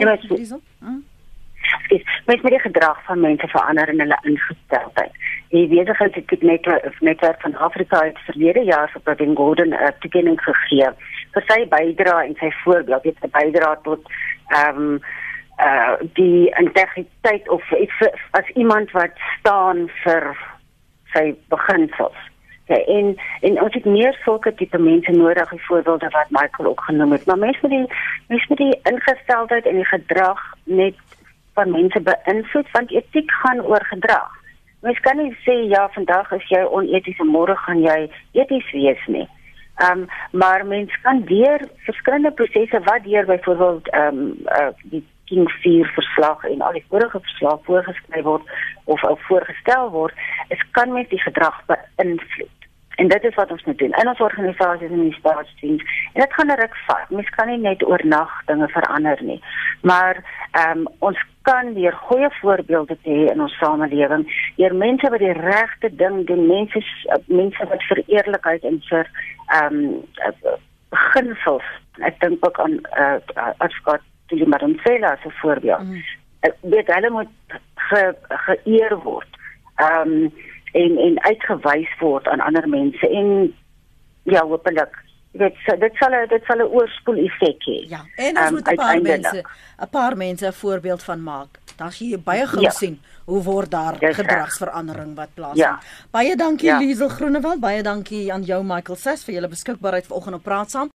Liesel. 1.88 2.04
Dis 2.26 2.42
met 2.42 2.52
die 2.52 2.60
gedrag 2.60 3.04
van 3.04 3.20
mense 3.20 3.48
verander 3.48 3.88
in 3.88 4.00
hulle 4.00 4.18
ingesteldheid 4.22 5.12
die 5.48 5.66
besigheidsnetwerk 5.68 7.00
netwerk 7.00 7.40
van 7.40 7.56
Afrika 7.56 8.04
het 8.04 8.18
verlede 8.26 8.64
jaar 8.64 8.90
vir 8.92 9.00
Provin 9.00 9.36
Gordon 9.36 9.68
'n 9.68 9.72
uh, 9.72 9.88
toekenning 10.00 10.40
gegee 10.40 10.90
vir 11.32 11.44
sy 11.46 11.66
bydrae 11.68 12.26
en 12.26 12.36
sy 12.40 12.50
voorbeeld 12.64 13.04
het 13.04 13.16
sy 13.20 13.28
bydrae 13.32 13.76
tot 13.82 14.02
ehm 14.48 14.76
um, 14.76 15.00
uh 15.58 15.94
die 16.14 16.54
integriteit 16.58 17.48
of 17.48 17.72
iets 17.72 17.98
as 18.30 18.48
iemand 18.54 18.90
wat 18.90 19.14
staan 19.38 19.88
vir 20.04 20.36
sy 21.12 21.34
beginsels. 21.48 22.20
Ja, 22.66 22.76
en 22.76 23.16
en 23.40 23.62
ons 23.62 23.74
het 23.74 23.84
meer 23.84 24.14
sulke 24.24 24.54
tipe 24.54 24.78
mense 24.78 25.10
nodig, 25.10 25.52
voorbeelde 25.66 26.08
wat 26.10 26.30
Michael 26.30 26.68
ook 26.68 26.80
genoem 26.80 27.12
het, 27.12 27.26
maar 27.26 27.38
mense 27.38 27.58
met 27.62 27.70
die 27.70 27.86
mense 28.28 28.46
met 28.48 28.58
die 28.58 28.80
ingesteldheid 28.82 29.66
en 29.66 29.74
die 29.74 29.90
gedrag 29.94 30.40
net 30.64 30.94
van 31.58 31.74
mense 31.74 32.00
beïnvloed 32.10 32.70
want 32.76 32.94
etiek 33.00 33.30
gaan 33.42 33.64
oor 33.66 33.84
gedrag. 33.92 34.30
Mens 34.86 35.00
kan 35.06 35.18
nie 35.18 35.34
sê 35.44 35.56
ja, 35.72 35.88
vandag 35.94 36.30
is 36.36 36.46
jy 36.54 36.62
oneties 36.80 37.18
en 37.24 37.34
môre 37.34 37.56
gaan 37.66 37.82
jy 37.82 37.98
eties 38.38 38.72
wees 38.76 39.04
nie. 39.06 39.26
Ehm 39.82 40.04
um, 40.04 40.06
maar 40.42 40.66
mens 40.66 41.00
kan 41.02 41.22
deur 41.26 41.62
verskillende 41.86 42.30
prosesse 42.40 42.80
wat 42.90 43.04
deur 43.04 43.26
byvoorbeeld 43.26 43.88
ehm 43.88 44.18
um, 44.18 44.36
uh, 44.58 44.68
die 44.92 45.04
King 45.24 45.50
4 45.62 45.90
verslag 45.94 46.44
en 46.44 46.60
al 46.60 46.72
die 46.72 46.84
vorige 46.88 47.20
verslae 47.20 47.58
voorgeskryf 47.62 48.24
word 48.24 48.42
of 48.84 49.04
ook 49.04 49.20
voorgestel 49.20 49.90
word, 49.90 50.14
is 50.48 50.62
kan 50.70 50.92
mens 50.92 51.08
die 51.08 51.20
gedrag 51.20 51.62
beïnvloed. 51.66 52.56
En 52.96 53.08
dit 53.08 53.24
is 53.24 53.34
wat 53.34 53.50
ons 53.50 53.64
moet 53.64 53.78
doen 53.78 53.92
in 54.00 54.08
ons 54.08 54.20
organisasies 54.20 54.90
en 54.90 54.96
in 54.96 55.10
die 55.10 55.18
staatsdiens. 55.18 55.82
En 56.12 56.20
dit 56.22 56.32
gaan 56.34 56.50
'n 56.52 56.60
ruk 56.60 56.76
vat. 56.86 57.10
Mens 57.10 57.28
kan 57.36 57.46
nie 57.46 57.58
net 57.58 57.84
oornag 57.86 58.32
dinge 58.46 58.68
verander 58.68 59.18
nie. 59.22 59.42
Maar 59.82 60.24
ehm 60.50 60.78
um, 60.78 60.88
ons 60.98 61.18
kan 61.48 61.72
deur 61.74 61.96
goeie 62.08 62.28
voorbeelde 62.40 62.96
te 63.02 63.10
hê 63.10 63.26
in 63.32 63.40
ons 63.40 63.54
samelewing, 63.60 64.24
deur 64.60 64.74
mense 64.76 65.10
wat 65.14 65.22
die 65.24 65.36
regte 65.36 65.88
ding 66.02 66.26
doen, 66.28 66.44
mense 66.46 66.82
mense 67.26 67.68
wat 67.70 67.84
vir 67.90 68.02
eerlikheid 68.06 68.66
en 68.68 68.80
vir 68.90 69.08
ehm 69.58 69.78
um, 69.78 70.58
beginsels. 70.92 71.64
Ek 72.08 72.20
dink 72.20 72.44
ook 72.46 72.60
aan 72.64 72.78
uh, 72.96 73.16
advokaat 73.64 74.04
Tuli 74.28 74.46
Madonsela 74.48 75.14
as 75.16 75.24
'n 75.24 75.34
voorbeeld. 75.40 75.84
Mm. 75.84 76.04
Ek 76.48 76.54
weet 76.60 76.92
hulle 76.94 77.10
moet 77.10 77.34
ge, 77.88 78.02
geëer 78.46 78.96
word. 79.08 79.40
Ehm 79.76 80.12
um, 80.12 80.32
en 80.72 80.98
en 80.98 81.22
uitgewys 81.24 81.92
word 81.98 82.28
aan 82.28 82.40
ander 82.44 82.68
mense 82.68 83.08
en 83.08 83.54
ja, 84.22 84.44
hopelik 84.44 84.94
dit 85.32 85.54
dit 85.80 85.94
sal 85.94 86.14
dit 86.28 86.44
sal 86.44 86.58
'n 86.58 86.70
oorspoel 86.72 87.18
effek 87.24 87.62
hê. 87.68 87.88
Ja, 87.88 88.04
en 88.16 88.38
ons 88.38 88.48
um, 88.48 88.54
moet 88.54 88.68
'n 88.68 88.74
paar 88.74 89.00
mense 89.02 89.44
'n 89.82 89.88
paar 89.90 90.16
mense 90.16 90.46
'n 90.46 90.52
voorbeeld 90.52 91.02
van 91.02 91.22
maak. 91.22 91.58
Daar 91.76 91.92
sien 91.92 92.08
jy 92.08 92.18
baie 92.18 92.46
gou 92.46 92.62
ja. 92.62 92.70
sien 92.70 93.00
hoe 93.24 93.42
word 93.42 93.70
daar 93.70 93.96
yes, 94.00 94.16
gedragsverandering 94.16 95.14
wat 95.16 95.28
plaasvind. 95.34 95.58
Ja. 95.58 95.80
Baie 96.10 96.36
dankie 96.36 96.68
ja. 96.68 96.78
Liesel 96.78 97.08
Groenewald, 97.08 97.60
baie 97.60 97.82
dankie 97.82 98.32
aan 98.32 98.42
jou 98.42 98.64
Michael 98.64 98.96
Sess 98.96 99.24
vir 99.24 99.34
julle 99.34 99.48
beskikbaarheid 99.48 100.06
vanoggend 100.06 100.34
op 100.34 100.42
praat 100.42 100.70
saam. 100.70 100.90